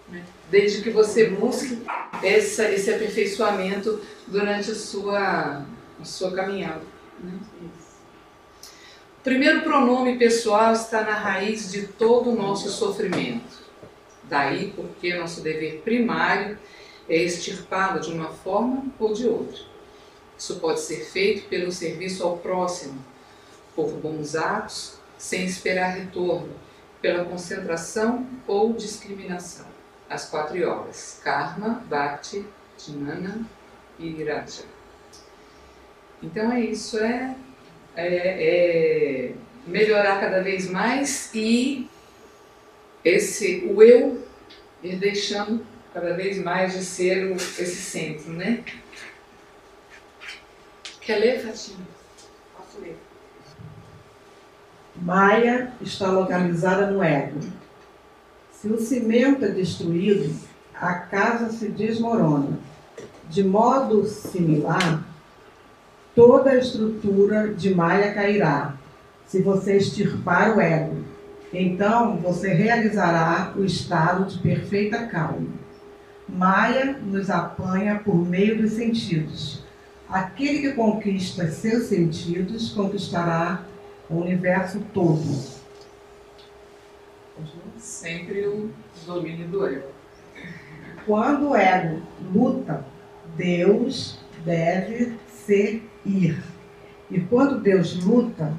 Né? 0.10 0.24
Desde 0.52 0.82
que 0.82 0.90
você 0.90 1.30
busque 1.30 1.82
essa, 2.22 2.70
esse 2.72 2.94
aperfeiçoamento 2.94 4.02
durante 4.28 4.72
a 4.72 4.76
sua, 4.76 5.66
a 6.00 6.04
sua 6.04 6.32
caminhada. 6.32 6.82
Né? 7.20 7.40
Primeiro 9.26 9.62
pronome 9.62 10.20
pessoal 10.20 10.72
está 10.72 11.02
na 11.02 11.16
raiz 11.16 11.72
de 11.72 11.88
todo 11.88 12.30
o 12.30 12.36
nosso 12.36 12.70
sofrimento. 12.70 13.58
Daí 14.22 14.72
porque 14.76 15.16
nosso 15.16 15.42
dever 15.42 15.82
primário 15.82 16.60
é 17.10 17.24
extirpá-lo 17.24 18.00
de 18.00 18.12
uma 18.12 18.30
forma 18.30 18.86
ou 19.00 19.14
de 19.14 19.28
outra. 19.28 19.64
Isso 20.38 20.60
pode 20.60 20.80
ser 20.80 21.06
feito 21.06 21.50
pelo 21.50 21.72
serviço 21.72 22.24
ao 22.24 22.38
próximo, 22.38 23.04
por 23.76 23.94
bons 23.94 24.36
atos, 24.36 25.00
sem 25.18 25.44
esperar 25.44 25.96
retorno, 25.96 26.54
pela 27.02 27.26
concentração 27.26 28.28
ou 28.46 28.74
discriminação 28.74 29.66
as 30.08 30.30
quatro 30.30 30.56
yogas: 30.56 31.20
Karma, 31.24 31.84
Bhakti, 31.90 32.46
Jnana 32.78 33.44
e 33.98 34.24
Raja. 34.24 34.66
Então 36.22 36.52
é 36.52 36.60
isso, 36.60 37.00
é, 37.00 37.36
é, 37.96 38.08
é, 38.08 39.32
melhorar 39.66 40.20
cada 40.20 40.42
vez 40.42 40.70
mais 40.70 41.30
e 41.34 41.88
esse 43.04 43.68
o 43.72 43.82
eu 43.82 44.24
ir 44.84 44.98
deixando 44.98 45.66
cada 45.94 46.14
vez 46.14 46.38
mais 46.38 46.74
de 46.74 46.84
ser 46.84 47.32
o, 47.32 47.36
esse 47.36 47.76
centro, 47.76 48.32
né? 48.34 48.64
Quer 51.02 51.18
ler, 51.18 51.40
Fatima? 51.40 51.86
Posso 52.58 52.82
ler. 52.82 52.98
Maia 54.96 55.74
está 55.82 56.08
localizada 56.10 56.88
no 56.88 57.04
ego 57.04 57.40
se 58.66 58.74
o 58.74 58.80
cimento 58.80 59.46
é 59.46 59.50
destruído, 59.50 60.34
a 60.74 60.96
casa 60.96 61.50
se 61.52 61.70
desmorona. 61.70 62.58
De 63.30 63.44
modo 63.44 64.06
similar, 64.06 65.05
toda 66.16 66.52
a 66.52 66.58
estrutura 66.58 67.50
de 67.50 67.76
Maia 67.76 68.14
cairá, 68.14 68.76
se 69.28 69.42
você 69.42 69.76
extirpar 69.76 70.56
o 70.56 70.62
ego. 70.62 71.04
Então 71.54 72.18
você 72.18 72.54
realizará 72.54 73.54
o 73.56 73.64
estado 73.64 74.26
de 74.26 74.40
perfeita 74.40 75.06
calma. 75.08 75.48
Maya 76.28 76.98
nos 77.04 77.30
apanha 77.30 78.02
por 78.04 78.16
meio 78.16 78.62
dos 78.62 78.72
sentidos. 78.72 79.64
Aquele 80.10 80.60
que 80.60 80.74
conquista 80.74 81.48
seus 81.50 81.86
sentidos 81.86 82.72
conquistará 82.72 83.64
o 84.10 84.16
universo 84.18 84.80
todo. 84.94 85.56
Sempre 87.78 88.48
o 88.48 88.70
domínio 89.06 89.48
do 89.48 89.68
ego. 89.68 89.90
Quando 91.06 91.50
o 91.50 91.56
ego 91.56 92.02
luta, 92.34 92.86
Deus 93.36 94.20
deve 94.44 95.18
se 95.46 95.84
ir. 96.06 96.42
E 97.10 97.20
quando 97.20 97.62
Deus 97.62 98.04
luta, 98.04 98.54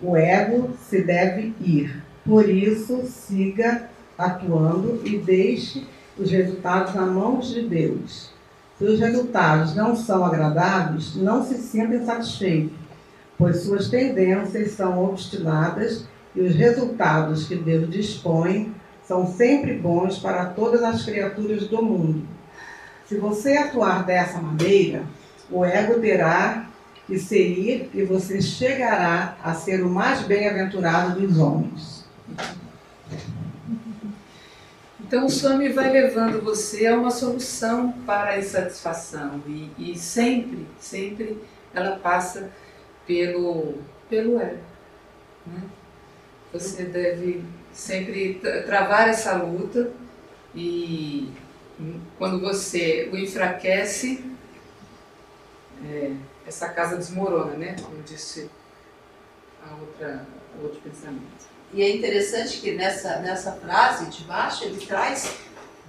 o 0.00 0.16
ego 0.16 0.70
se 0.88 1.02
deve 1.02 1.54
ir. 1.60 2.02
Por 2.24 2.48
isso, 2.48 3.02
siga 3.06 3.88
atuando 4.16 5.00
e 5.04 5.18
deixe 5.18 5.86
os 6.16 6.30
resultados 6.30 6.94
na 6.94 7.06
mãos 7.06 7.48
de 7.48 7.62
Deus. 7.62 8.30
Se 8.78 8.84
os 8.84 9.00
resultados 9.00 9.74
não 9.74 9.96
são 9.96 10.24
agradáveis, 10.24 11.16
não 11.16 11.44
se 11.44 11.56
sinta 11.58 12.04
satisfeito, 12.04 12.74
pois 13.36 13.62
suas 13.62 13.88
tendências 13.88 14.72
são 14.72 15.04
obstinadas 15.04 16.04
e 16.34 16.40
os 16.40 16.54
resultados 16.54 17.46
que 17.46 17.56
Deus 17.56 17.90
dispõe 17.90 18.72
são 19.04 19.26
sempre 19.26 19.74
bons 19.74 20.18
para 20.18 20.46
todas 20.46 20.82
as 20.82 21.04
criaturas 21.04 21.66
do 21.66 21.82
mundo. 21.82 22.22
Se 23.06 23.16
você 23.16 23.56
atuar 23.56 24.04
dessa 24.04 24.38
maneira, 24.38 25.02
o 25.50 25.64
ego 25.64 26.00
terá 26.00 26.68
que 27.06 27.18
se 27.18 27.38
ir 27.38 27.90
e 27.94 28.02
você 28.02 28.40
chegará 28.40 29.36
a 29.42 29.54
ser 29.54 29.82
o 29.82 29.88
mais 29.88 30.22
bem-aventurado 30.22 31.18
dos 31.18 31.38
homens. 31.38 32.04
Então 35.00 35.24
o 35.24 35.30
Swami 35.30 35.70
vai 35.70 35.90
levando 35.90 36.44
você 36.44 36.86
a 36.86 36.94
uma 36.94 37.10
solução 37.10 37.92
para 38.04 38.32
a 38.32 38.38
insatisfação 38.38 39.42
e, 39.46 39.70
e 39.78 39.98
sempre, 39.98 40.66
sempre 40.78 41.42
ela 41.74 41.96
passa 41.96 42.50
pelo, 43.06 43.78
pelo 44.10 44.38
ego. 44.38 44.60
Né? 45.46 45.62
Você 46.52 46.82
deve 46.84 47.42
sempre 47.72 48.34
travar 48.66 49.08
essa 49.08 49.34
luta 49.34 49.90
e 50.54 51.32
quando 52.18 52.38
você 52.38 53.08
o 53.10 53.16
enfraquece, 53.16 54.22
é, 55.84 56.12
essa 56.46 56.68
casa 56.68 56.96
desmorona, 56.96 57.54
né? 57.54 57.76
Como 57.82 58.02
disse 58.02 58.50
a 59.62 59.74
outra, 59.80 60.26
o 60.58 60.64
outro 60.64 60.80
pensamento. 60.80 61.48
E 61.72 61.82
é 61.82 61.94
interessante 61.94 62.60
que 62.60 62.72
nessa, 62.72 63.18
nessa 63.18 63.52
frase 63.52 64.06
de 64.06 64.24
baixo 64.24 64.64
ele 64.64 64.84
traz 64.86 65.36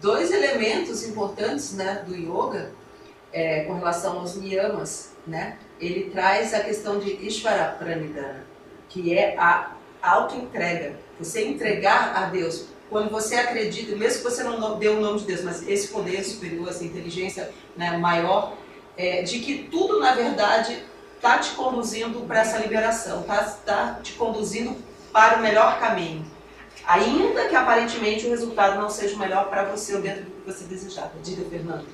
dois 0.02 0.32
elementos 0.32 1.06
importantes 1.08 1.74
né, 1.74 2.04
do 2.06 2.16
yoga 2.16 2.72
é, 3.32 3.64
com 3.64 3.76
relação 3.76 4.20
aos 4.20 4.36
niyamas. 4.36 5.14
Né? 5.26 5.58
Ele 5.80 6.10
traz 6.10 6.54
a 6.54 6.60
questão 6.62 7.00
de 7.00 7.12
Ishvara 7.26 7.76
Pranidhana, 7.78 8.46
que 8.90 9.18
é 9.18 9.38
a 9.38 9.74
auto-entrega. 10.02 10.96
Você 11.20 11.46
entregar 11.46 12.16
a 12.16 12.26
Deus. 12.26 12.68
Quando 12.90 13.10
você 13.12 13.36
acredita, 13.36 13.96
mesmo 13.96 14.24
que 14.24 14.24
você 14.24 14.44
não 14.44 14.80
dê 14.80 14.88
o 14.88 15.00
nome 15.00 15.20
de 15.20 15.26
Deus, 15.26 15.44
mas 15.44 15.68
esse 15.68 15.90
poder 15.90 16.24
superior, 16.24 16.70
essa 16.70 16.84
inteligência 16.84 17.52
né, 17.78 17.96
maior, 17.98 18.58
é, 19.00 19.22
de 19.22 19.40
que 19.40 19.70
tudo, 19.72 19.98
na 20.02 20.14
verdade, 20.14 20.78
está 21.16 21.38
te 21.38 21.52
conduzindo 21.52 22.20
para 22.28 22.42
essa 22.42 22.58
liberação, 22.58 23.22
está 23.22 23.44
tá 23.66 24.00
te 24.04 24.12
conduzindo 24.14 24.76
para 25.14 25.38
o 25.38 25.42
melhor 25.42 25.80
caminho. 25.80 26.26
Ainda 26.86 27.48
que 27.48 27.56
aparentemente 27.56 28.28
o 28.28 28.30
resultado 28.30 28.78
não 28.78 28.90
seja 28.90 29.16
o 29.16 29.20
melhor 29.20 29.50
para 29.50 29.64
você 29.64 29.96
ou 29.96 30.02
dentro 30.02 30.26
do 30.26 30.32
que 30.32 30.52
você 30.52 30.66
desejava. 30.66 31.12
Diga, 31.24 31.46
Fernando. 31.50 31.86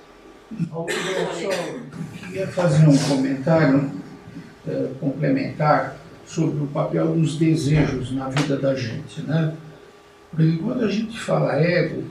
Eu 0.74 0.86
queria 2.20 2.48
fazer 2.48 2.88
um 2.88 2.98
comentário 2.98 3.92
uh, 4.66 4.96
complementar 4.96 5.98
sobre 6.26 6.64
o 6.64 6.68
papel 6.68 7.14
dos 7.14 7.38
desejos 7.38 8.12
na 8.12 8.30
vida 8.30 8.58
da 8.58 8.74
gente, 8.74 9.22
né? 9.22 9.56
Porque 10.32 10.58
quando 10.58 10.86
a 10.86 10.92
gente 10.92 11.20
fala 11.20 11.56
ego, 11.56 12.04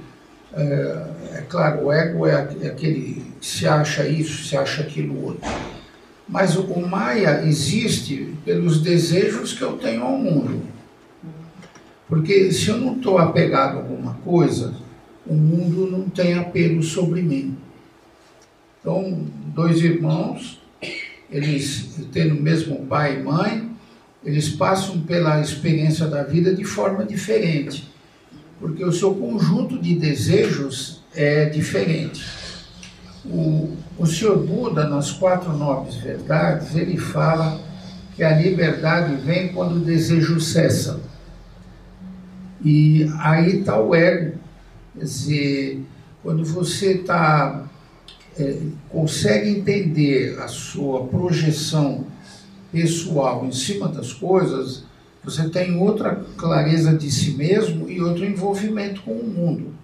é, 0.57 1.39
é 1.39 1.45
claro, 1.49 1.87
o 1.87 1.93
ego 1.93 2.27
é 2.27 2.37
aquele 2.67 3.25
que 3.41 3.47
se 3.47 3.67
acha 3.67 4.07
isso, 4.07 4.45
se 4.45 4.57
acha 4.57 4.83
aquilo 4.83 5.25
outro. 5.25 5.51
Mas 6.29 6.57
o, 6.57 6.63
o 6.63 6.89
Maia 6.89 7.45
existe 7.45 8.35
pelos 8.45 8.81
desejos 8.81 9.53
que 9.53 9.63
eu 9.63 9.77
tenho 9.77 10.03
ao 10.03 10.17
mundo. 10.17 10.63
Porque 12.09 12.53
se 12.53 12.69
eu 12.69 12.79
não 12.79 12.97
estou 12.97 13.19
apegado 13.19 13.77
a 13.77 13.81
alguma 13.81 14.15
coisa, 14.25 14.75
o 15.27 15.35
mundo 15.35 15.91
não 15.91 16.09
tem 16.09 16.35
apelo 16.35 16.83
sobre 16.83 17.23
mim. 17.23 17.57
Então, 18.81 19.27
dois 19.55 19.81
irmãos, 19.81 20.61
eles 21.31 22.07
tendo 22.13 22.35
o 22.35 22.43
mesmo 22.43 22.87
pai 22.87 23.19
e 23.19 23.23
mãe, 23.23 23.71
eles 24.23 24.49
passam 24.51 25.01
pela 25.01 25.41
experiência 25.41 26.07
da 26.07 26.23
vida 26.23 26.55
de 26.55 26.65
forma 26.65 27.05
diferente, 27.05 27.93
porque 28.65 28.83
o 28.83 28.91
seu 28.91 29.15
conjunto 29.15 29.79
de 29.79 29.95
desejos 29.95 31.03
é 31.15 31.45
diferente. 31.45 32.25
O, 33.23 33.77
o 33.99 34.07
Senhor 34.07 34.39
Buda, 34.39 34.89
nas 34.89 35.13
quatro 35.13 35.53
nobres 35.53 35.97
verdades, 35.97 36.75
ele 36.75 36.97
fala 36.97 37.61
que 38.17 38.25
a 38.25 38.35
liberdade 38.35 39.17
vem 39.17 39.53
quando 39.53 39.77
o 39.77 39.81
desejo 39.81 40.41
cessa. 40.41 40.99
E 42.65 43.07
aí 43.19 43.59
está 43.59 43.79
o 43.79 43.95
ego. 43.95 44.39
Quer 44.95 45.05
dizer, 45.05 45.85
quando 46.23 46.43
você 46.43 46.97
tá, 46.97 47.67
é, 48.39 48.61
consegue 48.89 49.51
entender 49.51 50.41
a 50.41 50.49
sua 50.49 51.07
projeção 51.07 52.07
pessoal 52.73 53.45
em 53.45 53.53
cima 53.53 53.89
das 53.89 54.15
coisas, 54.15 54.85
você 55.25 55.49
tem 55.49 55.79
outra 55.79 56.23
clareza 56.37 56.95
de 56.95 57.11
si 57.11 57.33
mesmo 57.33 57.89
e 57.89 58.01
outro 58.01 58.25
envolvimento 58.25 59.03
com 59.03 59.13
o 59.13 59.27
mundo. 59.27 59.75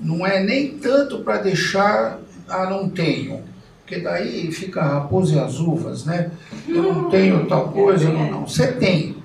Não 0.00 0.26
é 0.26 0.42
nem 0.42 0.78
tanto 0.78 1.20
para 1.20 1.42
deixar, 1.42 2.18
ah, 2.48 2.68
não 2.68 2.88
tenho, 2.88 3.42
porque 3.80 4.00
daí 4.00 4.50
fica 4.50 4.82
raposa 4.82 5.36
e 5.36 5.38
as 5.38 5.60
uvas, 5.60 6.06
né? 6.06 6.30
Eu 6.66 6.82
não 6.82 7.10
tenho 7.10 7.46
tal 7.46 7.68
coisa, 7.68 8.10
não, 8.10 8.30
não. 8.30 8.46
Você 8.46 8.72
tem, 8.72 9.16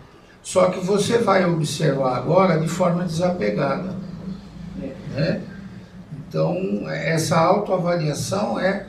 só 0.41 0.69
que 0.69 0.79
você 0.85 1.17
vai 1.17 1.45
observar 1.45 2.17
agora 2.17 2.59
de 2.59 2.67
forma 2.67 3.05
desapegada. 3.05 3.95
Né? 5.15 5.41
Então, 6.11 6.55
essa 6.89 7.37
autoavaliação 7.39 8.59
é 8.59 8.85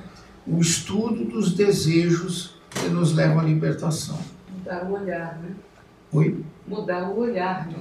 o 0.47 0.61
estudo 0.61 1.25
dos 1.25 1.55
desejos 1.55 2.57
que 2.71 2.89
nos 2.89 3.15
leva 3.15 3.41
à 3.41 3.45
libertação. 3.45 4.19
Mudar 4.59 4.85
o 4.85 4.93
olhar, 4.93 5.39
né? 5.39 5.51
Oi? 6.13 6.45
Mudar 6.67 7.09
o 7.11 7.19
olhar, 7.19 7.67
né? 7.69 7.77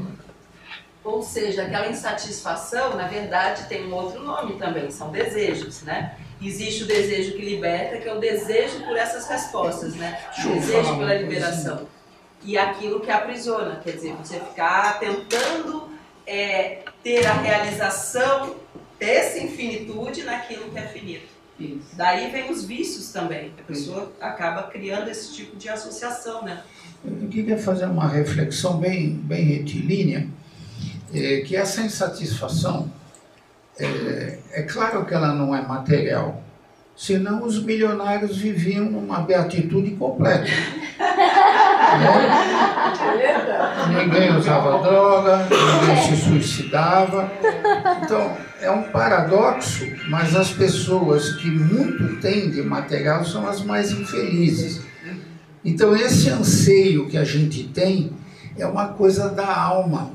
Ou 1.04 1.24
seja, 1.24 1.64
aquela 1.64 1.88
insatisfação, 1.88 2.96
na 2.96 3.08
verdade, 3.08 3.68
tem 3.68 3.88
um 3.88 3.94
outro 3.94 4.22
nome 4.24 4.58
também, 4.58 4.92
são 4.92 5.12
desejos, 5.12 5.82
né? 5.82 6.18
Existe 6.42 6.84
o 6.84 6.88
desejo 6.88 7.34
que 7.34 7.42
liberta, 7.42 7.98
que 7.98 8.08
é 8.08 8.14
o 8.14 8.20
desejo 8.20 8.86
por 8.86 8.96
essas 8.96 9.28
respostas, 9.28 9.96
né? 9.96 10.20
O 10.46 10.50
desejo 10.54 10.98
pela 10.98 11.16
liberação. 11.16 11.88
E 12.44 12.58
aquilo 12.58 13.00
que 13.00 13.12
aprisiona, 13.12 13.78
quer 13.78 13.92
dizer, 13.92 14.14
você 14.16 14.40
ficar 14.40 15.00
tentando 15.00 15.90
é, 16.26 16.84
ter 17.04 17.26
a 17.26 17.34
realização 17.34 18.56
dessa 19.00 19.40
infinitude 19.40 20.24
naquilo 20.24 20.70
que 20.70 20.78
é 20.78 20.88
finito. 20.88 21.28
Isso. 21.60 21.90
Daí 21.94 22.32
vem 22.32 22.50
os 22.50 22.64
vícios 22.64 23.12
também. 23.12 23.54
A 23.60 23.64
pessoa 23.64 24.14
acaba 24.22 24.64
criando 24.64 25.10
esse 25.10 25.34
tipo 25.34 25.58
de 25.58 25.68
associação, 25.68 26.44
né? 26.44 26.64
Eu 27.04 27.28
queria 27.30 27.58
fazer 27.58 27.86
uma 27.86 28.08
reflexão 28.08 28.78
bem, 28.78 29.14
bem 29.14 29.44
retilínea, 29.44 30.28
é, 31.14 31.42
que 31.42 31.56
essa 31.56 31.82
insatisfação, 31.82 32.92
é, 33.80 34.40
é 34.52 34.62
claro 34.64 35.06
que 35.06 35.14
ela 35.14 35.34
não 35.34 35.56
é 35.56 35.62
material, 35.62 36.44
senão 36.96 37.44
os 37.44 37.64
milionários 37.64 38.38
viviam 38.38 38.86
numa 38.86 39.22
beatitude 39.22 39.92
completa. 39.92 40.44
né? 40.44 42.10
Ninguém 44.04 44.36
usava 44.36 44.82
droga, 44.84 45.48
ninguém 45.48 46.04
se 46.04 46.16
suicidava. 46.18 47.32
Então, 48.04 48.38
é 48.62 48.70
um 48.70 48.84
paradoxo, 48.84 49.86
mas 50.10 50.36
as 50.36 50.52
pessoas 50.52 51.36
que 51.36 51.50
muito 51.50 52.18
têm 52.18 52.50
de 52.50 52.62
material 52.62 53.26
são 53.26 53.48
as 53.48 53.64
mais 53.64 53.92
infelizes. 53.92 54.82
Então, 55.64 55.96
esse 55.96 56.30
anseio 56.30 57.08
que 57.08 57.18
a 57.18 57.24
gente 57.24 57.64
tem 57.68 58.12
é 58.58 58.66
uma 58.66 58.90
coisa 58.90 59.30
da 59.30 59.56
alma, 59.56 60.12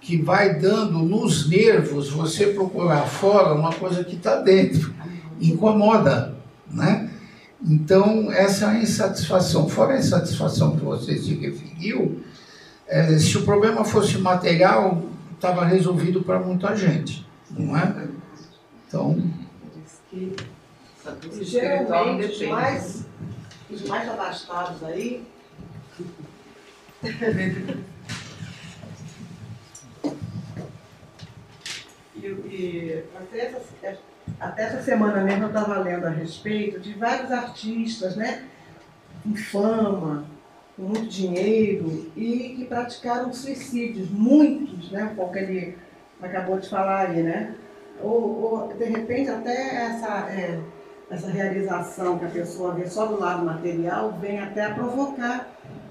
que 0.00 0.20
vai 0.20 0.58
dando 0.58 0.98
nos 0.98 1.48
nervos 1.48 2.10
você 2.10 2.48
procurar 2.48 3.06
fora 3.06 3.54
uma 3.54 3.72
coisa 3.72 4.04
que 4.04 4.16
está 4.16 4.36
dentro 4.36 4.92
incomoda, 5.40 6.36
né? 6.70 7.10
Então, 7.66 8.30
essa 8.30 8.74
insatisfação, 8.76 9.68
fora 9.68 9.94
a 9.94 9.98
insatisfação 9.98 10.76
que 10.76 10.84
você 10.84 11.16
se 11.16 11.34
referiu, 11.34 12.22
é, 12.86 13.18
se 13.18 13.38
o 13.38 13.42
problema 13.42 13.84
fosse 13.84 14.18
material, 14.18 15.02
estava 15.34 15.64
resolvido 15.64 16.22
para 16.22 16.38
muita 16.38 16.76
gente, 16.76 17.26
não 17.50 17.76
é? 17.76 18.08
Então. 18.86 19.18
Geralmente, 21.40 22.46
mais, 22.46 23.06
os 23.74 23.88
mais 23.88 24.08
abastados 24.08 24.82
aí. 24.84 25.26
e, 32.16 32.26
e 32.26 33.04
até, 33.16 33.38
essa, 33.40 33.60
até 34.40 34.62
essa 34.62 34.82
semana 34.82 35.22
mesmo 35.22 35.44
eu 35.44 35.48
estava 35.48 35.78
lendo 35.80 36.06
a 36.06 36.10
respeito 36.10 36.80
de 36.80 36.94
vários 36.94 37.30
artistas, 37.30 38.16
né? 38.16 38.48
Com 39.22 39.36
fama, 39.36 40.24
com 40.76 40.82
muito 40.82 41.06
dinheiro 41.06 42.10
e 42.16 42.54
que 42.56 42.64
praticaram 42.66 43.32
suicídios, 43.32 44.08
muitos, 44.10 44.90
né? 44.90 45.12
Pouco 45.16 45.36
ele 45.36 45.76
acabou 46.22 46.58
de 46.58 46.68
falar 46.68 47.08
aí, 47.08 47.22
né? 47.22 47.54
Ou, 48.00 48.42
ou 48.42 48.68
de 48.74 48.84
repente 48.84 49.30
até 49.30 49.86
essa, 49.86 50.30
é, 50.30 50.60
essa 51.14 51.28
realização 51.28 52.18
que 52.18 52.24
a 52.24 52.30
pessoa 52.30 52.74
vê 52.74 52.86
só 52.86 53.06
do 53.06 53.18
lado 53.18 53.44
material 53.44 54.12
vem 54.20 54.40
até 54.40 54.64
a 54.64 54.74
provocar 54.74 55.48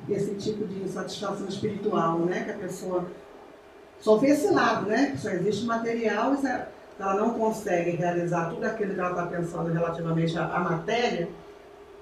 esse 0.09 0.35
tipo 0.35 0.65
de 0.67 0.83
insatisfação 0.83 1.47
espiritual, 1.47 2.19
né? 2.19 2.43
Que 2.43 2.51
a 2.51 2.57
pessoa 2.57 3.05
só 3.99 4.17
vê 4.17 4.27
esse 4.27 4.51
lado, 4.51 4.87
né? 4.87 5.15
Só 5.17 5.29
existe 5.29 5.65
material 5.65 6.35
e 6.35 7.01
ela 7.01 7.15
não 7.15 7.33
consegue 7.33 7.91
realizar 7.91 8.49
tudo 8.49 8.65
aquilo 8.65 8.93
que 8.93 8.99
ela 8.99 9.11
está 9.11 9.25
pensando 9.25 9.71
relativamente 9.71 10.37
à, 10.37 10.59
matéria, 10.59 11.29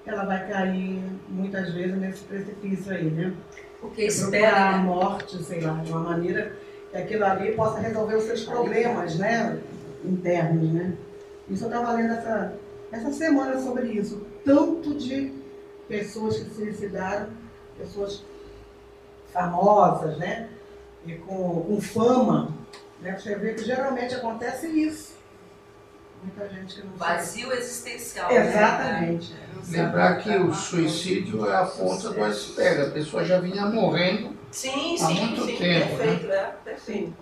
ela 0.04 0.24
vai 0.24 0.48
cair 0.48 1.00
muitas 1.28 1.72
vezes 1.72 1.96
nesse 1.96 2.24
precipício 2.24 2.92
aí, 2.92 3.04
né? 3.04 3.32
Porque 3.80 4.04
espera 4.04 4.70
a 4.70 4.78
né? 4.78 4.84
morte, 4.84 5.42
sei 5.42 5.60
lá, 5.60 5.74
de 5.74 5.90
uma 5.92 6.00
maneira 6.00 6.52
que 6.90 6.96
aquilo 6.96 7.24
ali 7.24 7.52
possa 7.52 7.78
resolver 7.78 8.16
os 8.16 8.24
seus 8.24 8.44
problemas, 8.44 9.16
né? 9.16 9.58
Internos, 10.04 10.72
né? 10.72 10.92
Isso 11.48 11.64
eu 11.64 11.68
estava 11.68 11.92
lendo 11.92 12.12
essa, 12.12 12.52
essa 12.92 13.10
semana 13.10 13.60
sobre 13.60 13.88
isso. 13.88 14.24
Tanto 14.44 14.94
de 14.94 15.32
pessoas 15.88 16.36
que 16.36 16.50
se 16.50 16.54
suicidaram, 16.54 17.30
pessoas 17.78 18.22
famosas, 19.32 20.18
né? 20.18 20.50
E 21.06 21.14
com, 21.14 21.62
com 21.62 21.80
fama, 21.80 22.52
né? 23.00 23.18
Você 23.18 23.34
vê 23.34 23.54
que 23.54 23.64
geralmente 23.64 24.14
acontece 24.14 24.68
isso. 24.68 25.20
Muita 26.22 26.48
gente 26.54 26.76
que 26.76 26.86
não 26.86 26.94
Vazio 26.94 27.48
sabe. 27.48 27.58
existencial. 27.60 28.30
Exatamente. 28.30 29.32
Né? 29.32 29.40
Lembrar 29.70 30.22
que 30.22 30.30
o 30.36 30.54
suicídio 30.54 31.48
é 31.48 31.56
a 31.56 31.66
ponta 31.66 32.10
do 32.10 32.22
iceberg. 32.24 32.82
A 32.82 32.90
pessoa 32.90 33.24
já 33.24 33.40
vinha 33.40 33.66
morrendo 33.66 34.36
sim, 34.52 34.94
há 35.00 35.06
sim, 35.06 35.14
muito 35.26 35.46
sim, 35.46 35.56
tempo. 35.56 35.96
Perfeito, 35.96 36.26
né? 36.26 36.36
é, 36.36 36.52
perfeito. 36.64 37.14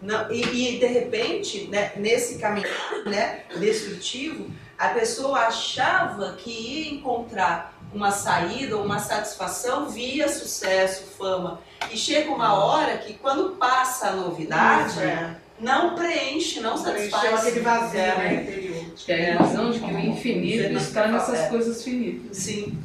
Não, 0.00 0.30
e, 0.32 0.42
e, 0.42 0.78
de 0.78 0.86
repente, 0.86 1.68
né, 1.68 1.92
nesse 1.96 2.38
caminho 2.38 2.68
né, 3.04 3.42
destrutivo, 3.58 4.48
a 4.78 4.88
pessoa 4.90 5.40
achava 5.40 6.34
que 6.34 6.50
ia 6.50 6.94
encontrar 6.94 7.74
uma 7.92 8.12
saída 8.12 8.76
ou 8.76 8.84
uma 8.84 9.00
satisfação 9.00 9.88
via 9.88 10.28
sucesso, 10.28 11.04
fama. 11.18 11.60
E 11.90 11.96
chega 11.96 12.30
uma 12.30 12.54
hora 12.54 12.98
que 12.98 13.14
quando 13.14 13.56
passa 13.56 14.08
a 14.08 14.16
novidade, 14.16 15.00
é. 15.00 15.34
não 15.58 15.94
preenche, 15.94 16.60
não 16.60 16.76
satisfaz. 16.76 17.46
aquele 17.46 17.60
vazio 17.60 17.98
é, 17.98 18.18
né, 18.18 18.34
interior. 18.42 18.94
É 19.08 19.32
a 19.32 19.42
visão 19.42 19.70
de 19.70 19.80
que 19.80 19.92
o 19.92 19.98
infinito 19.98 20.76
está 20.76 21.08
nessas 21.08 21.48
coisas 21.48 21.82
finitas. 21.82 22.36
Sim. 22.36 22.78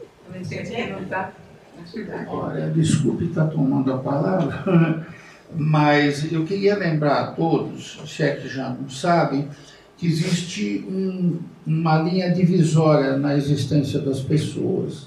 Eu 0.00 0.34
não 0.34 0.40
entendo 0.40 0.70
que 0.70 0.86
não 0.86 1.02
está. 1.02 1.32
Olha, 2.28 2.70
desculpe 2.70 3.26
estar 3.26 3.46
tomando 3.46 3.92
a 3.92 3.98
palavra, 3.98 5.06
mas 5.54 6.32
eu 6.32 6.44
queria 6.44 6.76
lembrar 6.76 7.20
a 7.20 7.26
todos, 7.32 8.00
se 8.06 8.22
é 8.22 8.36
que 8.36 8.48
já 8.48 8.70
não 8.70 8.88
sabem, 8.88 9.50
que 9.96 10.06
existe 10.06 10.84
um, 10.88 11.38
uma 11.66 12.02
linha 12.02 12.32
divisória 12.32 13.16
na 13.16 13.36
existência 13.36 14.00
das 14.00 14.20
pessoas. 14.20 15.06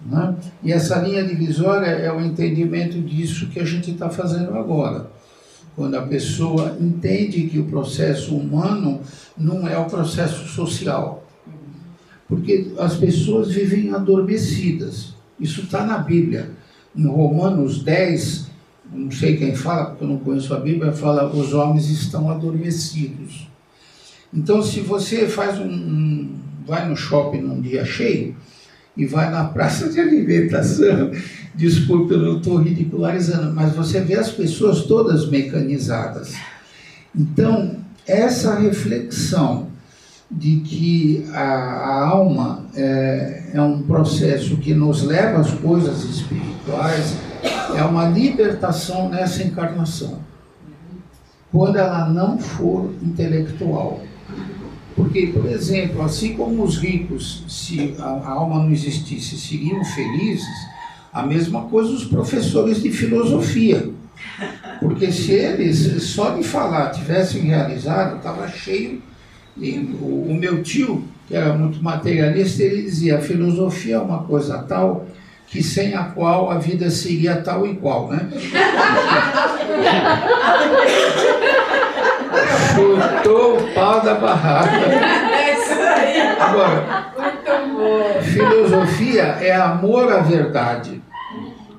Né? 0.00 0.34
E 0.62 0.72
essa 0.72 1.00
linha 1.00 1.24
divisória 1.24 1.86
é 1.86 2.12
o 2.12 2.20
entendimento 2.20 3.00
disso 3.00 3.48
que 3.48 3.58
a 3.58 3.64
gente 3.64 3.90
está 3.90 4.08
fazendo 4.08 4.54
agora. 4.56 5.10
Quando 5.74 5.94
a 5.96 6.02
pessoa 6.02 6.76
entende 6.80 7.46
que 7.48 7.58
o 7.58 7.66
processo 7.66 8.36
humano 8.36 9.00
não 9.36 9.66
é 9.66 9.78
o 9.78 9.86
processo 9.86 10.46
social. 10.48 11.24
Porque 12.28 12.72
as 12.78 12.96
pessoas 12.96 13.48
vivem 13.48 13.92
adormecidas. 13.92 15.14
Isso 15.38 15.62
está 15.62 15.84
na 15.84 15.98
Bíblia. 15.98 16.50
Em 16.94 17.06
Romanos 17.06 17.82
10, 17.82 18.50
não 18.92 19.10
sei 19.10 19.36
quem 19.36 19.54
fala, 19.54 19.86
porque 19.86 20.04
eu 20.04 20.08
não 20.08 20.18
conheço 20.18 20.52
a 20.52 20.60
Bíblia, 20.60 20.92
fala 20.92 21.30
os 21.30 21.54
homens 21.54 21.88
estão 21.88 22.30
adormecidos. 22.30 23.48
Então, 24.32 24.62
se 24.62 24.80
você 24.80 25.26
faz 25.26 25.58
um, 25.58 26.34
vai 26.66 26.86
no 26.88 26.96
shopping 26.96 27.40
num 27.40 27.60
dia 27.60 27.84
cheio 27.84 28.36
e 28.96 29.06
vai 29.06 29.30
na 29.30 29.44
praça 29.44 29.88
de 29.88 29.98
alimentação, 29.98 31.10
desculpe, 31.54 32.12
eu 32.12 32.38
estou 32.38 32.58
ridicularizando, 32.58 33.54
mas 33.54 33.74
você 33.74 34.00
vê 34.00 34.14
as 34.14 34.30
pessoas 34.30 34.82
todas 34.82 35.28
mecanizadas. 35.28 36.34
Então, 37.14 37.76
essa 38.06 38.58
reflexão 38.58 39.68
de 40.30 40.56
que 40.60 41.26
a, 41.32 41.42
a 41.42 42.06
alma 42.06 42.66
é, 42.74 43.50
é 43.54 43.62
um 43.62 43.82
processo 43.82 44.58
que 44.58 44.74
nos 44.74 45.02
leva 45.02 45.40
às 45.40 45.50
coisas 45.52 46.04
espirituais, 46.04 47.16
é 47.74 47.82
uma 47.82 48.08
libertação 48.08 49.08
nessa 49.08 49.42
encarnação. 49.42 50.18
Quando 51.50 51.76
ela 51.76 52.08
não 52.10 52.38
for 52.38 52.90
intelectual. 53.02 54.02
Porque, 54.94 55.28
por 55.28 55.46
exemplo, 55.46 56.02
assim 56.02 56.34
como 56.34 56.64
os 56.64 56.76
ricos, 56.76 57.44
se 57.46 57.94
a 57.98 58.30
alma 58.30 58.64
não 58.64 58.72
existisse, 58.72 59.38
seriam 59.38 59.84
felizes, 59.84 60.46
a 61.12 61.22
mesma 61.22 61.62
coisa 61.62 61.92
os 61.92 62.04
professores 62.04 62.82
de 62.82 62.90
filosofia. 62.90 63.90
Porque 64.80 65.12
se 65.12 65.32
eles, 65.32 66.02
só 66.02 66.30
de 66.30 66.42
falar, 66.42 66.90
tivessem 66.90 67.42
realizado, 67.42 68.16
estava 68.16 68.48
cheio. 68.48 69.00
E 69.56 69.78
o, 70.00 70.26
o 70.30 70.34
meu 70.34 70.62
tio, 70.62 71.04
que 71.26 71.34
era 71.34 71.52
muito 71.54 71.82
materialista, 71.82 72.62
ele 72.62 72.82
dizia: 72.82 73.18
a 73.18 73.20
filosofia 73.20 73.96
é 73.96 74.00
uma 74.00 74.22
coisa 74.24 74.58
tal 74.58 75.06
que 75.46 75.62
sem 75.62 75.94
a 75.94 76.04
qual 76.04 76.50
a 76.50 76.58
vida 76.58 76.90
seria 76.90 77.36
tal 77.36 77.66
e 77.66 77.74
qual, 77.76 78.08
né? 78.08 78.28
Chutou 82.74 83.58
o 83.58 83.74
pau 83.74 84.02
da 84.02 84.14
barraca. 84.14 84.76
É 84.76 85.54
isso 85.54 85.72
aí. 85.72 86.20
Agora, 86.40 87.12
Muito 87.16 87.76
bom. 87.76 88.22
filosofia 88.22 89.22
é 89.22 89.54
amor 89.54 90.12
à 90.12 90.20
verdade. 90.20 91.02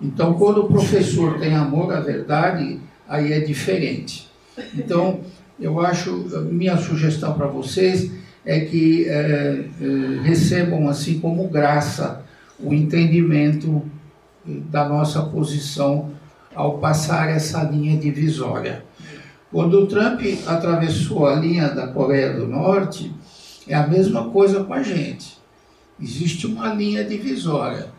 Então, 0.01 0.33
quando 0.33 0.61
o 0.61 0.67
professor 0.67 1.37
tem 1.39 1.55
amor 1.55 1.93
à 1.93 1.99
verdade, 1.99 2.79
aí 3.07 3.33
é 3.33 3.39
diferente. 3.39 4.29
Então, 4.73 5.21
eu 5.59 5.79
acho, 5.79 6.11
minha 6.49 6.77
sugestão 6.77 7.33
para 7.33 7.47
vocês 7.47 8.09
é 8.45 8.61
que 8.61 9.07
é, 9.09 9.65
é, 9.81 10.21
recebam 10.23 10.87
assim 10.87 11.19
como 11.19 11.47
graça 11.49 12.23
o 12.59 12.73
entendimento 12.73 13.83
da 14.45 14.87
nossa 14.87 15.21
posição 15.21 16.11
ao 16.55 16.77
passar 16.79 17.29
essa 17.29 17.61
linha 17.63 17.97
divisória. 17.97 18.83
Quando 19.51 19.81
o 19.81 19.87
Trump 19.87 20.21
atravessou 20.45 21.25
a 21.25 21.35
linha 21.35 21.69
da 21.69 21.87
Coreia 21.87 22.33
do 22.33 22.47
Norte, 22.47 23.11
é 23.67 23.73
a 23.73 23.87
mesma 23.87 24.29
coisa 24.29 24.63
com 24.63 24.73
a 24.73 24.83
gente. 24.83 25.39
Existe 25.99 26.45
uma 26.45 26.73
linha 26.73 27.03
divisória. 27.03 27.91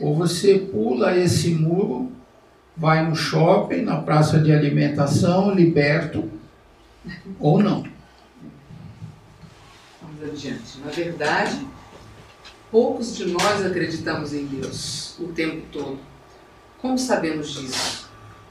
Ou 0.00 0.16
você 0.16 0.58
pula 0.58 1.16
esse 1.16 1.54
muro, 1.54 2.12
vai 2.76 3.04
no 3.06 3.16
shopping, 3.16 3.82
na 3.82 4.00
praça 4.00 4.38
de 4.38 4.52
alimentação, 4.52 5.52
liberto, 5.52 6.30
ou 7.38 7.60
não. 7.60 7.84
Vamos 10.00 10.22
adiante. 10.24 10.78
Na 10.84 10.90
verdade, 10.90 11.66
poucos 12.70 13.16
de 13.16 13.26
nós 13.26 13.66
acreditamos 13.66 14.32
em 14.32 14.46
Deus 14.46 15.16
o 15.18 15.28
tempo 15.28 15.66
todo. 15.72 15.98
Como 16.80 16.96
sabemos 16.96 17.54
disso? 17.54 18.08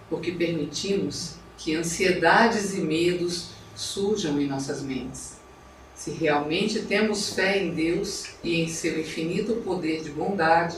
Porque 0.09 0.31
permitimos 0.31 1.40
que 1.63 1.75
ansiedades 1.75 2.73
e 2.73 2.81
medos 2.81 3.49
surjam 3.75 4.41
em 4.41 4.47
nossas 4.47 4.81
mentes. 4.81 5.39
Se 5.93 6.09
realmente 6.09 6.81
temos 6.81 7.35
fé 7.35 7.59
em 7.59 7.75
Deus 7.75 8.29
e 8.43 8.59
em 8.61 8.67
seu 8.67 8.99
infinito 8.99 9.61
poder 9.63 10.01
de 10.01 10.09
bondade, 10.09 10.75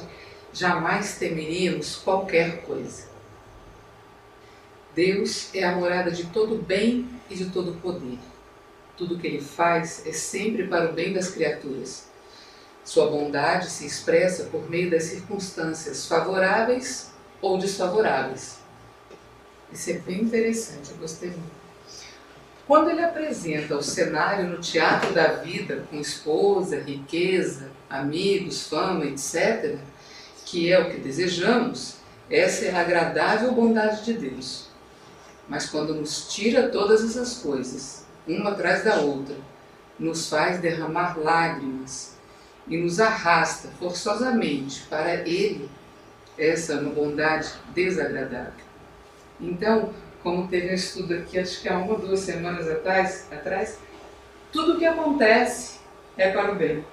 jamais 0.51 1.17
temeríamos 1.17 1.95
qualquer 1.95 2.63
coisa. 2.63 3.07
Deus 4.93 5.55
é 5.55 5.63
a 5.63 5.73
morada 5.73 6.11
de 6.11 6.25
todo 6.25 6.61
bem 6.61 7.07
e 7.29 7.35
de 7.35 7.45
todo 7.45 7.79
poder. 7.81 8.19
Tudo 8.97 9.17
que 9.17 9.25
ele 9.25 9.41
faz 9.41 10.05
é 10.05 10.11
sempre 10.11 10.67
para 10.67 10.91
o 10.91 10.93
bem 10.93 11.13
das 11.13 11.29
criaturas. 11.29 12.09
Sua 12.83 13.09
bondade 13.09 13.69
se 13.69 13.85
expressa 13.85 14.43
por 14.51 14.69
meio 14.69 14.91
das 14.91 15.03
circunstâncias 15.03 16.05
favoráveis 16.05 17.09
ou 17.41 17.57
desfavoráveis. 17.57 18.62
Isso 19.73 19.89
é 19.89 19.93
bem 19.93 20.21
interessante, 20.21 20.91
eu 20.91 20.97
gostei 20.97 21.29
muito. 21.29 21.63
Quando 22.67 22.91
ele 22.91 23.03
apresenta 23.03 23.75
o 23.75 23.81
cenário 23.81 24.47
no 24.47 24.59
teatro 24.59 25.11
da 25.13 25.33
vida, 25.33 25.83
com 25.89 25.99
esposa, 25.99 26.79
riqueza, 26.79 27.71
amigos, 27.89 28.67
fama, 28.67 29.05
etc., 29.05 29.77
que 30.45 30.71
é 30.71 30.79
o 30.79 30.91
que 30.91 30.97
desejamos, 30.97 31.95
essa 32.29 32.65
é 32.65 32.75
a 32.75 32.81
agradável 32.81 33.51
bondade 33.51 34.05
de 34.05 34.13
Deus. 34.13 34.67
Mas 35.49 35.65
quando 35.65 35.95
nos 35.95 36.31
tira 36.33 36.69
todas 36.69 37.03
essas 37.03 37.39
coisas, 37.39 38.05
uma 38.27 38.51
atrás 38.51 38.83
da 38.83 38.97
outra, 38.97 39.35
nos 39.99 40.29
faz 40.29 40.59
derramar 40.59 41.17
lágrimas 41.17 42.15
e 42.67 42.77
nos 42.77 42.99
arrasta 42.99 43.69
forçosamente 43.79 44.83
para 44.83 45.15
Ele, 45.27 45.69
essa 46.37 46.73
é 46.73 46.79
uma 46.79 46.91
bondade 46.91 47.51
desagradável. 47.73 48.72
Então, 49.43 49.93
como 50.21 50.47
teve 50.47 50.71
um 50.71 50.73
estudo 50.73 51.13
aqui, 51.13 51.37
acho 51.37 51.61
que 51.61 51.67
há 51.67 51.77
uma 51.77 51.93
ou 51.93 51.99
duas 51.99 52.21
semanas 52.21 52.69
atrás, 52.69 53.27
atrás 53.31 53.77
tudo 54.51 54.73
o 54.73 54.79
que 54.79 54.85
acontece 54.85 55.79
é 56.17 56.31
para 56.31 56.51
o 56.51 56.55
bem. 56.55 56.85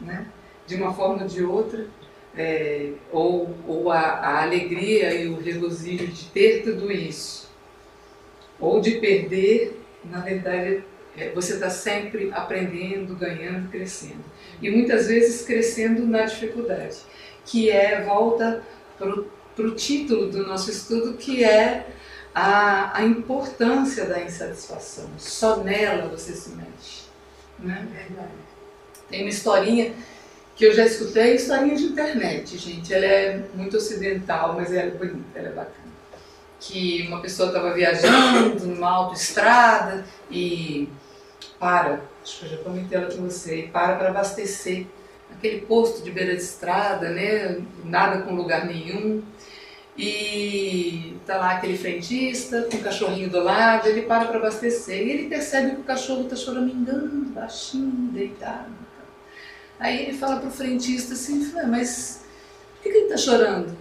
Né? 0.00 0.26
De 0.66 0.76
uma 0.76 0.94
forma 0.94 1.22
ou 1.22 1.28
de 1.28 1.44
outra, 1.44 1.86
é, 2.36 2.92
ou, 3.10 3.54
ou 3.66 3.90
a, 3.90 4.00
a 4.00 4.42
alegria 4.42 5.12
e 5.12 5.28
o 5.28 5.38
regozijo 5.38 6.06
de 6.06 6.24
ter 6.30 6.62
tudo 6.62 6.90
isso, 6.90 7.50
ou 8.58 8.80
de 8.80 8.92
perder, 8.92 9.80
na 10.04 10.20
verdade, 10.20 10.84
é, 11.16 11.28
você 11.30 11.54
está 11.54 11.68
sempre 11.68 12.30
aprendendo, 12.32 13.14
ganhando, 13.16 13.70
crescendo. 13.70 14.24
E 14.62 14.70
muitas 14.70 15.08
vezes 15.08 15.44
crescendo 15.44 16.06
na 16.06 16.22
dificuldade, 16.22 16.98
que 17.44 17.70
é, 17.70 18.00
volta 18.02 18.62
para 18.96 19.10
o 19.10 19.26
título 19.74 20.30
do 20.30 20.46
nosso 20.46 20.70
estudo, 20.70 21.14
que 21.14 21.44
é 21.44 21.86
a, 22.34 22.98
a 22.98 23.04
importância 23.04 24.06
da 24.06 24.20
insatisfação. 24.20 25.08
Só 25.18 25.58
nela 25.58 26.08
você 26.08 26.32
se 26.32 26.50
mexe. 26.50 27.02
Né? 27.58 27.86
Tem 29.08 29.22
uma 29.22 29.30
historinha 29.30 29.92
que 30.56 30.64
eu 30.64 30.74
já 30.74 30.84
escutei, 30.84 31.34
historinha 31.34 31.76
de 31.76 31.84
internet, 31.84 32.56
gente. 32.56 32.92
Ela 32.92 33.06
é 33.06 33.44
muito 33.54 33.76
ocidental, 33.76 34.54
mas 34.54 34.72
ela 34.72 34.88
é 34.88 34.90
bonita, 34.90 35.38
ela 35.38 35.48
é 35.48 35.52
bacana. 35.52 35.92
Que 36.60 37.06
uma 37.08 37.20
pessoa 37.20 37.48
estava 37.48 37.74
viajando 37.74 38.66
numa 38.66 38.90
autoestrada 38.90 40.04
e 40.30 40.88
para, 41.58 42.00
acho 42.22 42.40
que 42.40 42.46
eu 42.46 42.50
já 42.50 42.56
comentei 42.58 42.98
ela 42.98 43.10
com 43.12 43.22
você, 43.22 43.68
para 43.72 43.96
para 43.96 44.10
abastecer 44.10 44.86
aquele 45.36 45.62
posto 45.62 46.02
de 46.02 46.10
beira 46.10 46.34
de 46.34 46.42
estrada, 46.42 47.08
né? 47.10 47.60
Nada 47.84 48.22
com 48.22 48.34
lugar 48.34 48.66
nenhum. 48.66 49.22
E 49.96 51.16
tá 51.26 51.36
lá 51.36 51.52
aquele 51.52 51.76
frentista 51.76 52.62
com 52.62 52.78
o 52.78 52.82
cachorrinho 52.82 53.28
do 53.28 53.42
lado, 53.42 53.88
ele 53.88 54.02
para 54.02 54.24
para 54.24 54.38
abastecer 54.38 55.06
e 55.06 55.10
ele 55.10 55.28
percebe 55.28 55.72
que 55.72 55.80
o 55.82 55.84
cachorro 55.84 56.22
está 56.22 56.34
choramingando, 56.34 57.26
baixinho, 57.26 58.10
deitado. 58.10 58.72
Aí 59.78 60.04
ele 60.04 60.16
fala 60.16 60.40
pro 60.40 60.50
frentista 60.50 61.14
assim, 61.14 61.52
mas 61.68 62.24
por 62.76 62.82
que, 62.82 62.90
que 62.90 62.96
ele 62.96 63.04
está 63.04 63.16
chorando? 63.18 63.76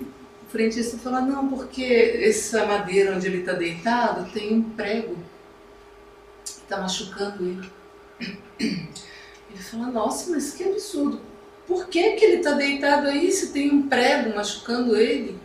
O 0.00 0.50
frentista 0.50 0.96
fala, 0.98 1.20
não, 1.20 1.48
porque 1.48 1.82
essa 2.22 2.64
madeira 2.66 3.16
onde 3.16 3.26
ele 3.26 3.38
está 3.38 3.52
deitado 3.52 4.30
tem 4.32 4.54
um 4.54 4.62
prego 4.62 5.16
está 6.72 6.80
machucando 6.80 7.44
ele. 7.44 7.70
Ele 9.50 9.62
fala, 9.62 9.88
nossa, 9.88 10.30
mas 10.30 10.54
que 10.54 10.64
absurdo. 10.64 11.20
Por 11.72 11.88
que, 11.88 12.12
que 12.12 12.24
ele 12.26 12.36
está 12.36 12.50
deitado 12.52 13.08
aí 13.08 13.32
se 13.32 13.50
tem 13.50 13.70
um 13.70 13.88
prego 13.88 14.36
machucando 14.36 14.94
ele? 14.94 15.38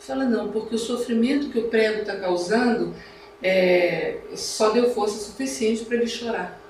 Fala, 0.00 0.24
não, 0.24 0.50
porque 0.50 0.74
o 0.74 0.78
sofrimento 0.78 1.48
que 1.48 1.60
o 1.60 1.68
prego 1.68 2.00
está 2.00 2.16
causando 2.16 2.92
é, 3.40 4.16
só 4.34 4.70
deu 4.70 4.90
força 4.90 5.16
suficiente 5.16 5.84
para 5.84 5.98
ele 5.98 6.08
chorar. 6.08 6.60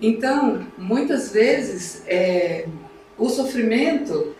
Então, 0.00 0.66
muitas 0.76 1.30
vezes, 1.30 2.02
é, 2.08 2.66
o 3.16 3.28
sofrimento 3.28 4.34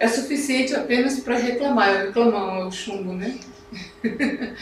é 0.00 0.08
suficiente 0.08 0.74
apenas 0.74 1.20
para 1.20 1.36
reclamar. 1.36 2.06
Eu 2.16 2.34
é 2.34 2.64
o 2.64 2.72
chumbo, 2.72 3.12
né? 3.12 3.38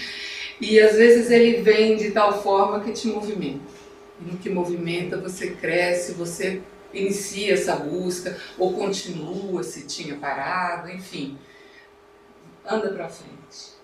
E 0.60 0.78
às 0.78 0.96
vezes 0.96 1.30
ele 1.30 1.62
vem 1.62 1.96
de 1.96 2.10
tal 2.10 2.42
forma 2.42 2.80
que 2.80 2.92
te 2.92 3.08
movimenta. 3.08 3.62
E 4.20 4.30
no 4.30 4.36
que 4.36 4.50
movimenta 4.50 5.16
você 5.16 5.52
cresce, 5.52 6.12
você 6.12 6.60
inicia 6.92 7.54
essa 7.54 7.76
busca 7.76 8.36
ou 8.58 8.74
continua 8.74 9.62
se 9.62 9.86
tinha 9.86 10.16
parado, 10.16 10.90
enfim. 10.90 11.38
Anda 12.64 12.90
para 12.90 13.08
frente. 13.08 13.80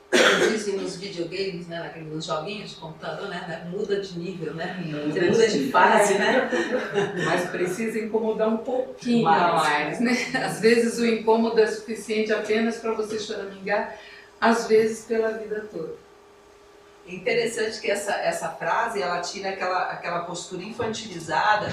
Dizem 0.51 0.77
nos 0.77 0.97
videogames, 0.97 1.67
né, 1.67 1.93
nos 2.07 2.25
joguinhos 2.25 2.71
de 2.71 2.77
computador, 2.77 3.29
né, 3.29 3.45
né, 3.49 3.69
muda 3.71 4.01
de 4.01 4.19
nível, 4.19 4.55
né? 4.55 4.83
Muda 4.87 5.21
muda 5.21 5.49
de 5.49 5.71
fase, 5.71 6.15
né? 6.15 6.49
Mas 7.27 7.51
precisa 7.51 7.99
incomodar 7.99 8.49
um 8.49 8.59
pouquinho 8.59 9.25
mais, 9.25 10.01
né? 10.01 10.17
Às 10.45 10.61
vezes 10.61 10.99
o 10.99 11.07
incômodo 11.07 11.61
é 11.61 11.67
suficiente 11.67 12.33
apenas 12.33 12.79
para 12.79 12.93
você 12.93 13.19
choramingar, 13.19 13.99
às 14.41 14.67
vezes 14.67 15.05
pela 15.05 15.33
vida 15.33 15.67
toda. 15.71 15.95
É 17.09 17.15
interessante 17.15 17.81
que 17.81 17.91
essa, 17.91 18.13
essa 18.13 18.49
frase 18.51 19.03
ela 19.03 19.21
tira 19.21 19.51
aquela, 19.51 19.91
aquela 19.91 20.21
postura 20.21 20.63
infantilizada 20.63 21.69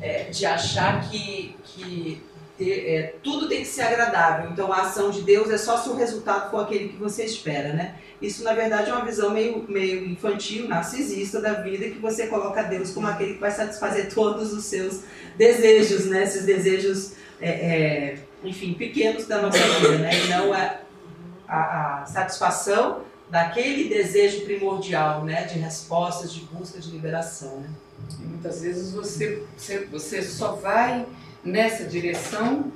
é, 0.00 0.24
de 0.24 0.46
achar 0.46 1.08
que, 1.08 1.56
que 1.64 2.22
é, 2.60 3.14
tudo 3.22 3.48
tem 3.48 3.60
que 3.60 3.66
ser 3.66 3.82
agradável. 3.82 4.50
Então 4.50 4.72
a 4.72 4.82
ação 4.82 5.10
de 5.10 5.22
Deus 5.22 5.50
é 5.50 5.58
só 5.58 5.78
se 5.78 5.88
o 5.88 5.94
resultado 5.94 6.50
for 6.50 6.64
aquele 6.64 6.90
que 6.90 6.96
você 6.96 7.24
espera, 7.24 7.72
né? 7.72 7.94
Isso 8.20 8.44
na 8.44 8.52
verdade 8.52 8.90
é 8.90 8.92
uma 8.92 9.04
visão 9.04 9.30
meio, 9.30 9.64
meio 9.68 10.04
infantil, 10.06 10.68
narcisista 10.68 11.40
da 11.40 11.54
vida, 11.54 11.88
que 11.88 11.98
você 11.98 12.26
coloca 12.26 12.62
Deus 12.62 12.92
como 12.92 13.06
aquele 13.06 13.34
que 13.34 13.40
vai 13.40 13.50
satisfazer 13.50 14.12
todos 14.12 14.52
os 14.52 14.64
seus 14.64 15.02
desejos, 15.36 16.06
né? 16.06 16.24
Esses 16.24 16.44
desejos, 16.44 17.12
é, 17.40 17.48
é 17.48 18.18
enfim, 18.44 18.74
pequenos 18.74 19.26
da 19.26 19.40
nossa 19.40 19.58
vida, 19.58 19.98
né? 19.98 20.10
E 20.12 20.28
não 20.28 20.52
a, 20.52 20.80
a, 21.48 22.02
a 22.02 22.06
satisfação 22.06 23.02
daquele 23.30 23.88
desejo 23.88 24.44
primordial, 24.44 25.24
né, 25.24 25.44
de 25.44 25.56
respostas, 25.56 26.32
de 26.32 26.40
busca, 26.40 26.80
de 26.80 26.90
liberação, 26.90 27.60
né? 27.60 27.70
E 28.18 28.22
muitas 28.24 28.62
vezes 28.62 28.92
você, 28.92 29.44
você, 29.56 29.86
você 29.86 30.22
só 30.22 30.52
vai 30.56 31.06
nessa 31.44 31.84
direção 31.84 32.72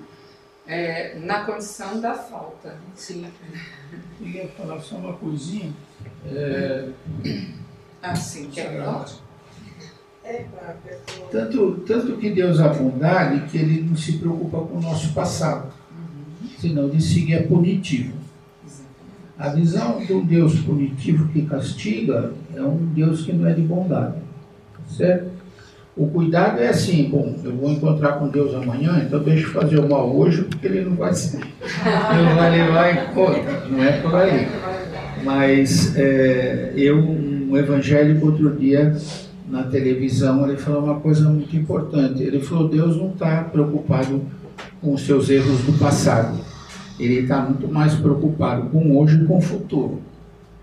é, 0.66 1.18
na 1.18 1.44
condição 1.44 2.00
da 2.00 2.14
falta. 2.14 2.76
Sim. 2.94 3.26
Eu 4.20 4.26
ia 4.26 4.48
falar 4.48 4.80
só 4.80 4.96
uma 4.96 5.14
coisinha. 5.14 5.72
É... 6.26 6.88
Ah, 8.02 8.14
sim, 8.14 8.50
que 8.50 8.60
é 8.60 8.82
tanto, 11.30 11.82
tanto 11.86 12.16
que 12.16 12.30
Deus 12.30 12.58
é 12.58 12.68
bondade 12.72 13.46
que 13.50 13.58
Ele 13.58 13.82
não 13.82 13.94
se 13.94 14.12
preocupa 14.14 14.58
com 14.58 14.78
o 14.78 14.80
nosso 14.80 15.12
passado, 15.12 15.70
uhum. 15.90 16.48
senão 16.58 16.88
de 16.88 17.02
seguir 17.02 17.34
é 17.34 17.42
punitivo. 17.42 18.14
A 19.38 19.50
visão 19.50 19.98
de 19.98 20.12
um 20.14 20.24
Deus 20.24 20.58
punitivo 20.60 21.28
que 21.28 21.44
castiga 21.44 22.32
é 22.54 22.62
um 22.62 22.86
Deus 22.94 23.26
que 23.26 23.32
não 23.32 23.46
é 23.46 23.52
de 23.52 23.60
bondade. 23.62 24.23
Certo? 24.86 25.32
O 25.96 26.08
cuidado 26.08 26.60
é 26.60 26.68
assim, 26.68 27.08
bom, 27.08 27.36
eu 27.44 27.54
vou 27.54 27.70
encontrar 27.70 28.14
com 28.14 28.28
Deus 28.28 28.52
amanhã, 28.54 29.04
então 29.06 29.20
deixa 29.20 29.46
eu 29.46 29.52
fazer 29.52 29.78
o 29.78 29.88
mal 29.88 30.12
hoje, 30.14 30.42
porque 30.42 30.66
ele 30.66 30.84
não 30.84 30.96
vai 30.96 31.14
ser. 31.14 31.38
Ele 31.38 32.22
não 32.28 32.34
vai 32.34 32.50
levar 32.50 32.92
em 32.92 33.14
conta, 33.14 33.66
não 33.70 33.84
é 33.84 33.92
por 34.00 34.14
aí. 34.16 34.48
Mas 35.22 35.96
é, 35.96 36.72
eu, 36.76 36.98
um 36.98 37.56
evangélico 37.56 38.26
outro 38.26 38.56
dia 38.56 38.96
na 39.48 39.62
televisão, 39.62 40.48
ele 40.48 40.56
falou 40.56 40.82
uma 40.82 40.98
coisa 40.98 41.28
muito 41.28 41.56
importante. 41.56 42.22
Ele 42.22 42.40
falou, 42.40 42.68
Deus 42.68 42.96
não 42.96 43.10
está 43.10 43.44
preocupado 43.44 44.22
com 44.80 44.94
os 44.94 45.06
seus 45.06 45.30
erros 45.30 45.60
do 45.62 45.78
passado 45.78 46.36
ele 46.98 47.20
está 47.20 47.42
muito 47.42 47.68
mais 47.68 47.94
preocupado 47.94 48.68
com 48.70 48.96
hoje 48.96 49.22
e 49.22 49.26
com 49.26 49.38
o 49.38 49.40
futuro. 49.40 50.00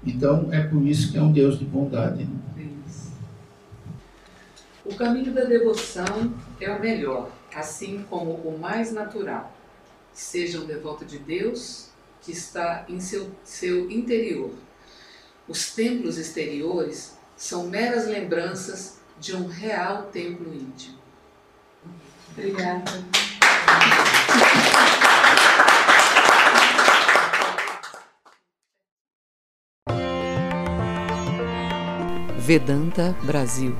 Então, 0.06 0.48
é 0.52 0.62
por 0.62 0.82
isso 0.86 1.12
que 1.12 1.18
é 1.18 1.22
um 1.22 1.32
Deus 1.32 1.60
de 1.60 1.66
bondade. 1.66 2.24
Né? 2.24 2.30
O 4.92 4.96
caminho 4.96 5.34
da 5.34 5.46
devoção 5.46 6.34
é 6.60 6.70
o 6.70 6.78
melhor, 6.78 7.32
assim 7.56 8.06
como 8.10 8.34
o 8.34 8.60
mais 8.60 8.92
natural. 8.92 9.56
Seja 10.12 10.60
um 10.60 10.66
devoto 10.66 11.06
de 11.06 11.18
Deus 11.18 11.88
que 12.20 12.34
está 12.34 12.84
em 12.90 13.00
seu, 13.00 13.32
seu 13.42 13.90
interior. 13.90 14.52
Os 15.48 15.74
templos 15.74 16.18
exteriores 16.18 17.18
são 17.38 17.68
meras 17.68 18.06
lembranças 18.06 19.00
de 19.18 19.34
um 19.34 19.48
real 19.48 20.10
templo 20.12 20.54
íntimo. 20.54 21.00
Obrigada. 22.34 22.92
Vedanta 32.38 33.16
Brasil 33.24 33.74